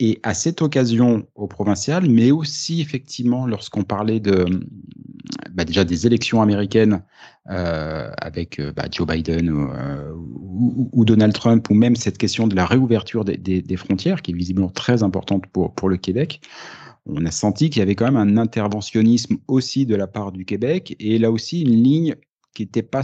et 0.00 0.18
à 0.22 0.34
cette 0.34 0.60
occasion 0.60 1.26
au 1.34 1.46
provincial, 1.46 2.08
mais 2.08 2.30
aussi 2.32 2.80
effectivement 2.80 3.46
lorsqu'on 3.46 3.84
parlait 3.84 4.20
de 4.20 4.44
bah, 5.52 5.64
déjà 5.64 5.84
des 5.84 6.06
élections 6.06 6.42
américaines 6.42 7.02
euh, 7.48 8.10
avec 8.18 8.58
euh, 8.58 8.72
bah, 8.72 8.86
Joe 8.90 9.06
Biden 9.06 9.48
euh, 9.50 10.12
ou, 10.14 11.04
Donald 11.04 11.32
Trump, 11.32 11.68
ou 11.70 11.74
même 11.74 11.94
cette 11.94 12.18
question 12.18 12.46
de 12.46 12.56
la 12.56 12.66
réouverture 12.66 13.24
des, 13.24 13.76
frontières, 13.76 14.22
qui 14.22 14.32
est 14.32 14.34
visiblement 14.34 14.68
très 14.68 15.02
importante 15.02 15.46
pour, 15.46 15.74
pour 15.74 15.88
le 15.88 15.96
Québec, 15.96 16.40
on 17.06 17.24
a 17.24 17.30
senti 17.30 17.70
qu'il 17.70 17.80
y 17.80 17.82
avait 17.82 17.94
quand 17.94 18.10
même 18.10 18.16
un 18.16 18.36
interventionnisme 18.36 19.36
aussi 19.46 19.86
de 19.86 19.94
la 19.94 20.06
part 20.06 20.32
du 20.32 20.44
Québec, 20.44 20.96
et 20.98 21.18
là 21.18 21.30
aussi 21.30 21.62
une 21.62 21.82
ligne 21.82 22.16
qui 22.54 22.62
n'était 22.62 22.82
pas 22.82 23.02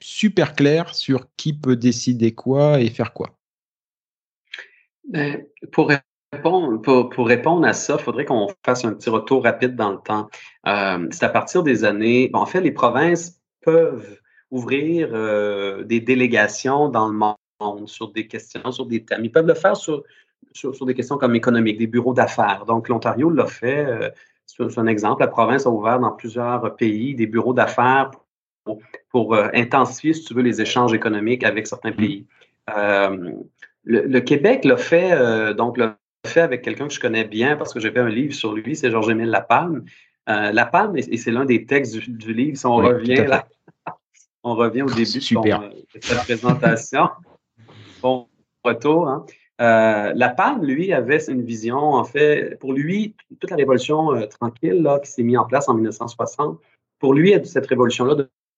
super 0.00 0.54
claire 0.54 0.94
sur 0.94 1.26
qui 1.36 1.52
peut 1.52 1.76
décider 1.76 2.32
quoi 2.32 2.80
et 2.80 2.90
faire 2.90 3.12
quoi. 3.12 3.38
Ben, 5.12 5.44
pour 5.72 5.90
répondre, 6.32 6.80
pour, 6.80 7.26
répondre 7.26 7.66
à 7.66 7.74
ça, 7.74 7.96
il 7.98 8.02
faudrait 8.02 8.24
qu'on 8.24 8.48
fasse 8.64 8.84
un 8.86 8.94
petit 8.94 9.10
retour 9.10 9.44
rapide 9.44 9.76
dans 9.76 9.92
le 9.92 9.98
temps. 9.98 10.30
Euh, 10.66 11.06
c'est 11.10 11.24
à 11.24 11.28
partir 11.28 11.62
des 11.62 11.84
années. 11.84 12.30
en 12.32 12.46
fait, 12.46 12.62
les 12.62 12.72
provinces 12.72 13.38
peuvent 13.60 14.18
ouvrir 14.50 15.10
euh, 15.12 15.84
des 15.84 16.00
délégations 16.00 16.88
dans 16.88 17.08
le 17.08 17.14
monde 17.14 17.88
sur 17.88 18.10
des 18.10 18.26
questions, 18.26 18.72
sur 18.72 18.86
des 18.86 19.04
thèmes. 19.04 19.22
Ils 19.24 19.30
peuvent 19.30 19.46
le 19.46 19.54
faire 19.54 19.76
sur 19.76 20.02
sur, 20.54 20.84
des 20.84 20.94
questions 20.94 21.18
comme 21.18 21.36
économiques, 21.36 21.78
des 21.78 21.86
bureaux 21.86 22.14
d'affaires. 22.14 22.64
Donc, 22.66 22.88
l'Ontario 22.88 23.30
l'a 23.30 23.46
fait. 23.46 24.12
c'est 24.46 24.78
un 24.78 24.86
exemple. 24.86 25.22
La 25.22 25.28
province 25.28 25.66
a 25.66 25.70
ouvert 25.70 26.00
dans 26.00 26.10
plusieurs 26.10 26.74
pays 26.76 27.14
des 27.14 27.26
bureaux 27.26 27.54
d'affaires 27.54 28.10
pour, 29.10 29.34
intensifier, 29.54 30.12
si 30.12 30.24
tu 30.24 30.34
veux, 30.34 30.42
les 30.42 30.60
échanges 30.60 30.92
économiques 30.92 31.44
avec 31.44 31.66
certains 31.66 31.92
mmh. 31.92 31.96
pays. 31.96 32.26
Le, 33.84 34.20
Québec 34.20 34.64
l'a 34.64 34.76
fait, 34.76 35.54
donc 35.54 35.76
l'a 35.76 35.98
fait 36.26 36.40
avec 36.40 36.62
quelqu'un 36.62 36.88
que 36.88 36.94
je 36.94 37.00
connais 37.00 37.24
bien 37.24 37.56
parce 37.56 37.72
que 37.74 37.80
j'ai 37.80 37.90
fait 37.90 38.00
un 38.00 38.08
livre 38.08 38.34
sur 38.34 38.52
lui, 38.52 38.76
c'est 38.76 38.90
Georges-Émile 38.90 39.28
Lapalme. 39.28 39.84
Euh, 40.28 40.52
Lapalme, 40.52 40.96
et, 40.96 41.16
c'est 41.16 41.30
l'un 41.30 41.44
des 41.44 41.66
textes 41.66 41.96
du, 41.96 42.32
livre, 42.32 42.56
si 42.56 42.66
on 42.66 42.76
revient 42.76 43.24
là, 43.26 43.46
on 44.44 44.54
revient 44.54 44.82
au 44.82 44.90
début 44.90 45.06
Super. 45.06 45.60
de, 45.60 45.84
cette 46.00 46.18
présentation. 46.20 47.08
bon 48.02 48.28
retour. 48.62 49.08
Hein. 49.08 49.26
Euh, 49.60 50.12
Lapalme, 50.14 50.64
lui, 50.64 50.92
avait 50.92 51.24
une 51.28 51.42
vision, 51.42 51.78
en 51.78 52.04
fait, 52.04 52.56
pour 52.60 52.72
lui, 52.72 53.16
toute 53.40 53.50
la 53.50 53.56
révolution 53.56 54.14
euh, 54.14 54.26
tranquille 54.26 54.80
là, 54.82 55.00
qui 55.00 55.10
s'est 55.10 55.22
mise 55.22 55.38
en 55.38 55.44
place 55.44 55.68
en 55.68 55.74
1960, 55.74 56.60
pour 57.00 57.14
lui, 57.14 57.34
cette 57.44 57.66
révolution-là 57.66 58.14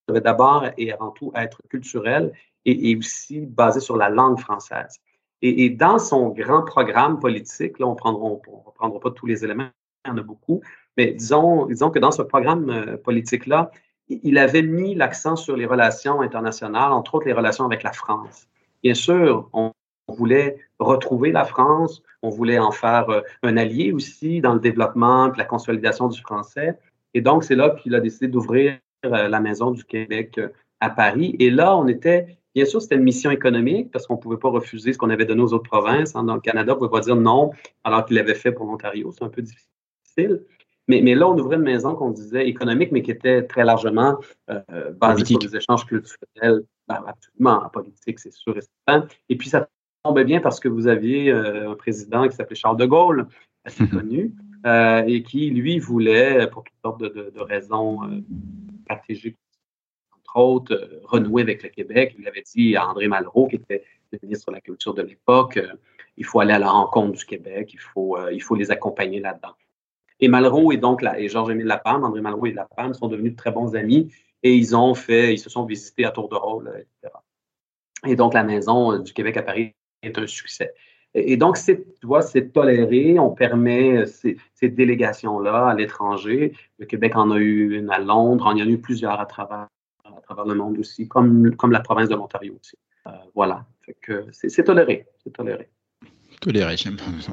devait 0.08 0.20
d'abord 0.20 0.66
et 0.76 0.92
avant 0.92 1.10
tout 1.10 1.32
être 1.34 1.58
culturelle 1.70 2.32
et 2.66 2.96
aussi 2.96 3.40
basée 3.40 3.80
sur 3.80 3.96
la 3.96 4.08
langue 4.08 4.38
française. 4.38 4.98
Et, 5.46 5.68
dans 5.68 5.98
son 5.98 6.30
grand 6.30 6.62
programme 6.62 7.20
politique, 7.20 7.78
là, 7.78 7.86
on 7.86 7.90
ne 7.90 8.72
prendra 8.74 8.98
pas 8.98 9.10
tous 9.10 9.26
les 9.26 9.44
éléments, 9.44 9.68
il 10.06 10.08
y 10.08 10.10
en 10.12 10.16
a 10.16 10.22
beaucoup, 10.22 10.62
mais 10.96 11.12
disons, 11.12 11.66
disons 11.66 11.90
que 11.90 11.98
dans 11.98 12.12
ce 12.12 12.22
programme 12.22 12.70
euh, 12.70 12.96
politique-là, 12.96 13.70
il 14.08 14.38
avait 14.38 14.62
mis 14.62 14.94
l'accent 14.94 15.36
sur 15.36 15.54
les 15.54 15.66
relations 15.66 16.22
internationales, 16.22 16.92
entre 16.92 17.16
autres 17.16 17.26
les 17.26 17.34
relations 17.34 17.66
avec 17.66 17.82
la 17.82 17.92
France. 17.92 18.48
Bien 18.82 18.94
sûr, 18.94 19.50
on 19.52 19.72
voulait 20.08 20.56
retrouver 20.78 21.30
la 21.30 21.44
France, 21.44 22.02
on 22.22 22.30
voulait 22.30 22.58
en 22.58 22.72
faire 22.72 23.10
euh, 23.10 23.20
un 23.42 23.58
allié 23.58 23.92
aussi 23.92 24.40
dans 24.40 24.54
le 24.54 24.60
développement 24.60 25.30
la 25.36 25.44
consolidation 25.44 26.08
du 26.08 26.22
français. 26.22 26.78
Et 27.12 27.20
donc, 27.20 27.44
c'est 27.44 27.54
là 27.54 27.68
qu'il 27.68 27.94
a 27.94 28.00
décidé 28.00 28.28
d'ouvrir 28.28 28.78
euh, 29.04 29.28
la 29.28 29.40
Maison 29.40 29.72
du 29.72 29.84
Québec 29.84 30.40
à 30.80 30.88
Paris. 30.88 31.36
Et 31.38 31.50
là, 31.50 31.76
on 31.76 31.86
était 31.86 32.38
Bien 32.54 32.64
sûr, 32.64 32.80
c'était 32.80 32.94
une 32.94 33.02
mission 33.02 33.30
économique 33.30 33.90
parce 33.90 34.06
qu'on 34.06 34.14
ne 34.14 34.20
pouvait 34.20 34.36
pas 34.36 34.48
refuser 34.48 34.92
ce 34.92 34.98
qu'on 34.98 35.10
avait 35.10 35.24
donné 35.24 35.42
aux 35.42 35.52
autres 35.52 35.68
provinces. 35.68 36.14
Hein. 36.14 36.22
Dans 36.22 36.34
le 36.34 36.40
Canada, 36.40 36.72
on 36.72 36.76
ne 36.76 36.78
pouvait 36.78 37.00
pas 37.00 37.04
dire 37.04 37.16
non 37.16 37.50
alors 37.82 38.04
qu'il 38.04 38.16
l'avait 38.16 38.34
fait 38.34 38.52
pour 38.52 38.66
l'Ontario. 38.66 39.10
C'est 39.10 39.24
un 39.24 39.28
peu 39.28 39.42
difficile. 39.42 40.44
Mais, 40.86 41.00
mais, 41.00 41.14
là, 41.14 41.28
on 41.28 41.38
ouvrait 41.38 41.56
une 41.56 41.62
maison 41.62 41.94
qu'on 41.94 42.10
disait 42.10 42.46
économique, 42.46 42.92
mais 42.92 43.02
qui 43.02 43.10
était 43.10 43.42
très 43.42 43.64
largement 43.64 44.18
euh, 44.50 44.92
basée 44.92 45.24
sur 45.24 45.38
des 45.38 45.56
échanges 45.56 45.86
culturels, 45.86 46.62
ben, 46.86 47.02
absolument 47.06 47.64
en 47.64 47.70
politique, 47.70 48.18
c'est 48.20 48.32
sûr 48.32 48.56
et 48.56 48.60
certain. 48.60 49.08
Et 49.30 49.36
puis, 49.36 49.48
ça 49.48 49.66
tombait 50.04 50.24
bien 50.24 50.40
parce 50.40 50.60
que 50.60 50.68
vous 50.68 50.86
aviez 50.86 51.32
euh, 51.32 51.70
un 51.70 51.74
président 51.74 52.28
qui 52.28 52.36
s'appelait 52.36 52.54
Charles 52.54 52.76
de 52.76 52.84
Gaulle, 52.84 53.26
assez 53.64 53.88
connu, 53.88 54.34
euh, 54.66 55.02
et 55.06 55.22
qui, 55.22 55.48
lui, 55.48 55.78
voulait, 55.78 56.46
pour 56.48 56.64
toutes 56.64 56.76
sortes 56.84 57.00
de, 57.00 57.08
de, 57.08 57.30
de 57.34 57.40
raisons 57.40 58.00
stratégiques 58.84 59.38
autres, 60.34 60.74
euh, 60.74 61.00
renouer 61.04 61.42
avec 61.42 61.62
le 61.62 61.68
Québec. 61.68 62.14
Il 62.18 62.26
avait 62.26 62.42
dit 62.42 62.76
à 62.76 62.88
André 62.88 63.08
Malraux, 63.08 63.48
qui 63.48 63.56
était 63.56 63.84
le 64.12 64.18
ministre 64.22 64.50
de 64.50 64.56
la 64.56 64.60
Culture 64.60 64.94
de 64.94 65.02
l'époque, 65.02 65.56
euh, 65.56 65.72
il 66.16 66.24
faut 66.24 66.40
aller 66.40 66.52
à 66.52 66.58
la 66.58 66.70
rencontre 66.70 67.18
du 67.18 67.24
Québec, 67.24 67.70
il 67.72 67.80
faut, 67.80 68.16
euh, 68.16 68.32
il 68.32 68.40
faut 68.40 68.54
les 68.54 68.70
accompagner 68.70 69.20
là-dedans. 69.20 69.54
Et 70.20 70.28
Malraux 70.28 70.70
et 70.70 70.76
donc 70.76 71.02
et 71.18 71.28
Georges-Émile 71.28 71.66
Lapalme, 71.66 72.04
André 72.04 72.20
Malraux 72.20 72.46
et 72.46 72.52
Lapalme 72.52 72.94
sont 72.94 73.08
devenus 73.08 73.32
de 73.32 73.36
très 73.36 73.50
bons 73.50 73.74
amis 73.74 74.12
et 74.42 74.54
ils 74.54 74.76
ont 74.76 74.94
fait, 74.94 75.34
ils 75.34 75.38
se 75.38 75.50
sont 75.50 75.64
visités 75.64 76.04
à 76.04 76.10
tour 76.10 76.28
de 76.28 76.36
rôle, 76.36 76.68
etc. 76.76 77.12
Et 78.06 78.14
donc 78.14 78.34
la 78.34 78.44
maison 78.44 78.98
du 78.98 79.12
Québec 79.12 79.36
à 79.38 79.42
Paris 79.42 79.72
est 80.02 80.16
un 80.16 80.26
succès. 80.26 80.72
Et 81.14 81.36
donc, 81.36 81.56
tu 81.64 81.84
vois, 82.02 82.22
c'est 82.22 82.52
toléré. 82.52 83.18
On 83.20 83.30
permet 83.30 84.04
ces, 84.06 84.36
délégations-là 84.62 85.68
à 85.68 85.74
l'étranger. 85.74 86.54
Le 86.78 86.86
Québec 86.86 87.14
en 87.14 87.30
a 87.30 87.38
eu 87.38 87.78
une 87.78 87.90
à 87.90 87.98
Londres, 87.98 88.44
on 88.46 88.50
en 88.50 88.58
a 88.58 88.64
eu 88.64 88.78
plusieurs 88.78 89.20
à 89.20 89.26
travers 89.26 89.68
travers 90.24 90.44
le 90.44 90.54
monde 90.54 90.78
aussi, 90.78 91.08
comme, 91.08 91.54
comme 91.56 91.72
la 91.72 91.80
province 91.80 92.08
de 92.08 92.14
l'Ontario 92.14 92.56
aussi. 92.60 92.76
Euh, 93.06 93.10
voilà. 93.34 93.66
c'est 94.32 94.64
toléré. 94.64 95.06
C'est 95.22 95.32
toléré. 95.32 95.68
Toléré. 96.40 96.76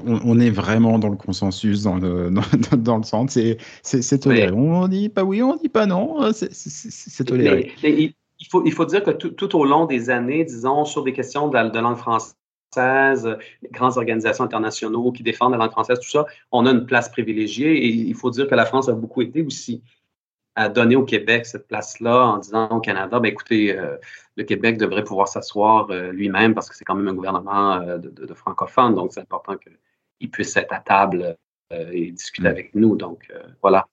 On, 0.05 0.39
est 0.39 0.49
vraiment 0.49 0.99
dans 0.99 1.09
le 1.09 1.17
consensus, 1.17 1.83
dans 1.83 1.95
le, 1.95 2.29
dans, 2.77 2.97
le 2.97 3.03
centre. 3.03 3.31
C'est 3.31 4.19
toléré. 4.19 4.51
On 4.51 4.87
dit 4.87 5.09
pas 5.09 5.23
oui, 5.23 5.41
on 5.41 5.55
dit 5.55 5.69
pas 5.69 5.85
non. 5.85 6.31
C'est 6.33 7.25
toléré. 7.25 7.71
il, 7.83 8.13
faut, 8.49 8.63
il 8.65 8.71
faut 8.71 8.85
dire 8.85 9.03
que 9.03 9.11
tout, 9.11 9.55
au 9.55 9.65
long 9.65 9.85
des 9.85 10.09
années, 10.09 10.45
disons, 10.45 10.85
sur 10.85 11.03
des 11.03 11.13
questions 11.13 11.47
de, 11.47 11.69
de 11.69 11.79
langue 11.79 11.97
française, 11.97 12.35
les 12.77 13.69
grandes 13.71 13.97
organisations 13.97 14.43
internationales 14.43 14.95
qui 15.13 15.23
défendent 15.23 15.53
la 15.53 15.57
langue 15.57 15.71
française, 15.71 15.99
tout 15.99 16.09
ça, 16.09 16.25
on 16.51 16.65
a 16.65 16.71
une 16.71 16.85
place 16.85 17.09
privilégiée 17.09 17.85
et 17.85 17.87
il 17.87 18.15
faut 18.15 18.29
dire 18.29 18.47
que 18.47 18.55
la 18.55 18.65
France 18.65 18.87
a 18.87 18.93
beaucoup 18.93 19.21
aidé 19.21 19.41
aussi 19.41 19.81
à 20.55 20.69
donner 20.69 20.95
au 20.95 21.05
Québec 21.05 21.45
cette 21.45 21.67
place-là 21.67 22.25
en 22.25 22.37
disant 22.37 22.67
au 22.69 22.79
Canada, 22.79 23.19
ben 23.19 23.29
écoutez, 23.29 23.77
euh, 23.77 23.97
le 24.35 24.43
Québec 24.43 24.77
devrait 24.77 25.03
pouvoir 25.03 25.27
s'asseoir 25.27 25.89
euh, 25.89 26.11
lui-même 26.11 26.53
parce 26.53 26.69
que 26.69 26.75
c'est 26.75 26.83
quand 26.83 26.95
même 26.95 27.07
un 27.07 27.13
gouvernement 27.13 27.73
euh, 27.81 27.97
de, 27.97 28.33
francophones, 28.33 28.95
donc 28.95 29.13
c'est 29.13 29.21
important 29.21 29.55
qu'il 29.57 30.29
puisse 30.29 30.55
être 30.57 30.73
à 30.73 30.79
table 30.79 31.37
et 31.71 32.11
discuter 32.11 32.49
mm. 32.49 32.51
avec 32.51 32.75
nous. 32.75 32.97
Donc 32.97 33.31
voilà. 33.61 33.87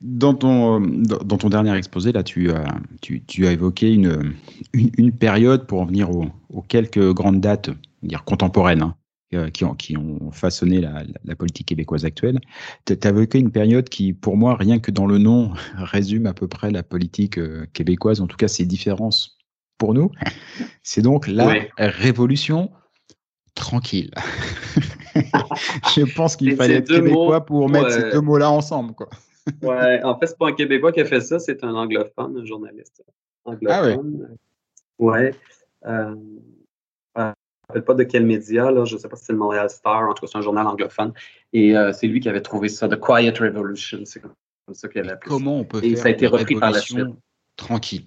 Dans 0.00 0.34
ton, 0.34 0.80
dans 0.80 1.36
ton 1.36 1.48
dernier 1.48 1.76
exposé, 1.76 2.12
là, 2.12 2.22
tu, 2.22 2.52
as, 2.52 2.64
tu, 3.02 3.24
tu 3.24 3.46
as 3.48 3.52
évoqué 3.52 3.92
une, 3.92 4.34
une, 4.72 5.10
période 5.10 5.66
pour 5.66 5.80
en 5.80 5.84
venir 5.84 6.08
aux, 6.10 6.62
quelques 6.68 7.12
grandes 7.12 7.40
dates, 7.40 7.70
dire 8.04 8.22
contemporaines, 8.24 8.82
hein, 8.82 8.94
qui, 9.52 9.64
ont, 9.64 9.74
qui 9.74 9.96
ont 9.96 10.30
façonné 10.32 10.80
la, 10.80 11.04
la, 11.24 11.36
politique 11.36 11.68
québécoise 11.68 12.04
actuelle. 12.04 12.40
Tu 12.84 12.96
as 13.00 13.08
évoqué 13.08 13.38
une 13.38 13.52
période 13.52 13.88
qui, 13.88 14.12
pour 14.12 14.36
moi, 14.36 14.56
rien 14.56 14.80
que 14.80 14.90
dans 14.90 15.06
le 15.06 15.18
nom, 15.18 15.52
résume 15.76 16.26
à 16.26 16.34
peu 16.34 16.48
près 16.48 16.70
la 16.70 16.82
politique 16.82 17.38
euh, 17.38 17.66
québécoise, 17.72 18.20
en 18.20 18.26
tout 18.26 18.36
cas 18.36 18.48
ses 18.48 18.66
différences 18.66 19.38
pour 19.78 19.94
nous. 19.94 20.10
C'est 20.82 21.02
donc 21.02 21.26
la 21.26 21.54
révolution 21.78 22.70
tranquille. 23.54 24.10
Je 25.14 26.14
pense 26.14 26.36
qu'il 26.36 26.54
fallait 26.56 26.76
être 26.76 26.88
québécois 26.88 27.44
pour 27.44 27.68
mettre 27.68 27.90
ces 27.90 28.10
deux 28.10 28.20
mots-là 28.20 28.50
ensemble. 28.50 28.94
Quoi. 28.94 29.08
ouais, 29.62 30.02
en 30.02 30.18
fait, 30.18 30.26
c'est 30.26 30.38
pas 30.38 30.48
un 30.48 30.52
Québécois 30.52 30.92
qui 30.92 31.00
a 31.00 31.04
fait 31.04 31.20
ça, 31.20 31.38
c'est 31.38 31.64
un 31.64 31.74
anglophone, 31.74 32.38
un 32.38 32.44
journaliste 32.44 33.02
anglophone. 33.44 34.36
Ah 34.36 34.36
ouais. 34.98 35.34
Euh, 35.86 36.14
rappelle 37.70 37.84
pas 37.84 37.94
de 37.94 38.04
quel 38.04 38.26
média, 38.26 38.70
là, 38.70 38.84
je 38.84 38.94
ne 38.94 39.00
sais 39.00 39.08
pas 39.08 39.16
si 39.16 39.24
c'est 39.26 39.32
le 39.32 39.38
Montréal 39.38 39.70
Star, 39.70 40.08
en 40.08 40.14
tout 40.14 40.22
cas 40.22 40.30
c'est 40.32 40.38
un 40.38 40.42
journal 40.42 40.66
anglophone. 40.66 41.12
Et 41.52 41.76
euh, 41.76 41.92
c'est 41.92 42.06
lui 42.06 42.20
qui 42.20 42.28
avait 42.28 42.42
trouvé 42.42 42.68
ça, 42.68 42.88
The 42.88 42.98
Quiet 42.98 43.38
Revolution, 43.38 44.00
c'est 44.04 44.20
comme 44.20 44.34
ça 44.72 44.88
qu'il 44.88 45.00
avait 45.00 45.12
appelé 45.12 45.28
Comment 45.28 45.58
on 45.60 45.64
peut 45.64 45.82
et 45.82 45.90
faire 45.90 45.98
ça 45.98 46.08
a 46.08 46.10
été 46.10 46.26
repris 46.26 46.56
par 46.56 46.70
la 46.70 46.80
suite. 46.80 47.06
Tranquille? 47.56 48.06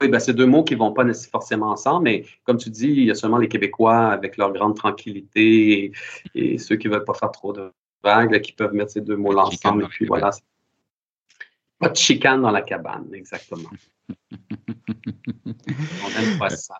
Oui, 0.00 0.08
ben, 0.08 0.18
c'est 0.18 0.34
deux 0.34 0.46
mots 0.46 0.64
qui 0.64 0.74
ne 0.74 0.80
vont 0.80 0.92
pas 0.92 1.04
forcément 1.30 1.70
ensemble, 1.70 2.04
mais 2.04 2.24
comme 2.44 2.56
tu 2.56 2.68
dis, 2.68 2.88
il 2.88 3.04
y 3.04 3.10
a 3.10 3.14
seulement 3.14 3.38
les 3.38 3.48
Québécois 3.48 4.08
avec 4.08 4.36
leur 4.36 4.52
grande 4.52 4.76
tranquillité 4.76 5.92
et, 6.34 6.58
ceux 6.58 6.76
qui 6.76 6.88
ne 6.88 6.94
veulent 6.94 7.04
pas 7.04 7.14
faire 7.14 7.30
trop 7.30 7.52
de 7.52 7.70
vagues 8.02 8.40
qui 8.40 8.52
peuvent 8.52 8.74
mettre 8.74 8.90
ces 8.90 9.00
deux 9.00 9.16
mots-là 9.16 9.44
ensemble. 9.44 9.84
Et 9.84 9.88
puis 9.88 10.04
voilà. 10.04 10.30
Pas 11.78 11.88
de 11.88 11.96
chicane 11.96 12.42
dans 12.42 12.50
la 12.50 12.62
cabane, 12.62 13.08
exactement. 13.14 13.70
On 15.46 16.08
n'aime 16.20 16.38
pas 16.38 16.50
ça. 16.50 16.78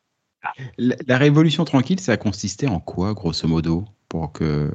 La, 0.79 1.19
révolution 1.19 1.65
tranquille, 1.65 2.01
ça 2.01 2.13
a 2.13 2.17
consisté 2.17 2.67
en 2.67 2.81
quoi, 2.81 3.15
grosso 3.15 3.47
modo, 3.49 3.85
pour 4.09 4.33
que. 4.33 4.71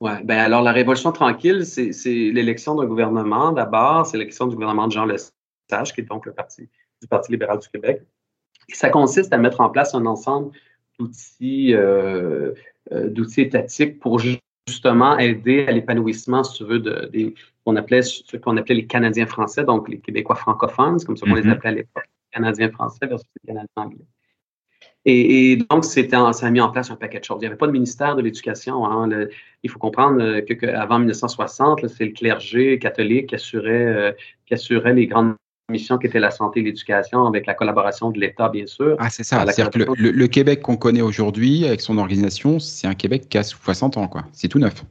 Ouais, 0.00 0.22
ben 0.22 0.38
alors 0.38 0.62
la 0.62 0.72
révolution 0.72 1.10
tranquille, 1.10 1.64
c'est 1.66 1.90
l'élection 2.30 2.76
d'un 2.76 2.86
gouvernement 2.86 3.52
d'abord, 3.52 4.06
c'est 4.06 4.16
l'élection 4.16 4.46
du 4.46 4.54
gouvernement 4.54 4.86
de 4.86 4.92
Jean 4.92 5.04
Lesage, 5.04 5.92
qui 5.92 6.00
est 6.00 6.04
donc 6.04 6.24
le 6.26 6.32
parti 6.32 6.68
du 7.02 7.08
Parti 7.08 7.32
libéral 7.32 7.58
du 7.58 7.68
Québec. 7.68 8.02
Et 8.68 8.74
ça 8.74 8.90
consiste 8.90 9.32
à 9.32 9.38
mettre 9.38 9.60
en 9.60 9.70
place 9.70 9.94
un 9.94 10.06
ensemble 10.06 10.52
d'outils 10.98 11.74
euh, 11.74 12.52
euh, 12.92 13.08
d'outils 13.08 13.42
étatiques 13.42 13.98
pour 14.00 14.20
justement 14.66 15.18
aider 15.18 15.66
à 15.66 15.72
l'épanouissement, 15.72 16.44
si 16.44 16.58
tu 16.58 16.64
veux, 16.64 16.78
de, 16.78 17.06
des, 17.12 17.34
qu'on 17.64 17.76
appelait, 17.76 18.02
ce 18.02 18.36
qu'on 18.36 18.56
appelait 18.56 18.76
les 18.76 18.86
Canadiens 18.86 19.26
français, 19.26 19.64
donc 19.64 19.88
les 19.88 19.98
Québécois 19.98 20.36
francophones, 20.36 20.98
c'est 20.98 21.06
comme 21.06 21.16
ça 21.16 21.26
qu'on 21.26 21.34
les 21.34 21.42
mm-hmm. 21.42 21.52
appelait 21.52 21.70
à 21.70 21.72
l'époque, 21.72 22.08
Canadiens 22.30 22.70
français 22.70 23.06
versus 23.06 23.28
les 23.42 23.48
Canadiens 23.48 23.68
anglais. 23.76 24.06
Et, 25.10 25.56
donc, 25.70 25.86
c'était, 25.86 26.16
ça 26.32 26.46
a 26.46 26.50
mis 26.50 26.60
en 26.60 26.68
place 26.68 26.90
un 26.90 26.96
paquet 26.96 27.18
de 27.18 27.24
choses. 27.24 27.38
Il 27.38 27.44
n'y 27.44 27.46
avait 27.46 27.56
pas 27.56 27.66
de 27.66 27.72
ministère 27.72 28.14
de 28.14 28.20
l'Éducation. 28.20 28.84
Hein. 28.84 29.08
il 29.62 29.70
faut 29.70 29.78
comprendre 29.78 30.22
euh, 30.22 30.42
qu'avant 30.42 30.98
1960, 30.98 31.88
c'est 31.88 32.04
le 32.04 32.12
clergé 32.12 32.78
catholique 32.78 33.30
qui 33.30 33.34
assurait, 33.34 33.86
euh, 33.86 34.12
qui 34.44 34.52
assurait 34.52 34.92
les 34.92 35.06
grandes 35.06 35.34
missions 35.70 35.96
qui 35.96 36.06
étaient 36.06 36.20
la 36.20 36.30
santé 36.30 36.60
et 36.60 36.62
l'éducation, 36.62 37.26
avec 37.26 37.46
la 37.46 37.54
collaboration 37.54 38.10
de 38.10 38.20
l'État, 38.20 38.50
bien 38.50 38.66
sûr. 38.66 38.96
Ah, 38.98 39.08
c'est 39.08 39.24
ça. 39.24 39.44
C'est-à-dire 39.46 39.70
que 39.70 39.78
le, 39.98 40.26
Québec 40.26 40.60
qu'on 40.60 40.76
connaît 40.76 41.02
aujourd'hui, 41.02 41.66
avec 41.66 41.80
son 41.80 41.96
organisation, 41.96 42.58
c'est 42.58 42.86
un 42.86 42.94
Québec 42.94 43.28
qui 43.30 43.38
a 43.38 43.42
60 43.42 43.96
ans, 43.96 44.08
quoi. 44.08 44.24
C'est 44.32 44.48
tout 44.48 44.58
neuf. 44.58 44.84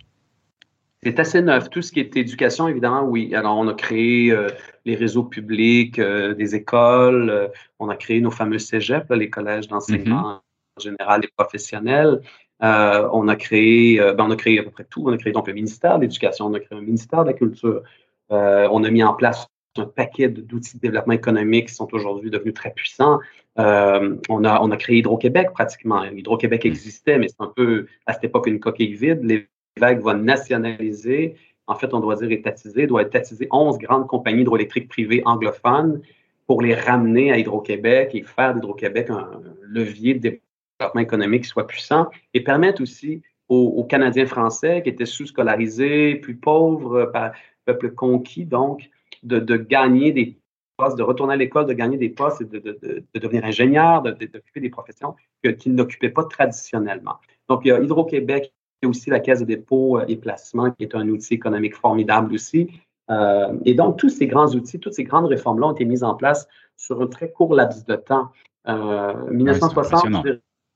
C'est 1.08 1.20
assez 1.22 1.42
neuf. 1.42 1.70
Tout 1.70 1.82
ce 1.82 1.94
qui 1.94 2.02
est 2.02 2.18
éducation, 2.18 2.68
évidemment, 2.68 3.04
oui. 3.04 3.34
Alors, 3.34 3.58
on 3.58 3.68
a 3.70 3.74
créé 3.74 4.30
euh, 4.32 4.50
les 4.84 4.96
réseaux 4.96 5.24
publics 5.24 6.00
euh, 6.00 6.34
des 6.34 6.54
écoles, 6.54 7.30
euh, 7.30 7.48
on 7.80 7.88
a 7.88 7.96
créé 7.96 8.20
nos 8.20 8.30
fameux 8.30 8.60
cégeps, 8.60 9.10
les 9.12 9.30
collèges 9.30 9.70
d'enseignement 9.70 10.42
en 10.76 10.82
général 10.82 11.24
et 11.24 11.30
professionnels. 11.38 12.20
on 12.60 13.28
a 13.30 13.36
créé, 13.38 14.00
ben, 14.00 14.26
on 14.26 14.32
a 14.32 14.36
créé 14.36 14.60
à 14.60 14.64
peu 14.64 14.72
près 14.72 14.84
tout. 14.84 15.04
On 15.06 15.14
a 15.14 15.18
créé 15.18 15.32
donc 15.32 15.48
le 15.48 15.54
ministère 15.54 15.96
de 15.98 16.02
l'Éducation, 16.02 16.48
on 16.48 16.54
a 16.54 16.60
créé 16.60 16.78
un 16.78 16.82
ministère 16.82 17.24
de 17.24 17.30
la 17.30 17.34
Culture. 17.34 17.84
on 18.30 18.84
a 18.84 18.90
mis 18.90 19.04
en 19.04 19.14
place 19.14 19.48
un 19.78 19.86
paquet 19.86 20.28
d'outils 20.28 20.76
de 20.76 20.82
développement 20.82 21.14
économique 21.14 21.68
qui 21.68 21.76
sont 21.76 21.88
aujourd'hui 21.94 22.32
devenus 22.32 22.54
très 22.54 22.72
puissants. 22.72 23.20
on, 23.56 24.44
a, 24.44 24.62
on 24.62 24.72
a 24.72 24.78
créé 24.78 24.98
Hydro-Québec 24.98 25.52
pratiquement. 25.54 26.04
Hydro-Québec 26.04 26.66
existait, 26.66 27.18
mais 27.18 27.30
c'est 27.30 27.42
un 27.42 27.54
peu 27.56 27.88
à 28.06 28.14
cette 28.14 28.26
époque 28.26 28.48
une 28.48 28.60
coquille 28.60 28.94
vide. 28.94 29.48
Va 29.78 30.14
nationaliser 30.14 31.36
en 31.68 31.76
fait, 31.76 31.94
on 31.94 32.00
doit 32.00 32.16
dire 32.16 32.32
étatiser, 32.32 32.88
doit 32.88 33.04
étatiser 33.04 33.48
11 33.52 33.78
grandes 33.78 34.08
compagnies 34.08 34.42
hydroélectriques 34.42 34.88
privées 34.88 35.22
anglophones 35.26 36.02
pour 36.48 36.62
les 36.62 36.74
ramener 36.74 37.32
à 37.32 37.38
Hydro-Québec 37.38 38.12
et 38.14 38.24
faire 38.24 38.54
d'Hydro-Québec 38.54 39.10
un 39.10 39.42
levier 39.62 40.14
de 40.14 40.40
développement 40.80 41.02
économique 41.02 41.44
qui 41.44 41.50
soit 41.50 41.68
puissant 41.68 42.08
et 42.34 42.42
permettre 42.42 42.82
aussi 42.82 43.22
aux, 43.50 43.84
Canadiens 43.86 44.26
français 44.26 44.82
qui 44.82 44.90
étaient 44.90 45.06
sous-scolarisés, 45.06 46.16
plus 46.16 46.36
pauvres, 46.36 47.06
par 47.06 47.32
peuple 47.66 47.92
conquis, 47.92 48.46
donc, 48.46 48.90
de, 49.24 49.58
gagner 49.58 50.12
des 50.12 50.38
postes, 50.76 50.98
de 50.98 51.04
retourner 51.04 51.34
à 51.34 51.38
l'école, 51.38 51.66
de 51.66 51.74
gagner 51.74 51.98
des 51.98 52.10
postes 52.10 52.42
et 52.42 52.46
de, 52.46 53.06
devenir 53.14 53.46
ingénieur, 53.46 54.04
d'occuper 54.04 54.60
des 54.60 54.70
professions 54.70 55.16
qu'ils 55.42 55.76
n'occupaient 55.76 56.10
pas 56.10 56.26
traditionnellement. 56.26 57.16
Donc, 57.48 57.62
il 57.64 57.70
y 57.70 57.72
a 57.72 57.80
Hydro-Québec 57.80 58.52
y 58.84 58.86
a 58.86 58.90
aussi 58.90 59.10
la 59.10 59.20
Caisse 59.20 59.40
de 59.40 59.46
dépôt 59.46 60.00
et 60.08 60.16
placement, 60.16 60.72
qui 60.72 60.84
est 60.84 60.96
un 60.96 61.08
outil 61.10 61.34
économique 61.34 61.76
formidable 61.76 62.34
aussi. 62.34 62.70
Euh, 63.10 63.54
et 63.66 63.74
donc, 63.74 63.98
tous 63.98 64.10
ces 64.10 64.28
grands 64.28 64.54
outils, 64.54 64.80
toutes 64.80 64.94
ces 64.94 65.04
grandes 65.04 65.26
réformes-là 65.26 65.68
ont 65.68 65.74
été 65.74 65.86
mises 65.86 66.04
en 66.04 66.16
place 66.16 66.48
sur 66.76 67.02
un 67.02 67.08
très 67.08 67.32
court 67.32 67.54
laps 67.54 67.86
de 67.86 67.96
temps. 67.96 68.30
Euh, 68.68 69.14
1960 69.32 70.26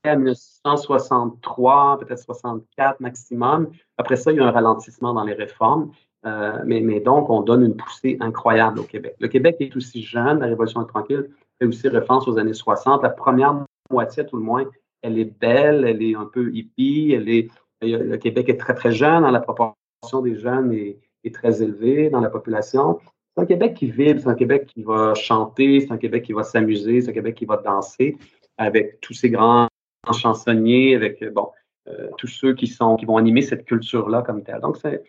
à 0.04 0.16
1963, 0.16 2.00
peut-être 2.00 2.18
64 2.18 3.00
maximum. 3.00 3.70
Après 3.98 4.16
ça, 4.16 4.32
il 4.32 4.38
y 4.38 4.40
a 4.40 4.46
un 4.46 4.50
ralentissement 4.50 5.14
dans 5.14 5.24
les 5.24 5.34
réformes. 5.34 5.92
Euh, 6.24 6.58
mais, 6.64 6.80
mais, 6.80 7.00
donc, 7.00 7.30
on 7.30 7.42
donne 7.42 7.64
une 7.64 7.76
poussée 7.76 8.16
incroyable 8.20 8.80
au 8.80 8.84
Québec. 8.84 9.14
Le 9.20 9.28
Québec 9.28 9.56
est 9.60 9.76
aussi 9.76 10.02
jeune, 10.02 10.40
la 10.40 10.46
Révolution 10.46 10.84
tranquille 10.84 11.28
fait 11.60 11.66
aussi 11.66 11.88
référence 11.88 12.26
aux 12.28 12.38
années 12.38 12.54
60. 12.54 13.02
La 13.02 13.10
première 13.10 13.64
moitié, 13.90 14.24
tout 14.26 14.36
le 14.36 14.42
moins, 14.42 14.64
elle 15.02 15.18
est 15.18 15.38
belle, 15.40 15.84
elle 15.84 16.02
est 16.02 16.14
un 16.14 16.26
peu 16.26 16.52
hippie, 16.52 17.12
elle 17.12 17.28
est, 17.28 17.50
le 17.82 18.16
Québec 18.16 18.48
est 18.48 18.56
très, 18.56 18.74
très 18.74 18.92
jeune, 18.92 19.24
la 19.30 19.40
proportion 19.40 20.22
des 20.22 20.36
jeunes 20.36 20.72
est, 20.72 20.98
très 21.32 21.62
élevée 21.62 22.10
dans 22.10 22.20
la 22.20 22.30
population. 22.30 22.98
C'est 23.34 23.42
un 23.42 23.46
Québec 23.46 23.74
qui 23.74 23.90
vibre, 23.90 24.20
c'est 24.20 24.28
un 24.28 24.34
Québec 24.34 24.66
qui 24.66 24.82
va 24.82 25.14
chanter, 25.14 25.80
c'est 25.80 25.92
un 25.92 25.96
Québec 25.96 26.24
qui 26.24 26.32
va 26.32 26.42
s'amuser, 26.42 27.00
c'est 27.00 27.10
un 27.10 27.14
Québec 27.14 27.36
qui 27.36 27.44
va 27.44 27.56
danser 27.58 28.16
avec 28.58 29.00
tous 29.00 29.14
ces 29.14 29.30
grands 29.30 29.68
chansonniers, 30.12 30.96
avec 30.96 31.24
bon, 31.32 31.48
euh, 31.88 32.08
tous 32.18 32.26
ceux 32.26 32.54
qui, 32.54 32.66
sont, 32.66 32.96
qui 32.96 33.06
vont 33.06 33.16
animer 33.16 33.42
cette 33.42 33.64
culture-là 33.64 34.22
comme 34.22 34.42
telle. 34.42 34.60
Donc, 34.60 34.76
c'est 34.78 35.02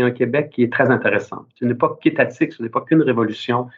un 0.00 0.10
Québec 0.10 0.50
qui 0.50 0.62
est 0.62 0.72
très 0.72 0.90
intéressant. 0.90 1.46
Ce 1.58 1.64
n'est 1.64 1.74
pas 1.74 1.96
qu'étatique, 2.00 2.52
ce 2.52 2.62
n'est 2.62 2.68
pas 2.68 2.80
qu'une 2.80 3.02
révolution, 3.02 3.68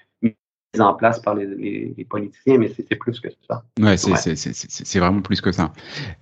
en 0.78 0.94
place 0.94 1.20
par 1.20 1.34
les, 1.34 2.06
politiciens, 2.08 2.58
mais 2.58 2.72
c'est 2.76 2.96
plus 2.96 3.18
que 3.18 3.28
ça. 3.48 3.64
Ouais, 3.80 3.96
c'est 3.96 4.98
vraiment 4.98 5.20
plus 5.20 5.40
que 5.40 5.50
ça. 5.50 5.72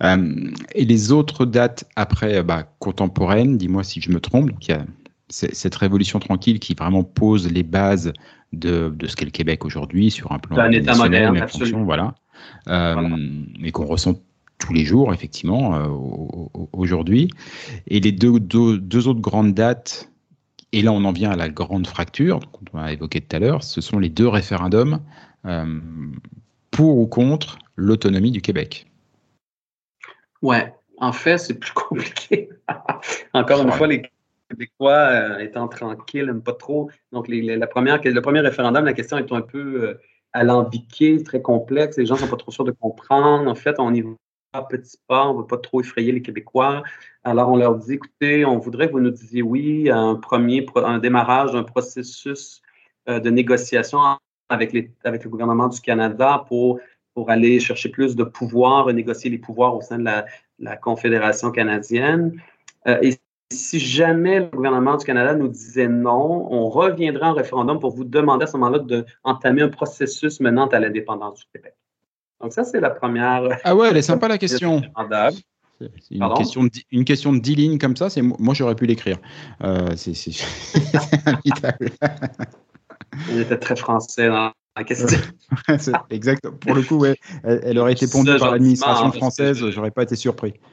Euh, 0.03 0.51
et 0.73 0.85
les 0.85 1.11
autres 1.11 1.45
dates 1.45 1.85
après 1.95 2.41
bah, 2.41 2.63
contemporaines, 2.79 3.57
dis-moi 3.57 3.83
si 3.83 4.01
je 4.01 4.11
me 4.11 4.19
trompe, 4.19 4.49
donc 4.49 4.67
il 4.67 4.71
y 4.71 4.73
a 4.73 4.85
cette 5.29 5.75
révolution 5.75 6.17
tranquille 6.17 6.59
qui 6.59 6.73
vraiment 6.73 7.03
pose 7.03 7.51
les 7.51 7.61
bases 7.61 8.11
de, 8.51 8.89
de 8.89 9.07
ce 9.07 9.15
qu'est 9.15 9.25
le 9.25 9.31
Québec 9.31 9.63
aujourd'hui 9.63 10.09
sur 10.09 10.31
un 10.31 10.39
plan 10.39 10.57
un 10.57 10.71
État 10.71 10.95
moderne, 10.95 11.37
absolument. 11.37 11.83
Voilà, 11.83 12.15
euh, 12.67 13.07
et 13.63 13.71
qu'on 13.71 13.85
ressent 13.85 14.15
tous 14.57 14.73
les 14.73 14.83
jours, 14.85 15.13
effectivement, 15.13 15.75
euh, 15.75 15.87
aujourd'hui. 16.73 17.29
Et 17.87 17.99
les 17.99 18.11
deux, 18.11 18.39
deux, 18.39 18.77
deux, 18.77 19.07
autres 19.07 19.21
grandes 19.21 19.53
dates 19.53 20.09
et 20.71 20.81
là, 20.81 20.91
on 20.91 21.03
en 21.03 21.11
vient 21.11 21.31
à 21.31 21.35
la 21.35 21.49
grande 21.49 21.87
fracture 21.87 22.39
qu'on 22.51 22.77
a 22.77 22.91
évoqué 22.91 23.21
tout 23.21 23.35
à 23.35 23.39
l'heure. 23.39 23.63
Ce 23.63 23.81
sont 23.81 23.99
les 23.99 24.09
deux 24.09 24.27
référendums 24.27 24.99
euh, 25.45 25.79
pour 26.71 26.97
ou 26.99 27.07
contre 27.07 27.57
l'autonomie 27.75 28.31
du 28.31 28.41
Québec. 28.41 28.85
Ouais, 30.41 30.73
en 30.97 31.11
fait, 31.11 31.37
c'est 31.37 31.55
plus 31.55 31.71
compliqué. 31.73 32.49
Encore 33.33 33.61
une 33.61 33.71
fois, 33.71 33.87
les 33.87 34.03
Québécois 34.49 34.93
euh, 34.93 35.39
étant 35.39 35.67
tranquilles, 35.67 36.25
n'aiment 36.25 36.43
pas 36.43 36.53
trop. 36.53 36.89
Donc, 37.11 37.27
la 37.27 37.67
première, 37.67 37.99
le 38.03 38.21
premier 38.21 38.41
référendum, 38.41 38.85
la 38.85 38.93
question 38.93 39.17
est 39.17 39.31
un 39.31 39.41
peu 39.41 39.83
euh, 39.83 40.01
alambiquée, 40.33 41.23
très 41.23 41.41
complexe. 41.41 41.97
Les 41.97 42.05
gens 42.05 42.15
ne 42.15 42.19
sont 42.19 42.27
pas 42.27 42.37
trop 42.37 42.51
sûrs 42.51 42.63
de 42.63 42.71
comprendre. 42.71 43.49
En 43.49 43.55
fait, 43.55 43.75
on 43.79 43.93
y 43.93 44.01
va 44.01 44.09
petit 44.69 44.97
pas, 45.07 45.27
on 45.27 45.33
ne 45.33 45.39
veut 45.39 45.47
pas 45.47 45.57
trop 45.57 45.81
effrayer 45.81 46.11
les 46.11 46.21
Québécois. 46.21 46.83
Alors, 47.23 47.49
on 47.49 47.57
leur 47.57 47.75
dit, 47.75 47.93
écoutez, 47.93 48.45
on 48.45 48.57
voudrait 48.57 48.87
que 48.87 48.93
vous 48.93 48.99
nous 48.99 49.11
disiez 49.11 49.41
oui 49.41 49.89
à 49.89 49.97
un 49.97 50.15
premier, 50.15 50.65
un 50.75 50.99
démarrage 50.99 51.51
d'un 51.51 51.63
processus 51.63 52.61
euh, 53.07 53.19
de 53.19 53.29
négociation 53.29 53.99
avec, 54.49 54.73
le 54.73 55.29
gouvernement 55.29 55.67
du 55.67 55.79
Canada 55.79 56.43
pour, 56.47 56.79
pour 57.13 57.29
aller 57.29 57.59
chercher 57.59 57.89
plus 57.89 58.15
de 58.15 58.23
pouvoir, 58.23 58.85
renégocier 58.85 59.29
les 59.29 59.37
pouvoirs 59.37 59.75
au 59.75 59.81
sein 59.81 59.99
de 59.99 60.05
la, 60.59 60.77
Confédération 60.77 61.51
canadienne. 61.51 62.41
Euh, 62.87 62.97
et 63.01 63.17
si 63.51 63.79
jamais 63.79 64.39
le 64.39 64.45
gouvernement 64.47 64.97
du 64.97 65.05
Canada 65.05 65.33
nous 65.33 65.47
disait 65.47 65.87
non, 65.87 66.47
on 66.51 66.69
reviendrait 66.69 67.27
en 67.27 67.33
référendum 67.33 67.79
pour 67.79 67.91
vous 67.91 68.03
demander 68.03 68.43
à 68.43 68.47
ce 68.47 68.57
moment-là 68.57 68.79
d'entamer 68.79 69.61
un 69.61 69.69
processus 69.69 70.39
menant 70.39 70.67
à 70.67 70.79
l'indépendance 70.79 71.39
du 71.39 71.45
Québec. 71.53 71.75
Donc, 72.41 72.53
ça, 72.53 72.63
c'est 72.63 72.79
la 72.79 72.89
première. 72.89 73.59
Ah 73.63 73.75
ouais, 73.75 73.89
elle 73.89 73.97
est 73.97 74.01
sympa 74.01 74.27
la 74.27 74.37
question. 74.39 74.81
Une 76.11 76.33
question, 76.37 76.63
de, 76.63 76.69
une 76.91 77.05
question 77.05 77.31
de 77.31 77.39
10 77.39 77.55
lignes 77.55 77.77
comme 77.77 77.95
ça, 77.95 78.09
c'est 78.09 78.21
moi 78.21 78.53
j'aurais 78.53 78.75
pu 78.75 78.85
l'écrire. 78.85 79.17
Euh, 79.63 79.95
c'est 79.95 80.11
Elle 83.29 83.39
était 83.41 83.57
très 83.57 83.77
français 83.77 84.27
dans 84.27 84.51
la 84.75 84.83
question. 84.83 85.07
exact. 86.09 86.49
Pour 86.49 86.75
le 86.75 86.81
coup, 86.81 86.97
ouais, 86.97 87.15
elle, 87.43 87.79
aurait 87.79 87.93
été 87.93 88.07
pondue 88.07 88.37
par 88.37 88.51
l'administration 88.51 89.05
hein, 89.07 89.11
française, 89.11 89.69
j'aurais 89.69 89.91
pas 89.91 90.03
été 90.03 90.15
surpris. 90.15 90.53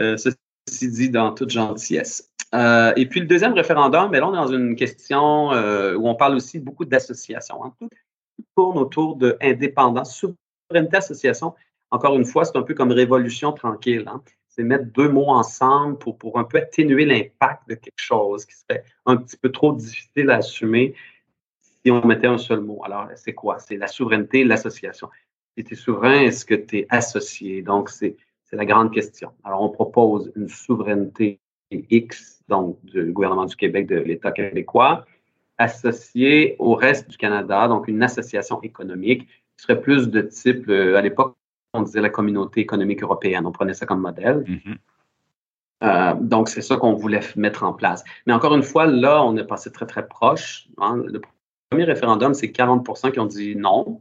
Euh, 0.00 0.16
ceci 0.16 0.90
dit, 0.90 1.10
dans 1.10 1.32
toute 1.32 1.50
gentillesse. 1.50 2.30
Euh, 2.54 2.94
et 2.96 3.06
puis 3.06 3.20
le 3.20 3.26
deuxième 3.26 3.52
référendum, 3.52 4.10
mais 4.10 4.20
là 4.20 4.28
on 4.28 4.32
est 4.32 4.36
dans 4.36 4.52
une 4.52 4.74
question 4.74 5.50
où 5.50 6.08
on 6.08 6.14
parle 6.14 6.34
aussi 6.34 6.58
beaucoup 6.58 6.86
d'association. 6.86 7.62
Hein. 7.62 7.74
Tourne 8.56 8.78
autour 8.78 9.16
de 9.16 9.36
indépendance, 9.40 10.16
souveraineté, 10.16 10.96
association 10.96 11.54
encore 11.92 12.16
une 12.16 12.24
fois, 12.24 12.46
c'est 12.46 12.56
un 12.56 12.62
peu 12.62 12.72
comme 12.72 12.90
révolution 12.90 13.52
tranquille. 13.52 14.04
Hein. 14.06 14.22
C'est 14.48 14.64
mettre 14.64 14.86
deux 14.86 15.10
mots 15.10 15.28
ensemble 15.28 15.98
pour, 15.98 16.16
pour 16.16 16.38
un 16.38 16.44
peu 16.44 16.58
atténuer 16.58 17.04
l'impact 17.04 17.68
de 17.68 17.74
quelque 17.74 17.92
chose 17.96 18.46
qui 18.46 18.54
serait 18.56 18.84
un 19.04 19.18
petit 19.18 19.36
peu 19.36 19.52
trop 19.52 19.74
difficile 19.74 20.30
à 20.30 20.36
assumer 20.36 20.94
si 21.60 21.90
on 21.90 22.04
mettait 22.06 22.26
un 22.26 22.38
seul 22.38 22.60
mot. 22.60 22.82
Alors, 22.84 23.08
c'est 23.16 23.34
quoi? 23.34 23.58
C'est 23.58 23.76
la 23.76 23.88
souveraineté, 23.88 24.42
l'association. 24.42 25.10
Si 25.56 25.64
tu 25.64 25.74
es 25.74 25.76
souverain, 25.76 26.22
est-ce 26.22 26.46
que 26.46 26.54
tu 26.54 26.78
es 26.78 26.86
associé? 26.88 27.60
Donc, 27.60 27.90
c'est 27.90 28.16
la 28.52 28.64
grande 28.64 28.90
question. 28.92 29.32
Alors, 29.44 29.60
on 29.60 29.68
propose 29.68 30.32
une 30.34 30.48
souveraineté 30.48 31.40
X, 31.70 32.42
donc 32.48 32.82
du 32.84 33.12
gouvernement 33.12 33.44
du 33.44 33.56
Québec, 33.56 33.86
de 33.86 33.96
l'État 33.96 34.32
québécois, 34.32 35.04
associée 35.58 36.56
au 36.58 36.74
reste 36.74 37.10
du 37.10 37.16
Canada, 37.16 37.68
donc 37.68 37.88
une 37.88 38.02
association 38.02 38.60
économique 38.62 39.28
qui 39.56 39.62
serait 39.64 39.80
plus 39.80 40.08
de 40.08 40.22
type, 40.22 40.68
euh, 40.68 40.96
à 40.96 41.02
l'époque, 41.02 41.34
on 41.74 41.82
disait 41.82 42.00
la 42.00 42.10
communauté 42.10 42.60
économique 42.60 43.02
européenne. 43.02 43.46
On 43.46 43.52
prenait 43.52 43.74
ça 43.74 43.86
comme 43.86 44.00
modèle. 44.00 44.44
Mm-hmm. 44.46 44.76
Euh, 45.84 46.14
donc, 46.20 46.48
c'est 46.48 46.62
ça 46.62 46.76
qu'on 46.76 46.94
voulait 46.94 47.20
mettre 47.36 47.64
en 47.64 47.72
place. 47.72 48.04
Mais 48.26 48.32
encore 48.32 48.54
une 48.54 48.62
fois, 48.62 48.86
là, 48.86 49.24
on 49.24 49.36
est 49.36 49.44
passé 49.44 49.72
très, 49.72 49.86
très 49.86 50.06
proche. 50.06 50.68
Hein. 50.78 51.02
Le 51.06 51.20
premier 51.70 51.84
référendum, 51.84 52.34
c'est 52.34 52.48
40% 52.48 53.12
qui 53.12 53.20
ont 53.20 53.26
dit 53.26 53.56
non. 53.56 54.00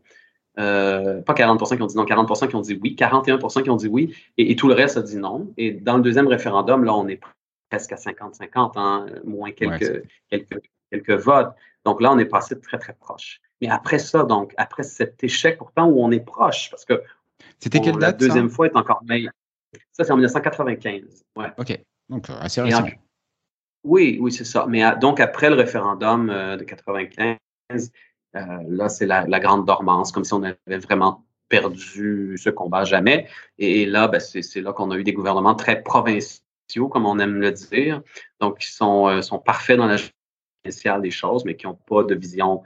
Euh, 0.59 1.21
pas 1.21 1.33
40% 1.33 1.77
qui 1.77 1.81
ont 1.81 1.87
dit 1.87 1.95
non, 1.95 2.03
40% 2.03 2.49
qui 2.49 2.55
ont 2.55 2.61
dit 2.61 2.77
oui, 2.81 2.95
41% 2.99 3.63
qui 3.63 3.69
ont 3.69 3.77
dit 3.77 3.87
oui, 3.87 4.13
et, 4.37 4.55
tout 4.57 4.67
le 4.67 4.73
reste 4.73 4.97
a 4.97 5.01
dit 5.01 5.17
non. 5.17 5.53
Et 5.57 5.71
dans 5.71 5.95
le 5.95 6.03
deuxième 6.03 6.27
référendum, 6.27 6.83
là, 6.83 6.93
on 6.93 7.07
est 7.07 7.21
presque 7.69 7.93
à 7.93 7.95
50-50, 7.95 8.73
hein, 8.75 9.05
moins 9.23 9.51
quelques, 9.51 10.03
quelques, 10.29 10.61
quelques 10.91 11.11
votes. 11.11 11.53
Donc 11.85 12.01
là, 12.01 12.11
on 12.11 12.19
est 12.19 12.25
passé 12.25 12.59
très, 12.59 12.77
très 12.77 12.93
proche. 12.93 13.39
Mais 13.61 13.69
après 13.69 13.99
ça, 13.99 14.23
donc, 14.23 14.53
après 14.57 14.83
cet 14.83 15.23
échec, 15.23 15.57
pourtant, 15.57 15.87
où 15.87 16.03
on 16.03 16.11
est 16.11 16.19
proche, 16.19 16.69
parce 16.69 16.85
que 16.85 17.01
c'était 17.59 17.79
quelle 17.79 17.93
date? 17.93 18.01
La 18.01 18.27
deuxième 18.27 18.49
fois 18.49 18.67
est 18.67 18.75
encore 18.75 19.03
meilleure. 19.03 19.33
Ça, 19.91 20.03
c'est 20.03 20.11
en 20.11 20.15
1995. 20.15 21.23
Ouais. 21.37 21.47
OK. 21.57 21.79
Donc, 22.09 22.29
euh, 22.29 22.33
assez 22.39 22.61
récent. 22.61 22.85
oui, 23.83 24.17
oui, 24.21 24.31
c'est 24.31 24.45
ça. 24.45 24.65
Mais 24.67 24.83
donc, 24.99 25.19
après 25.19 25.49
le 25.49 25.55
référendum 25.55 26.29
euh, 26.29 26.57
de 26.57 26.63
95, 26.63 27.37
euh, 28.35 28.45
là, 28.67 28.89
c'est 28.89 29.05
la, 29.05 29.39
grande 29.39 29.65
dormance, 29.65 30.11
comme 30.11 30.25
si 30.25 30.33
on 30.33 30.43
avait 30.43 30.77
vraiment 30.77 31.25
perdu 31.47 32.37
ce 32.37 32.49
combat 32.49 32.83
jamais. 32.83 33.27
Et, 33.57 33.85
là, 33.85 34.07
ben, 34.07 34.19
c'est 34.19 34.61
là 34.61 34.73
qu'on 34.73 34.91
a 34.91 34.97
eu 34.97 35.03
des 35.03 35.13
gouvernements 35.13 35.55
très 35.55 35.81
provinciaux, 35.83 36.87
comme 36.89 37.05
on 37.05 37.19
aime 37.19 37.39
le 37.39 37.51
dire, 37.51 38.01
donc 38.39 38.59
qui 38.59 38.71
sont, 38.71 39.21
sont 39.21 39.39
parfaits 39.39 39.77
dans 39.77 39.87
la 39.87 39.97
des 40.63 41.11
choses, 41.11 41.45
mais 41.45 41.55
qui 41.55 41.67
n'ont 41.67 41.77
pas 41.87 42.03
de 42.03 42.15
vision 42.15 42.61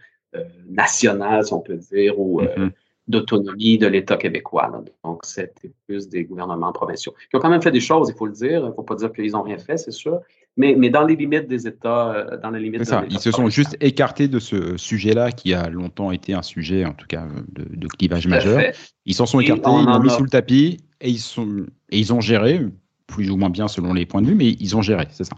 nationale, 0.68 1.46
si 1.46 1.54
on 1.54 1.62
peut 1.62 1.78
dire, 1.78 2.20
ou 2.20 2.42
mm-hmm 2.42 2.72
d'autonomie 3.08 3.78
de 3.78 3.88
l'État 3.88 4.18
québécois. 4.18 4.84
Donc, 5.04 5.26
c'était 5.26 5.72
plus 5.88 6.10
des 6.10 6.24
gouvernements 6.24 6.72
provinciaux 6.72 7.14
qui 7.30 7.36
ont 7.36 7.40
quand 7.40 7.50
même 7.50 7.62
fait 7.62 7.72
des 7.72 7.80
choses, 7.80 8.10
il 8.10 8.18
faut 8.18 8.26
le 8.26 8.34
dire. 8.34 8.62
Il 8.62 8.70
ne 8.70 8.72
faut 8.72 8.84
pas 8.84 8.96
dire 8.96 9.12
qu'ils 9.12 9.32
n'ont 9.32 9.44
rien 9.44 9.58
fait, 9.58 9.78
c'est 9.78 9.92
sûr. 9.92 10.20
Mais, 10.58 10.74
mais, 10.78 10.90
dans 10.90 11.04
les 11.04 11.16
limites 11.16 11.48
des 11.48 11.68
États, 11.68 12.14
euh, 12.14 12.38
dans 12.38 12.50
les 12.50 12.62
limites 12.62 12.86
ça, 12.86 13.04
Ils 13.10 13.20
se 13.20 13.32
sont 13.32 13.50
juste 13.50 13.76
écartés 13.82 14.28
de 14.28 14.40
ce 14.40 14.78
sujet-là 14.78 15.32
qui 15.32 15.54
a 15.54 15.70
longtemps 15.70 16.12
été 16.12 16.34
un 16.34 16.42
sujet, 16.42 16.86
en 16.86 16.94
tout 16.94 17.08
cas, 17.08 17.28
de, 17.50 17.88
clivage 17.88 18.28
majeur. 18.28 18.72
Ils 19.06 19.14
s'en 19.14 19.26
sont 19.26 19.40
écartés, 19.40 19.70
ils 19.70 19.86
l'ont 19.86 20.00
mis 20.00 20.10
sous 20.10 20.24
le 20.24 20.30
tapis 20.30 20.78
et 21.02 21.10
ils, 21.10 21.20
sont, 21.20 21.66
et 21.90 22.00
ils 22.00 22.14
ont 22.14 22.22
géré, 22.22 22.62
plus 23.06 23.30
ou 23.30 23.38
moins 23.38 23.50
bien 23.50 23.68
selon 23.68 23.94
les 23.94 24.06
points 24.06 24.22
de 24.22 24.28
vue, 24.28 24.36
mais 24.36 24.48
ils 24.48 24.76
ont 24.78 24.82
géré, 24.82 25.06
c'est 25.12 25.26
ça. 25.26 25.36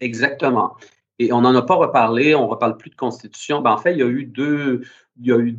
Exactement. 0.00 0.74
Et 1.18 1.32
on 1.32 1.40
n'en 1.40 1.54
a 1.54 1.62
pas 1.62 1.74
reparlé, 1.74 2.34
on 2.34 2.44
ne 2.44 2.50
reparle 2.50 2.76
plus 2.76 2.90
de 2.90 2.96
constitution. 2.96 3.60
Ben, 3.60 3.72
en 3.72 3.78
fait, 3.78 3.92
il 3.92 3.98
y 3.98 4.02
a 4.02 4.06
eu 4.06 4.24
deux, 4.24 4.82
il 5.18 5.26
y 5.26 5.32
a 5.32 5.38
eu 5.38 5.58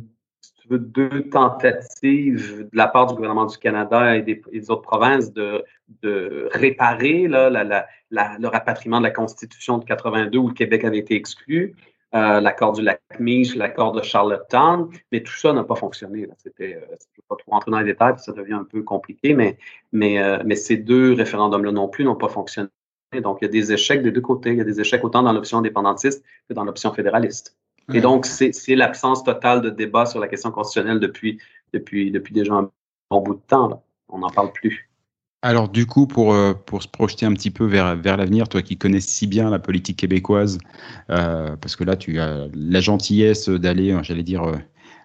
deux 0.70 1.28
tentatives 1.30 2.60
de 2.60 2.76
la 2.76 2.86
part 2.86 3.06
du 3.06 3.14
gouvernement 3.14 3.46
du 3.46 3.58
Canada 3.58 4.16
et 4.16 4.22
des, 4.22 4.70
autres 4.70 4.82
provinces 4.82 5.32
de, 5.32 5.64
de 6.02 6.48
réparer 6.52 7.26
là, 7.28 7.50
le 8.10 8.46
rapatriement 8.46 8.98
de 8.98 9.04
la 9.04 9.10
Constitution 9.10 9.78
de 9.78 9.84
82 9.84 10.38
où 10.38 10.48
le 10.48 10.54
Québec 10.54 10.84
avait 10.84 10.98
été 10.98 11.16
exclu, 11.16 11.74
euh, 12.14 12.40
l'accord 12.40 12.72
du 12.72 12.82
lac 12.82 13.00
Mich, 13.20 13.54
l'accord 13.54 13.92
de 13.92 14.02
Charlottetown, 14.02 14.90
mais 15.12 15.22
tout 15.22 15.32
ça 15.32 15.52
n'a 15.52 15.62
pas 15.62 15.76
fonctionné. 15.76 16.26
C'était, 16.38 16.74
euh, 16.74 16.80
je 16.80 16.84
ne 16.84 16.88
vais 16.88 17.24
pas 17.28 17.36
trop 17.36 17.52
rentrer 17.52 17.70
dans 17.70 17.78
les 17.78 17.84
détails, 17.84 18.14
ça 18.18 18.32
devient 18.32 18.54
un 18.54 18.64
peu 18.64 18.82
compliqué, 18.82 19.32
mais, 19.32 19.58
mais, 19.92 20.20
euh, 20.20 20.42
mais 20.44 20.56
ces 20.56 20.76
deux 20.76 21.12
référendums-là 21.12 21.70
non 21.70 21.88
plus 21.88 22.04
n'ont 22.04 22.16
pas 22.16 22.28
fonctionné. 22.28 22.68
Donc, 23.18 23.38
il 23.40 23.46
y 23.46 23.48
a 23.48 23.50
des 23.50 23.72
échecs 23.72 24.02
des 24.02 24.12
deux 24.12 24.20
côtés. 24.20 24.50
Il 24.50 24.58
y 24.58 24.60
a 24.60 24.64
des 24.64 24.80
échecs 24.80 25.02
autant 25.02 25.22
dans 25.22 25.32
l'option 25.32 25.58
indépendantiste 25.58 26.22
que 26.48 26.54
dans 26.54 26.64
l'option 26.64 26.92
fédéraliste. 26.92 27.56
Et 27.92 28.00
donc, 28.00 28.24
c'est 28.24 28.76
l'absence 28.76 29.24
totale 29.24 29.62
de 29.62 29.70
débat 29.70 30.06
sur 30.06 30.20
la 30.20 30.28
question 30.28 30.52
constitutionnelle 30.52 31.00
depuis, 31.00 31.40
depuis, 31.72 32.12
depuis 32.12 32.32
déjà 32.32 32.54
un 32.54 32.70
bon 33.10 33.20
bout 33.20 33.34
de 33.34 33.40
temps. 33.48 33.82
On 34.08 34.18
n'en 34.18 34.30
parle 34.30 34.52
plus. 34.52 34.88
Alors, 35.42 35.68
du 35.68 35.86
coup, 35.86 36.06
pour, 36.06 36.32
euh, 36.32 36.52
pour 36.52 36.82
se 36.82 36.88
projeter 36.88 37.26
un 37.26 37.32
petit 37.32 37.50
peu 37.50 37.64
vers, 37.64 37.96
vers 37.96 38.16
l'avenir, 38.16 38.48
toi 38.48 38.62
qui 38.62 38.76
connais 38.76 39.00
si 39.00 39.26
bien 39.26 39.50
la 39.50 39.58
politique 39.58 39.98
québécoise, 39.98 40.58
euh, 41.08 41.56
parce 41.56 41.74
que 41.74 41.82
là, 41.82 41.96
tu 41.96 42.20
as 42.20 42.46
la 42.52 42.80
gentillesse 42.80 43.48
d'aller, 43.48 43.90
euh, 43.90 44.02
j'allais 44.02 44.22
dire, 44.22 44.42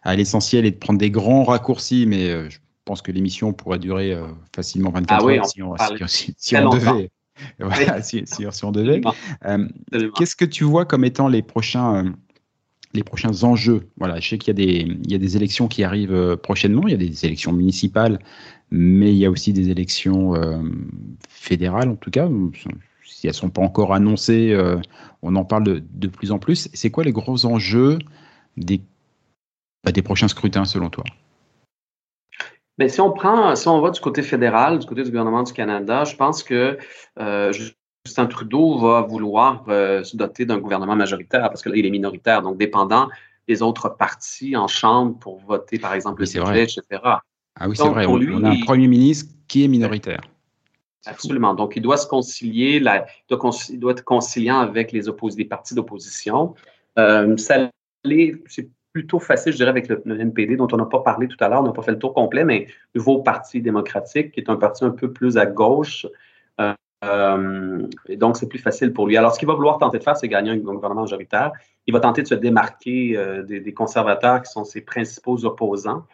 à 0.04 0.16
l'essentiel 0.16 0.66
et 0.66 0.72
de 0.72 0.78
prendre 0.78 1.00
des 1.00 1.10
grands 1.10 1.44
raccourcis, 1.44 2.06
mais 2.06 2.50
je 2.50 2.60
pense 2.84 3.02
que 3.02 3.12
l'émission 3.12 3.54
pourrait 3.54 3.80
durer 3.80 4.16
facilement 4.56 4.92
24 4.92 5.26
ah 5.26 5.32
heures 5.32 5.46
si 5.46 5.64
on, 5.64 5.74
si 6.38 6.56
on 6.56 6.70
devait. 6.70 7.10
Voilà, 7.60 8.02
si, 8.02 8.24
on 8.64 8.72
devait. 8.72 9.02
Euh, 9.46 9.68
qu'est-ce 10.16 10.36
que 10.36 10.46
tu 10.46 10.64
vois 10.64 10.86
comme 10.86 11.04
étant 11.04 11.28
les 11.28 11.42
prochains, 11.42 12.06
euh, 12.06 12.10
les 12.94 13.04
prochains 13.04 13.44
enjeux? 13.44 13.90
Voilà, 13.98 14.20
je 14.20 14.30
sais 14.30 14.38
qu'il 14.38 14.58
y, 14.58 14.64
a 14.64 14.66
des, 14.66 14.98
il 15.04 15.12
y 15.12 15.16
a 15.16 15.18
des 15.18 15.36
élections 15.36 15.68
qui 15.68 15.84
arrivent 15.84 16.14
euh, 16.14 16.38
prochainement. 16.38 16.88
Il 16.88 16.92
y 16.92 16.94
a 16.94 16.98
des 16.98 17.26
élections 17.26 17.54
municipales, 17.54 18.20
mais 18.72 19.12
il 19.12 19.18
y 19.18 19.26
a 19.26 19.30
aussi 19.30 19.54
des 19.54 19.70
élections 19.70 20.34
fédérales, 21.30 21.90
en 21.90 21.96
tout 21.96 22.12
cas. 22.12 22.30
Si 23.04 23.28
elles 23.28 23.32
ne 23.32 23.36
sont 23.36 23.50
pas 23.50 23.62
encore 23.62 23.94
annoncées, 23.94 24.58
on 25.22 25.36
en 25.36 25.46
parle 25.46 25.64
de, 25.64 25.84
de 25.94 26.08
plus 26.08 26.32
en 26.32 26.40
plus. 26.40 26.70
C'est 26.74 26.90
quoi 26.90 27.04
les 27.04 27.12
gros 27.12 27.46
enjeux 27.46 28.00
des, 28.58 28.82
bah, 29.84 29.92
des 29.92 30.02
prochains 30.02 30.28
scrutins, 30.28 30.66
selon 30.66 30.90
toi? 30.90 31.04
Mais 32.78 32.90
si 32.90 33.00
on 33.02 33.12
prend, 33.12 33.56
si 33.56 33.68
on 33.68 33.80
va 33.82 33.90
du 33.90 34.00
côté 34.00 34.22
fédéral, 34.22 34.80
du 34.80 34.86
côté 34.86 35.04
du 35.04 35.10
gouvernement 35.10 35.44
du 35.44 35.54
Canada, 35.54 36.04
je 36.04 36.16
pense 36.16 36.44
que 36.44 36.78
euh, 37.20 37.54
Justin 38.06 38.26
Trudeau 38.26 38.78
va 38.78 39.02
vouloir 39.02 39.64
euh, 39.70 40.04
se 40.04 40.18
doter 40.18 40.46
d'un 40.46 40.60
gouvernement 40.60 40.96
majoritaire 40.96 41.50
parce 41.50 41.62
que 41.62 41.70
là, 41.70 41.76
il 41.78 41.86
est 41.86 41.92
minoritaire, 41.92 42.42
donc 42.42 42.58
dépendant 42.58 43.10
des 43.48 43.62
autres 43.62 43.90
partis 43.90 44.56
en 44.58 44.68
Chambre 44.68 45.18
pour 45.20 45.40
voter, 45.40 45.80
par 45.80 45.94
exemple, 45.94 46.22
le 46.22 46.28
budget, 46.28 46.64
etc. 46.64 46.82
Ah 47.04 47.70
oui, 47.70 47.76
c'est 47.76 47.88
vrai. 47.88 48.06
On, 48.06 48.44
a 48.44 48.50
un 48.50 48.60
premier 48.66 48.88
ministre 48.88 49.34
qui 49.48 49.64
est 49.64 49.68
minoritaire. 49.68 50.22
Absolument. 51.06 51.54
Donc, 51.54 51.76
il 51.76 51.82
doit 51.84 51.98
se 51.98 52.08
concilier, 52.08 52.80
la, 52.80 53.06
il, 53.30 53.80
doit 53.80 53.92
être 53.92 54.04
conciliant 54.04 54.60
avec 54.60 54.92
les, 54.92 55.04
les 55.38 55.46
partis 55.46 55.76
d'opposition. 55.76 56.56
Euh, 56.98 57.38
ça, 57.38 57.70
c'est 58.48 58.70
plutôt 58.96 59.20
facile, 59.20 59.52
je 59.52 59.58
dirais, 59.58 59.72
avec 59.72 59.90
le, 59.90 60.02
NPD, 60.22 60.56
dont 60.56 60.70
on 60.72 60.78
n'a 60.78 60.86
pas 60.86 61.02
parlé 61.02 61.28
tout 61.28 61.36
à 61.42 61.50
l'heure, 61.50 61.60
on 61.60 61.66
n'a 61.66 61.74
pas 61.74 61.82
fait 61.82 61.92
le 61.92 62.00
tour 62.00 62.14
complet, 62.14 62.46
mais 62.46 62.68
nouveau 62.96 63.22
Parti 63.22 63.62
démocratique, 63.62 64.32
qui 64.32 64.40
est 64.40 64.50
un 64.50 64.56
parti 64.56 64.86
un 64.86 64.92
peu 64.92 65.12
plus 65.12 65.38
à 65.38 65.46
gauche. 65.46 66.08
Euh, 66.62 66.74
euh, 67.04 67.86
et 68.08 68.16
donc, 68.16 68.38
c'est 68.38 68.48
plus 68.48 68.58
facile 68.58 68.94
pour 68.94 69.06
lui. 69.06 69.18
Alors, 69.18 69.34
ce 69.34 69.40
qu'il 69.40 69.50
va 69.50 69.54
vouloir 69.54 69.80
tenter 69.80 69.98
de 69.98 70.04
faire, 70.04 70.16
c'est 70.16 70.30
gagner 70.30 70.52
un 70.52 70.58
gouvernement 70.58 71.02
majoritaire. 71.02 71.52
Il 71.88 71.94
va 71.94 72.00
tenter 72.00 72.22
de 72.24 72.28
se 72.28 72.36
démarquer 72.36 73.18
euh, 73.18 73.44
des, 73.44 73.74
conservateurs 73.74 74.42
qui 74.42 74.50
sont 74.50 74.64
ses 74.64 74.80
principaux 74.80 75.44
opposants. 75.44 76.06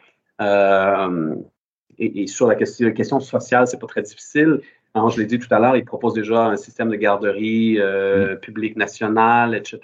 Et, 2.00 2.26
sur 2.26 2.48
la 2.48 2.56
question, 2.56 2.88
la 2.88 2.94
question 2.94 3.20
sociale, 3.20 3.68
c'est 3.68 3.78
pas 3.78 3.86
très 3.86 4.02
difficile. 4.02 4.60
Alors, 4.96 5.12
je 5.12 5.20
l'ai 5.22 5.28
dit 5.28 5.38
tout 5.38 5.54
à 5.54 5.60
l'heure, 5.60 5.78
il 5.78 5.86
propose 5.86 6.16
déjà 6.16 6.46
un 6.48 6.58
système 6.58 6.90
de 6.90 6.96
garderie 6.96 7.78
mm. 7.78 8.38
public 8.38 8.76
national, 8.76 9.54
etc. 9.54 9.80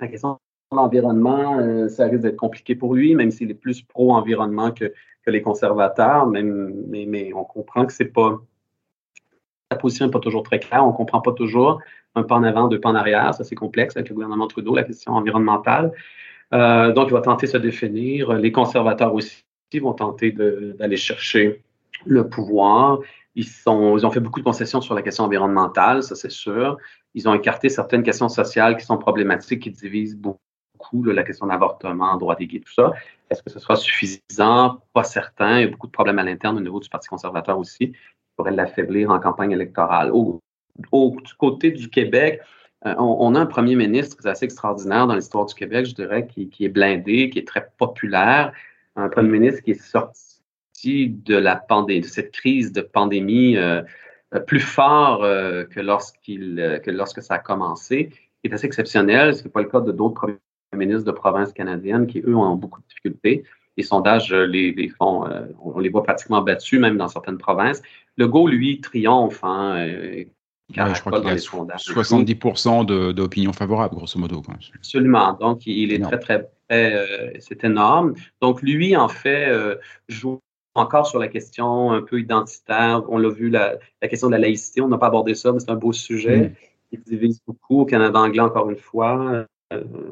La 0.00 0.08
question 0.08 0.41
l'environnement, 0.74 1.58
euh, 1.58 1.88
ça 1.88 2.06
risque 2.06 2.22
d'être 2.22 2.36
compliqué 2.36 2.74
pour 2.74 2.94
lui, 2.94 3.14
même 3.14 3.30
s'il 3.30 3.50
est 3.50 3.54
plus 3.54 3.82
pro-environnement 3.82 4.70
que, 4.70 4.92
les 5.26 5.42
conservateurs. 5.42 6.26
Mais, 6.26 7.32
on 7.32 7.44
comprend 7.44 7.86
que 7.86 7.92
c'est 7.92 8.06
pas. 8.06 8.40
Sa 9.70 9.78
position 9.78 10.06
n'est 10.06 10.10
pas 10.10 10.18
toujours 10.18 10.42
très 10.42 10.58
claire. 10.58 10.84
On 10.84 10.92
comprend 10.92 11.20
pas 11.20 11.32
toujours 11.32 11.80
un 12.14 12.24
pas 12.24 12.34
en 12.34 12.42
avant, 12.42 12.68
deux 12.68 12.80
pas 12.80 12.90
en 12.90 12.94
arrière. 12.94 13.32
Ça, 13.32 13.44
c'est 13.44 13.54
complexe 13.54 13.96
avec 13.96 14.08
le 14.08 14.14
gouvernement 14.14 14.48
Trudeau, 14.48 14.74
la 14.74 14.82
question 14.82 15.12
environnementale. 15.12 15.92
Euh, 16.52 16.92
donc, 16.92 17.08
il 17.08 17.12
va 17.12 17.20
tenter 17.20 17.46
de 17.46 17.52
se 17.52 17.56
définir. 17.56 18.32
Les 18.32 18.52
conservateurs 18.52 19.14
aussi 19.14 19.44
vont 19.80 19.94
tenter 19.94 20.32
d'aller 20.32 20.96
chercher 20.96 21.62
le 22.04 22.28
pouvoir. 22.28 22.98
Ils 23.34 23.46
ont 23.66 24.10
fait 24.10 24.20
beaucoup 24.20 24.40
de 24.40 24.44
concessions 24.44 24.80
sur 24.80 24.94
la 24.94 25.02
question 25.02 25.24
environnementale, 25.24 26.02
ça 26.02 26.14
c'est 26.14 26.30
sûr. 26.30 26.76
Ils 27.14 27.28
ont 27.28 27.34
écarté 27.34 27.68
certaines 27.68 28.02
questions 28.02 28.28
sociales 28.28 28.76
qui 28.76 28.84
sont 28.84 28.98
problématiques, 28.98 29.62
qui 29.62 29.70
divisent 29.70 30.16
beaucoup 30.16 30.41
la 31.04 31.22
question 31.22 31.46
de 31.46 31.52
l'avortement, 31.52 32.16
droit 32.16 32.36
des 32.36 32.46
gays, 32.46 32.60
tout 32.60 32.72
ça. 32.72 32.92
Est-ce 33.30 33.42
que 33.42 33.50
ce 33.50 33.58
sera 33.58 33.76
suffisant? 33.76 34.80
Pas 34.92 35.04
certain. 35.04 35.58
Il 35.58 35.62
y 35.62 35.64
a 35.64 35.68
beaucoup 35.68 35.86
de 35.86 35.92
problèmes 35.92 36.18
à 36.18 36.22
l'interne 36.22 36.56
au 36.56 36.60
niveau 36.60 36.80
du 36.80 36.88
Parti 36.88 37.08
conservateur 37.08 37.58
aussi, 37.58 37.92
qui 37.92 37.98
pourraient 38.36 38.52
l'affaiblir 38.52 39.10
en 39.10 39.20
campagne 39.20 39.52
électorale. 39.52 40.10
Au, 40.12 40.40
côté 41.38 41.70
du 41.70 41.88
Québec, 41.88 42.40
euh, 42.86 42.94
on, 42.98 43.34
a 43.34 43.40
un 43.40 43.46
premier 43.46 43.76
ministre 43.76 44.16
qui 44.16 44.28
assez 44.28 44.44
extraordinaire 44.44 45.06
dans 45.06 45.14
l'histoire 45.14 45.46
du 45.46 45.54
Québec, 45.54 45.86
je 45.86 45.94
dirais, 45.94 46.26
qui, 46.26 46.50
est 46.60 46.68
blindé, 46.68 47.30
qui 47.30 47.38
est 47.38 47.46
très 47.46 47.68
populaire. 47.78 48.52
Un 48.96 49.08
premier 49.08 49.38
ministre 49.38 49.62
qui 49.62 49.72
est 49.72 49.82
sorti 49.82 51.08
de 51.08 51.36
la 51.36 51.56
pandémie, 51.56 52.00
de 52.00 52.06
cette 52.06 52.32
crise 52.32 52.72
de 52.72 52.80
pandémie 52.80 53.56
euh, 53.56 53.82
euh, 54.34 54.40
plus 54.40 54.60
fort 54.60 55.20
que 55.20 55.80
lorsqu'il 55.80 56.80
que 56.84 56.90
lorsque 56.90 57.22
ça 57.22 57.34
a 57.34 57.38
commencé, 57.38 58.10
est 58.44 58.52
assez 58.52 58.66
exceptionnel. 58.66 59.34
Ce 59.34 59.44
n'est 59.44 59.50
pas 59.50 59.62
le 59.62 59.68
cas 59.68 59.80
de 59.80 59.92
d'autres 59.92 60.14
premiers 60.14 60.38
ministres 60.76 61.04
de 61.04 61.12
provinces 61.12 61.52
canadiennes 61.52 62.06
qui, 62.06 62.20
eux, 62.20 62.36
ont 62.36 62.56
beaucoup 62.56 62.80
de 62.80 62.86
difficultés. 62.86 63.44
Les 63.76 63.82
sondages 63.82 64.32
euh, 64.32 64.46
les, 64.46 64.88
font, 64.98 65.26
euh, 65.26 65.46
on 65.62 65.78
les 65.78 65.88
voit 65.88 66.02
pratiquement 66.02 66.42
battus, 66.42 66.78
même 66.78 66.96
dans 66.96 67.08
certaines 67.08 67.38
provinces. 67.38 67.82
Le 68.16 68.28
go, 68.28 68.46
lui, 68.46 68.80
triomphe. 68.80 69.42
Hein, 69.42 69.76
euh, 69.78 70.24
je 70.68 71.00
crois 71.00 71.20
qu'il 71.20 71.28
a 71.28 71.36
70% 71.36 73.12
d'opinion 73.12 73.52
favorable, 73.52 73.94
grosso 73.94 74.18
modo. 74.18 74.42
Absolument. 74.74 75.34
Donc, 75.34 75.66
il 75.66 75.92
est 75.92 76.00
très, 76.00 76.18
très, 76.18 76.50
très 76.68 77.32
c'est 77.40 77.64
énorme. 77.64 78.14
Donc, 78.40 78.62
lui, 78.62 78.96
en 78.96 79.08
fait, 79.08 79.52
joue 80.08 80.40
encore 80.74 81.06
sur 81.06 81.18
la 81.18 81.28
question 81.28 81.92
un 81.92 82.00
peu 82.00 82.20
identitaire. 82.20 83.02
On 83.08 83.18
l'a 83.18 83.28
vu, 83.28 83.50
la, 83.50 83.76
question 84.00 84.28
de 84.28 84.32
la 84.32 84.38
laïcité, 84.38 84.80
on 84.80 84.88
n'a 84.88 84.96
pas 84.96 85.08
abordé 85.08 85.34
ça, 85.34 85.52
mais 85.52 85.60
c'est 85.60 85.70
un 85.70 85.76
beau 85.76 85.92
sujet. 85.92 86.38
Mm. 86.38 86.54
Il 86.92 87.00
divise 87.02 87.42
beaucoup 87.46 87.80
au 87.80 87.84
Canada 87.84 88.18
anglais, 88.18 88.40
encore 88.40 88.70
une 88.70 88.76
fois 88.76 89.46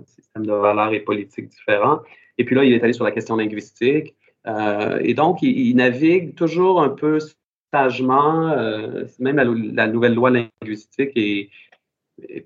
système 0.04 0.46
de 0.46 0.52
valeurs 0.52 0.92
et 0.92 1.00
politiques 1.00 1.48
différents. 1.48 2.00
Et 2.38 2.44
puis 2.44 2.54
là, 2.54 2.64
il 2.64 2.72
est 2.72 2.82
allé 2.82 2.92
sur 2.92 3.04
la 3.04 3.10
question 3.10 3.36
linguistique. 3.36 4.14
Euh, 4.46 4.98
et 5.02 5.14
donc, 5.14 5.42
il, 5.42 5.74
navigue 5.76 6.34
toujours 6.34 6.82
un 6.82 6.88
peu 6.88 7.18
sagement. 7.72 8.48
Euh, 8.48 9.04
même 9.18 9.36
la, 9.36 9.86
nouvelle 9.86 10.14
loi 10.14 10.30
linguistique 10.30 11.10
est, 11.16 11.50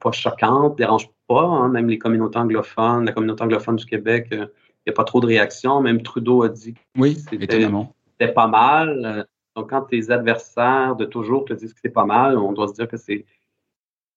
pas 0.00 0.12
choquante, 0.12 0.76
dérange 0.76 1.08
pas. 1.28 1.42
Hein. 1.42 1.68
même 1.68 1.88
les 1.88 1.98
communautés 1.98 2.38
anglophones, 2.38 3.06
la 3.06 3.12
communauté 3.12 3.44
anglophone 3.44 3.76
du 3.76 3.86
Québec, 3.86 4.28
euh, 4.32 4.46
il 4.86 4.90
n'y 4.90 4.90
a 4.90 4.94
pas 4.94 5.04
trop 5.04 5.20
de 5.20 5.26
réactions. 5.26 5.80
Même 5.80 6.02
Trudeau 6.02 6.42
a 6.42 6.48
dit 6.48 6.74
que 6.74 6.80
oui, 6.98 7.16
c'était 7.16 8.32
pas 8.32 8.46
mal. 8.46 9.26
Donc, 9.56 9.70
quand 9.70 9.82
tes 9.82 10.10
adversaires 10.10 10.96
de 10.96 11.04
toujours 11.04 11.44
te 11.44 11.52
disent 11.52 11.72
que 11.72 11.80
c'est 11.82 11.88
pas 11.92 12.04
mal, 12.04 12.36
on 12.36 12.52
doit 12.52 12.68
se 12.68 12.74
dire 12.74 12.88
que 12.88 12.96
c'est 12.96 13.24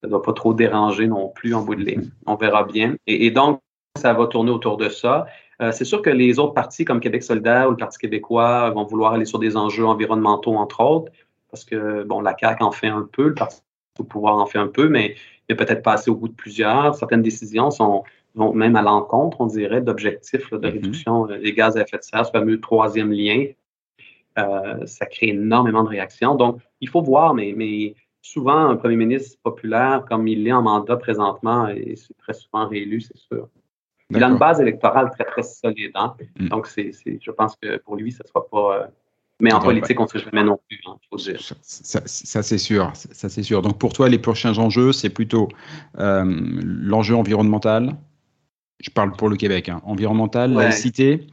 ça 0.01 0.07
ne 0.07 0.11
doit 0.11 0.21
pas 0.21 0.33
trop 0.33 0.53
déranger 0.53 1.07
non 1.07 1.29
plus 1.29 1.53
en 1.53 1.63
bout 1.63 1.75
de 1.75 1.83
ligne. 1.83 2.09
On 2.25 2.35
verra 2.35 2.63
bien. 2.63 2.95
Et, 3.07 3.31
donc, 3.31 3.61
ça 3.95 4.13
va 4.13 4.27
tourner 4.27 4.51
autour 4.51 4.77
de 4.77 4.89
ça. 4.89 5.25
Euh, 5.61 5.71
c'est 5.71 5.85
sûr 5.85 6.03
que 6.03 6.11
les 6.11 6.37
autres 6.37 6.53
partis, 6.53 6.85
comme 6.85 6.99
Québec 6.99 7.23
solidaire 7.23 7.67
ou 7.67 7.71
le 7.71 7.77
Parti 7.77 7.97
québécois, 7.97 8.69
vont 8.69 8.85
vouloir 8.85 9.13
aller 9.13 9.25
sur 9.25 9.39
des 9.39 9.57
enjeux 9.57 9.85
environnementaux, 9.85 10.55
entre 10.55 10.81
autres, 10.81 11.11
parce 11.49 11.65
que, 11.65 12.03
bon, 12.03 12.21
la 12.21 12.35
CAQ 12.39 12.63
en 12.63 12.71
fait 12.71 12.87
un 12.87 13.07
peu, 13.11 13.29
le 13.29 13.33
Parti 13.33 13.61
au 13.97 14.03
pouvoir 14.03 14.37
en 14.37 14.45
fait 14.45 14.59
un 14.59 14.67
peu, 14.67 14.87
mais 14.87 15.15
il 15.49 15.53
n'est 15.53 15.55
peut-être 15.55 15.81
pas 15.81 15.93
assez 15.93 16.11
au 16.11 16.15
bout 16.15 16.27
de 16.27 16.35
plusieurs. 16.35 16.93
Certaines 16.93 17.23
décisions 17.23 17.71
sont, 17.71 18.03
vont 18.35 18.53
même 18.53 18.75
à 18.75 18.83
l'encontre, 18.83 19.41
on 19.41 19.47
dirait, 19.47 19.81
d'objectifs 19.81 20.51
de 20.51 20.57
mm-hmm. 20.57 20.71
réduction 20.71 21.25
des 21.25 21.53
gaz 21.53 21.75
à 21.75 21.81
effet 21.81 21.97
de 21.97 22.03
serre, 22.03 22.27
ce 22.27 22.31
fameux 22.31 22.59
troisième 22.59 23.11
lien. 23.11 23.45
ça 24.85 25.07
crée 25.07 25.29
énormément 25.29 25.83
de 25.83 25.89
réactions. 25.89 26.35
Donc, 26.35 26.59
il 26.81 26.89
faut 26.89 27.01
voir, 27.01 27.33
mais, 27.33 27.55
mais 27.57 27.95
souvent, 28.22 28.70
un 28.70 28.76
premier 28.76 28.95
ministre 28.95 29.38
populaire, 29.43 30.05
comme 30.07 30.28
il 30.28 30.47
est 30.47 30.51
en 30.51 30.61
mandat 30.61 30.97
présentement, 30.97 31.68
et 31.68 31.95
c'est 31.95 32.15
très 32.18 32.34
souvent 32.34 32.68
réélu, 32.68 33.01
c'est 33.01 33.18
sûr. 33.18 33.47
Il 34.09 34.24
a 34.24 34.28
une 34.28 34.38
base 34.38 34.61
électorale 34.61 35.09
très, 35.11 35.26
très 35.26 35.43
solide. 35.43 35.91
Hein? 35.95 36.15
Mm. 36.39 36.47
Donc, 36.47 36.68
c'est, 36.68 36.91
je 37.05 37.32
pense 37.32 37.55
que 37.61 37.78
pour 37.78 37.95
lui, 37.95 38.11
ce 38.11 38.24
ne 38.24 38.28
sera 38.28 38.45
pas. 38.47 38.78
Euh, 38.78 38.88
mais 39.39 39.53
en 39.53 39.59
politique, 39.59 39.99
on 39.99 40.03
ne 40.03 40.07
sait 40.07 40.20
jamais 40.20 40.43
non 40.43 40.57
plus, 40.68 40.80
hein, 40.88 40.95
faut 41.09 41.18
dire. 41.18 41.39
Ça, 41.61 41.99
c'est 42.41 42.57
sûr. 42.57 42.91
Ça, 42.93 43.30
c'est 43.30 43.43
sûr. 43.43 43.61
Donc, 43.61 43.78
pour 43.78 43.93
toi, 43.93 44.09
les 44.09 44.18
prochains 44.18 44.57
enjeux, 44.57 44.91
c'est 44.93 45.11
plutôt 45.11 45.47
euh, 45.99 46.24
l'enjeu 46.26 47.15
environnemental. 47.15 47.95
Je 48.80 48.89
parle 48.89 49.11
pour 49.11 49.30
le 49.30 49.36
Québec. 49.36 49.70
Hein, 49.70 49.82
environnemental, 49.84 50.53
la 50.53 50.63
laïcité. 50.63 51.28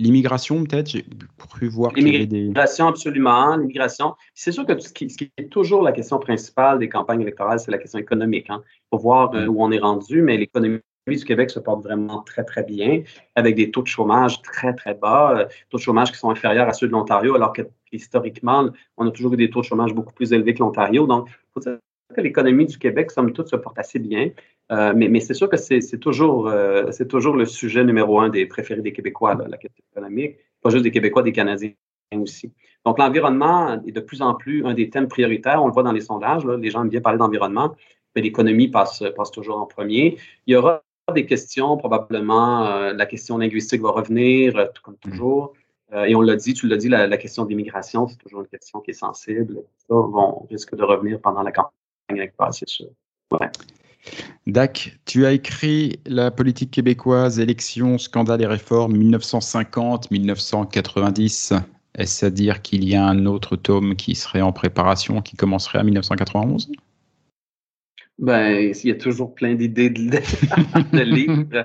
L'immigration, 0.00 0.64
peut-être, 0.64 0.88
j'ai 0.88 1.04
cru 1.36 1.68
voir 1.68 1.92
qu'il 1.92 2.08
y 2.08 2.16
avait 2.16 2.26
des... 2.26 2.40
L'immigration, 2.40 2.86
absolument. 2.86 3.54
L'immigration. 3.56 4.14
C'est 4.34 4.50
sûr 4.50 4.64
que 4.64 4.78
ce 4.78 4.92
qui, 4.94 5.30
est 5.36 5.48
toujours 5.50 5.82
la 5.82 5.92
question 5.92 6.18
principale 6.18 6.78
des 6.78 6.88
campagnes 6.88 7.20
électorales, 7.20 7.60
c'est 7.60 7.70
la 7.70 7.76
question 7.76 7.98
économique. 7.98 8.46
Il 8.48 8.58
faut 8.90 8.98
voir 8.98 9.34
euh, 9.34 9.46
où 9.46 9.62
on 9.62 9.70
est 9.70 9.78
rendu, 9.78 10.22
mais 10.22 10.38
l'économie 10.38 10.80
du 11.06 11.24
Québec 11.24 11.50
se 11.50 11.60
porte 11.60 11.82
vraiment 11.82 12.22
très, 12.22 12.44
très 12.44 12.62
bien, 12.62 13.02
avec 13.34 13.56
des 13.56 13.70
taux 13.70 13.82
de 13.82 13.88
chômage 13.88 14.40
très, 14.40 14.72
très 14.74 14.94
bas, 14.94 15.36
euh, 15.36 15.46
taux 15.68 15.76
de 15.76 15.82
chômage 15.82 16.12
qui 16.12 16.18
sont 16.18 16.30
inférieurs 16.30 16.68
à 16.68 16.72
ceux 16.72 16.86
de 16.86 16.92
l'Ontario, 16.92 17.34
alors 17.34 17.52
que 17.52 17.62
historiquement, 17.92 18.70
on 18.96 19.06
a 19.06 19.10
toujours 19.10 19.34
eu 19.34 19.36
des 19.36 19.50
taux 19.50 19.60
de 19.60 19.66
chômage 19.66 19.92
beaucoup 19.92 20.14
plus 20.14 20.32
élevés 20.32 20.54
que 20.54 20.60
l'Ontario. 20.60 21.06
Donc, 21.06 21.28
il 21.28 21.62
faut 21.62 21.68
que 22.14 22.20
l'économie 22.20 22.66
du 22.66 22.78
Québec, 22.78 23.10
somme 23.10 23.32
toute, 23.32 23.48
se 23.48 23.56
porte 23.56 23.78
assez 23.78 23.98
bien. 23.98 24.30
Euh, 24.72 24.92
mais, 24.94 25.08
mais 25.08 25.20
c'est 25.20 25.34
sûr 25.34 25.48
que 25.48 25.56
c'est 25.56 25.80
toujours, 25.98 26.48
euh, 26.48 26.90
c'est 26.92 27.08
toujours 27.08 27.34
le 27.34 27.44
sujet 27.44 27.84
numéro 27.84 28.20
un 28.20 28.28
des 28.28 28.46
préférés 28.46 28.82
des 28.82 28.92
Québécois, 28.92 29.34
la 29.34 29.56
question 29.56 29.82
économique, 29.92 30.36
pas 30.62 30.70
juste 30.70 30.84
des 30.84 30.90
Québécois, 30.90 31.22
des 31.22 31.32
Canadiens 31.32 31.72
aussi. 32.16 32.52
Donc, 32.84 32.98
l'environnement 32.98 33.82
est 33.86 33.92
de 33.92 34.00
plus 34.00 34.22
en 34.22 34.34
plus 34.34 34.64
un 34.64 34.74
des 34.74 34.90
thèmes 34.90 35.08
prioritaires. 35.08 35.62
On 35.62 35.66
le 35.66 35.72
voit 35.72 35.82
dans 35.82 35.92
les 35.92 36.00
sondages. 36.00 36.44
les 36.46 36.70
gens 36.70 36.82
aiment 36.82 36.88
bien 36.88 37.00
parler 37.00 37.18
d'environnement, 37.18 37.74
mais 38.14 38.22
l'économie 38.22 38.68
passe, 38.68 39.02
passe 39.16 39.30
toujours 39.30 39.58
en 39.58 39.66
premier. 39.66 40.16
Il 40.46 40.54
y 40.54 40.56
aura 40.56 40.82
des 41.12 41.26
questions, 41.26 41.76
probablement 41.76 42.66
euh, 42.66 42.92
la 42.92 43.06
question 43.06 43.38
linguistique 43.38 43.82
va 43.82 43.90
revenir, 43.90 44.56
euh, 44.56 44.66
tout 44.74 44.82
comme 44.82 44.94
mm. 44.94 45.10
toujours. 45.10 45.52
Euh, 45.92 46.04
et 46.04 46.14
on 46.14 46.20
l'a 46.20 46.36
dit, 46.36 46.54
tu 46.54 46.68
l'as 46.68 46.76
dit, 46.76 46.88
la, 46.88 47.16
question 47.16 47.44
d'immigration, 47.44 48.06
c'est 48.06 48.16
toujours 48.16 48.40
une 48.40 48.46
question 48.46 48.80
qui 48.80 48.92
est 48.92 48.94
sensible. 48.94 49.62
Ça 49.78 49.94
vont, 49.94 50.46
risque 50.48 50.74
de 50.74 50.84
revenir 50.84 51.20
pendant 51.20 51.42
la 51.42 51.50
campagne 51.50 51.72
sûr. 52.66 52.86
Ouais. 53.32 53.50
Dac, 54.46 54.98
tu 55.04 55.26
as 55.26 55.32
écrit 55.32 55.98
La 56.06 56.30
politique 56.30 56.70
québécoise, 56.70 57.40
élections, 57.40 57.98
scandales 57.98 58.40
et 58.42 58.46
réformes 58.46 58.96
1950-1990. 58.96 61.60
Est-ce 61.96 62.26
à 62.26 62.30
dire 62.30 62.62
qu'il 62.62 62.88
y 62.88 62.94
a 62.94 63.04
un 63.04 63.26
autre 63.26 63.56
tome 63.56 63.96
qui 63.96 64.14
serait 64.14 64.40
en 64.40 64.52
préparation, 64.52 65.20
qui 65.22 65.34
commencerait 65.36 65.80
en 65.80 65.84
1991 65.84 66.70
ben, 68.18 68.70
il 68.70 68.86
y 68.86 68.90
a 68.90 68.96
toujours 68.96 69.34
plein 69.34 69.54
d'idées 69.54 69.88
de, 69.88 70.02
livres. 71.02 71.64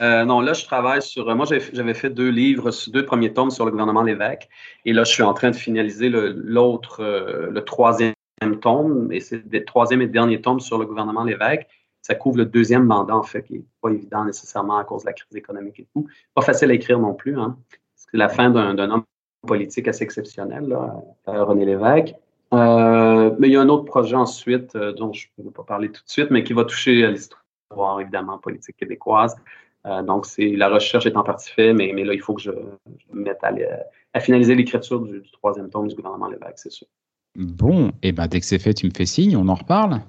Euh, 0.00 0.24
non, 0.24 0.40
là, 0.40 0.52
je 0.52 0.64
travaille 0.64 1.00
sur. 1.00 1.32
Moi, 1.36 1.46
j'avais 1.72 1.94
fait 1.94 2.10
deux 2.10 2.30
livres, 2.30 2.70
deux 2.88 3.04
premiers 3.04 3.32
tomes 3.32 3.52
sur 3.52 3.64
le 3.64 3.70
gouvernement 3.70 4.02
Lévesque. 4.02 4.48
Et 4.84 4.92
là, 4.92 5.04
je 5.04 5.12
suis 5.12 5.22
en 5.22 5.32
train 5.32 5.52
de 5.52 5.56
finaliser 5.56 6.08
l'autre, 6.08 7.04
le, 7.04 7.50
le, 7.52 7.64
troisième 7.64 8.14
tome. 8.52 9.12
Et 9.12 9.20
c'est 9.20 9.42
le 9.50 9.64
troisième 9.64 10.02
et 10.02 10.06
dernier 10.06 10.40
tome 10.40 10.60
sur 10.60 10.78
le 10.78 10.86
gouvernement 10.86 11.24
Lévesque. 11.24 11.66
Ça 12.02 12.14
couvre 12.14 12.38
le 12.38 12.44
deuxième 12.44 12.84
mandat, 12.84 13.16
en 13.16 13.22
fait, 13.22 13.42
qui 13.42 13.54
n'est 13.54 13.64
pas 13.80 13.90
évident 13.90 14.24
nécessairement 14.24 14.76
à 14.76 14.84
cause 14.84 15.02
de 15.02 15.06
la 15.08 15.14
crise 15.14 15.36
économique 15.36 15.80
et 15.80 15.88
tout. 15.94 16.06
Pas 16.34 16.42
facile 16.42 16.70
à 16.70 16.74
écrire 16.74 16.98
non 16.98 17.14
plus. 17.14 17.38
Hein. 17.38 17.56
C'est 17.94 18.16
la 18.16 18.28
fin 18.28 18.50
d'un 18.50 18.90
homme 18.90 19.04
politique 19.46 19.88
assez 19.88 20.04
exceptionnel, 20.04 20.68
là, 20.68 20.94
René 21.26 21.64
Lévesque. 21.64 22.14
Euh, 22.54 23.34
mais 23.38 23.48
il 23.48 23.52
y 23.52 23.56
a 23.56 23.60
un 23.60 23.68
autre 23.68 23.84
projet 23.84 24.14
ensuite 24.14 24.76
euh, 24.76 24.92
dont 24.92 25.12
je 25.12 25.26
ne 25.38 25.44
peux 25.44 25.50
pas 25.50 25.64
parler 25.64 25.90
tout 25.90 26.02
de 26.04 26.10
suite, 26.10 26.30
mais 26.30 26.44
qui 26.44 26.52
va 26.52 26.64
toucher 26.64 27.04
à 27.04 27.10
l'histoire, 27.10 28.00
évidemment, 28.00 28.38
politique 28.38 28.76
québécoise. 28.76 29.36
Euh, 29.86 30.02
donc, 30.02 30.26
la 30.38 30.68
recherche 30.68 31.06
est 31.06 31.16
en 31.16 31.22
partie 31.22 31.50
faite, 31.50 31.74
mais, 31.74 31.92
là, 31.92 32.14
il 32.14 32.20
faut 32.20 32.34
que 32.34 32.42
je, 32.42 32.50
me 32.50 33.24
mette 33.24 33.42
à, 33.42 34.20
finaliser 34.20 34.54
l'écriture 34.54 35.00
du, 35.00 35.22
troisième 35.32 35.68
tome 35.68 35.88
du 35.88 35.94
gouvernement 35.94 36.28
Lévesque, 36.28 36.58
c'est 36.58 36.72
sûr. 36.72 36.86
Bon, 37.36 37.88
et 37.88 38.08
eh 38.08 38.12
ben 38.12 38.26
dès 38.28 38.40
que 38.40 38.46
c'est 38.46 38.58
fait, 38.58 38.74
tu 38.74 38.86
me 38.86 38.92
fais 38.96 39.06
signe, 39.06 39.36
on 39.36 39.48
en 39.48 39.54
reparle. 39.54 40.00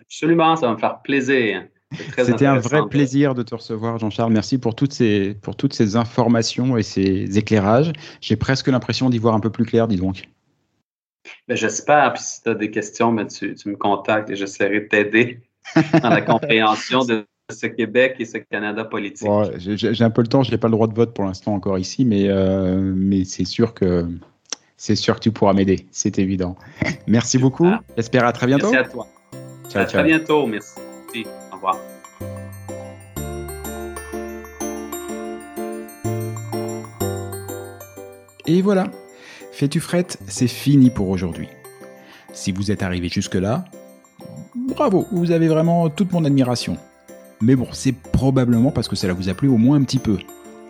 Absolument, 0.00 0.56
ça 0.56 0.68
va 0.68 0.74
me 0.74 0.78
faire 0.78 1.02
plaisir. 1.02 1.64
C'était 2.16 2.46
un 2.46 2.58
vrai 2.58 2.82
plaisir 2.88 3.34
de 3.34 3.42
te 3.42 3.54
recevoir, 3.54 3.98
Jean-Charles. 3.98 4.32
Merci 4.32 4.58
pour 4.58 4.74
toutes, 4.74 4.92
ces, 4.92 5.34
pour 5.42 5.56
toutes 5.56 5.74
ces 5.74 5.96
informations 5.96 6.76
et 6.76 6.82
ces 6.82 7.36
éclairages. 7.36 7.92
J'ai 8.20 8.36
presque 8.36 8.68
l'impression 8.68 9.10
d'y 9.10 9.18
voir 9.18 9.34
un 9.34 9.40
peu 9.40 9.50
plus 9.50 9.64
clair, 9.64 9.88
dis 9.88 9.96
donc. 9.96 10.28
Ben, 11.48 11.56
j'espère. 11.56 12.12
Puis 12.12 12.22
si 12.22 12.42
tu 12.42 12.48
as 12.48 12.54
des 12.54 12.70
questions, 12.70 13.12
ben, 13.12 13.26
tu, 13.26 13.54
me 13.66 13.76
contactes 13.76 14.30
et 14.30 14.36
j'essaierai 14.36 14.80
de 14.80 14.86
t'aider 14.86 15.40
dans 16.02 16.10
la 16.10 16.22
compréhension 16.22 17.04
de 17.04 17.24
ce 17.50 17.66
Québec 17.66 18.16
et 18.20 18.24
ce 18.24 18.38
Canada 18.38 18.84
politique. 18.84 19.28
J'ai 19.58 20.04
un 20.04 20.10
peu 20.10 20.22
le 20.22 20.28
temps, 20.28 20.44
je 20.44 20.52
n'ai 20.52 20.58
pas 20.58 20.68
le 20.68 20.72
droit 20.72 20.86
de 20.86 20.94
vote 20.94 21.12
pour 21.12 21.24
l'instant 21.24 21.54
encore 21.54 21.78
ici, 21.78 22.04
mais, 22.04 22.28
euh, 22.28 22.92
mais 22.94 23.24
c'est 23.24 23.44
sûr 23.44 23.74
que 23.74 24.06
c'est 24.82 24.96
sûr 24.96 25.16
que 25.16 25.20
tu 25.20 25.30
pourras 25.30 25.52
m'aider, 25.52 25.86
c'est 25.90 26.18
évident. 26.18 26.56
Merci 27.06 27.36
beaucoup. 27.36 27.70
J'espère 27.98 28.24
à 28.24 28.32
très 28.32 28.46
bientôt. 28.46 28.70
Merci 28.70 28.88
à 28.88 28.90
toi. 28.90 29.06
à 29.74 29.84
très 29.84 30.04
bientôt. 30.04 30.46
Merci. 30.46 30.78
Au 31.52 31.56
revoir. 31.56 31.76
Et 38.46 38.62
voilà, 38.62 38.90
Fais-tu 39.52 39.80
frette, 39.80 40.18
c'est 40.26 40.48
fini 40.48 40.88
pour 40.88 41.10
aujourd'hui. 41.10 41.48
Si 42.32 42.50
vous 42.50 42.70
êtes 42.70 42.82
arrivé 42.82 43.10
jusque-là, 43.10 43.66
bravo, 44.54 45.06
vous 45.12 45.30
avez 45.30 45.48
vraiment 45.48 45.90
toute 45.90 46.10
mon 46.12 46.24
admiration. 46.24 46.78
Mais 47.42 47.54
bon, 47.54 47.68
c'est 47.72 47.92
probablement 47.92 48.70
parce 48.70 48.88
que 48.88 48.96
cela 48.96 49.12
vous 49.12 49.28
a 49.28 49.34
plu 49.34 49.48
au 49.48 49.58
moins 49.58 49.76
un 49.76 49.82
petit 49.82 49.98
peu. 49.98 50.16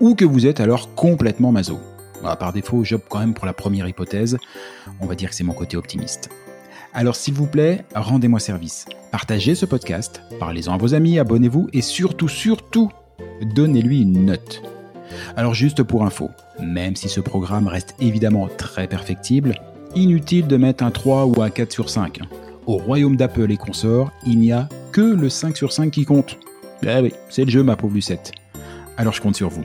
Ou 0.01 0.17
que 0.17 0.25
vous 0.25 0.49
êtes 0.49 0.59
alors 0.59 0.97
complètement 0.97 1.53
maso. 1.53 1.79
Par 2.23 2.53
défaut, 2.53 2.85
j'opte 2.85 3.07
quand 3.09 3.19
même 3.19 3.35
pour 3.35 3.47
la 3.47 3.53
première 3.53 3.89
hypothèse. 3.89 4.39
On 5.01 5.07
va 5.07 5.15
dire 5.15 5.31
que 5.31 5.35
c'est 5.35 5.45
mon 5.45 5.53
côté 5.53 5.77
optimiste. 5.77 6.31
Alors 6.93 7.15
s'il 7.17 7.35
vous 7.35 7.47
plaît, 7.47 7.85
rendez-moi 7.95 8.41
service. 8.41 8.87
Partagez 9.13 9.55
ce 9.55 9.65
podcast, 9.65 10.23
parlez-en 10.41 10.75
à 10.75 10.77
vos 10.77 10.95
amis, 10.95 11.19
abonnez-vous 11.19 11.69
et 11.73 11.83
surtout, 11.83 12.29
surtout, 12.29 12.91
donnez-lui 13.55 14.03
une 14.03 14.27
note. 14.27 14.63
Alors 15.37 15.55
juste 15.55 15.83
pour 15.83 16.05
info, 16.05 16.31
même 16.61 16.97
si 16.97 17.09
ce 17.09 17.21
programme 17.21 17.69
reste 17.69 17.95
évidemment 18.01 18.49
très 18.49 18.89
perfectible, 18.89 19.55
inutile 19.95 20.47
de 20.47 20.57
mettre 20.57 20.85
un 20.85 20.91
3 20.91 21.27
ou 21.27 21.43
un 21.43 21.51
4 21.51 21.73
sur 21.73 21.91
5. 21.91 22.21
Au 22.67 22.77
royaume 22.77 23.17
d'Apple 23.17 23.51
et 23.51 23.57
consorts, 23.57 24.13
il 24.27 24.39
n'y 24.39 24.53
a 24.53 24.69
que 24.93 25.01
le 25.01 25.29
5 25.29 25.57
sur 25.57 25.73
5 25.73 25.91
qui 25.91 26.05
compte. 26.05 26.39
Eh 26.83 27.01
oui, 27.01 27.13
c'est 27.29 27.45
le 27.45 27.51
jeu 27.51 27.63
ma 27.63 27.77
pauvre 27.77 27.95
Lucette. 27.95 28.33
Alors 28.97 29.13
je 29.13 29.21
compte 29.21 29.37
sur 29.37 29.49
vous. 29.49 29.65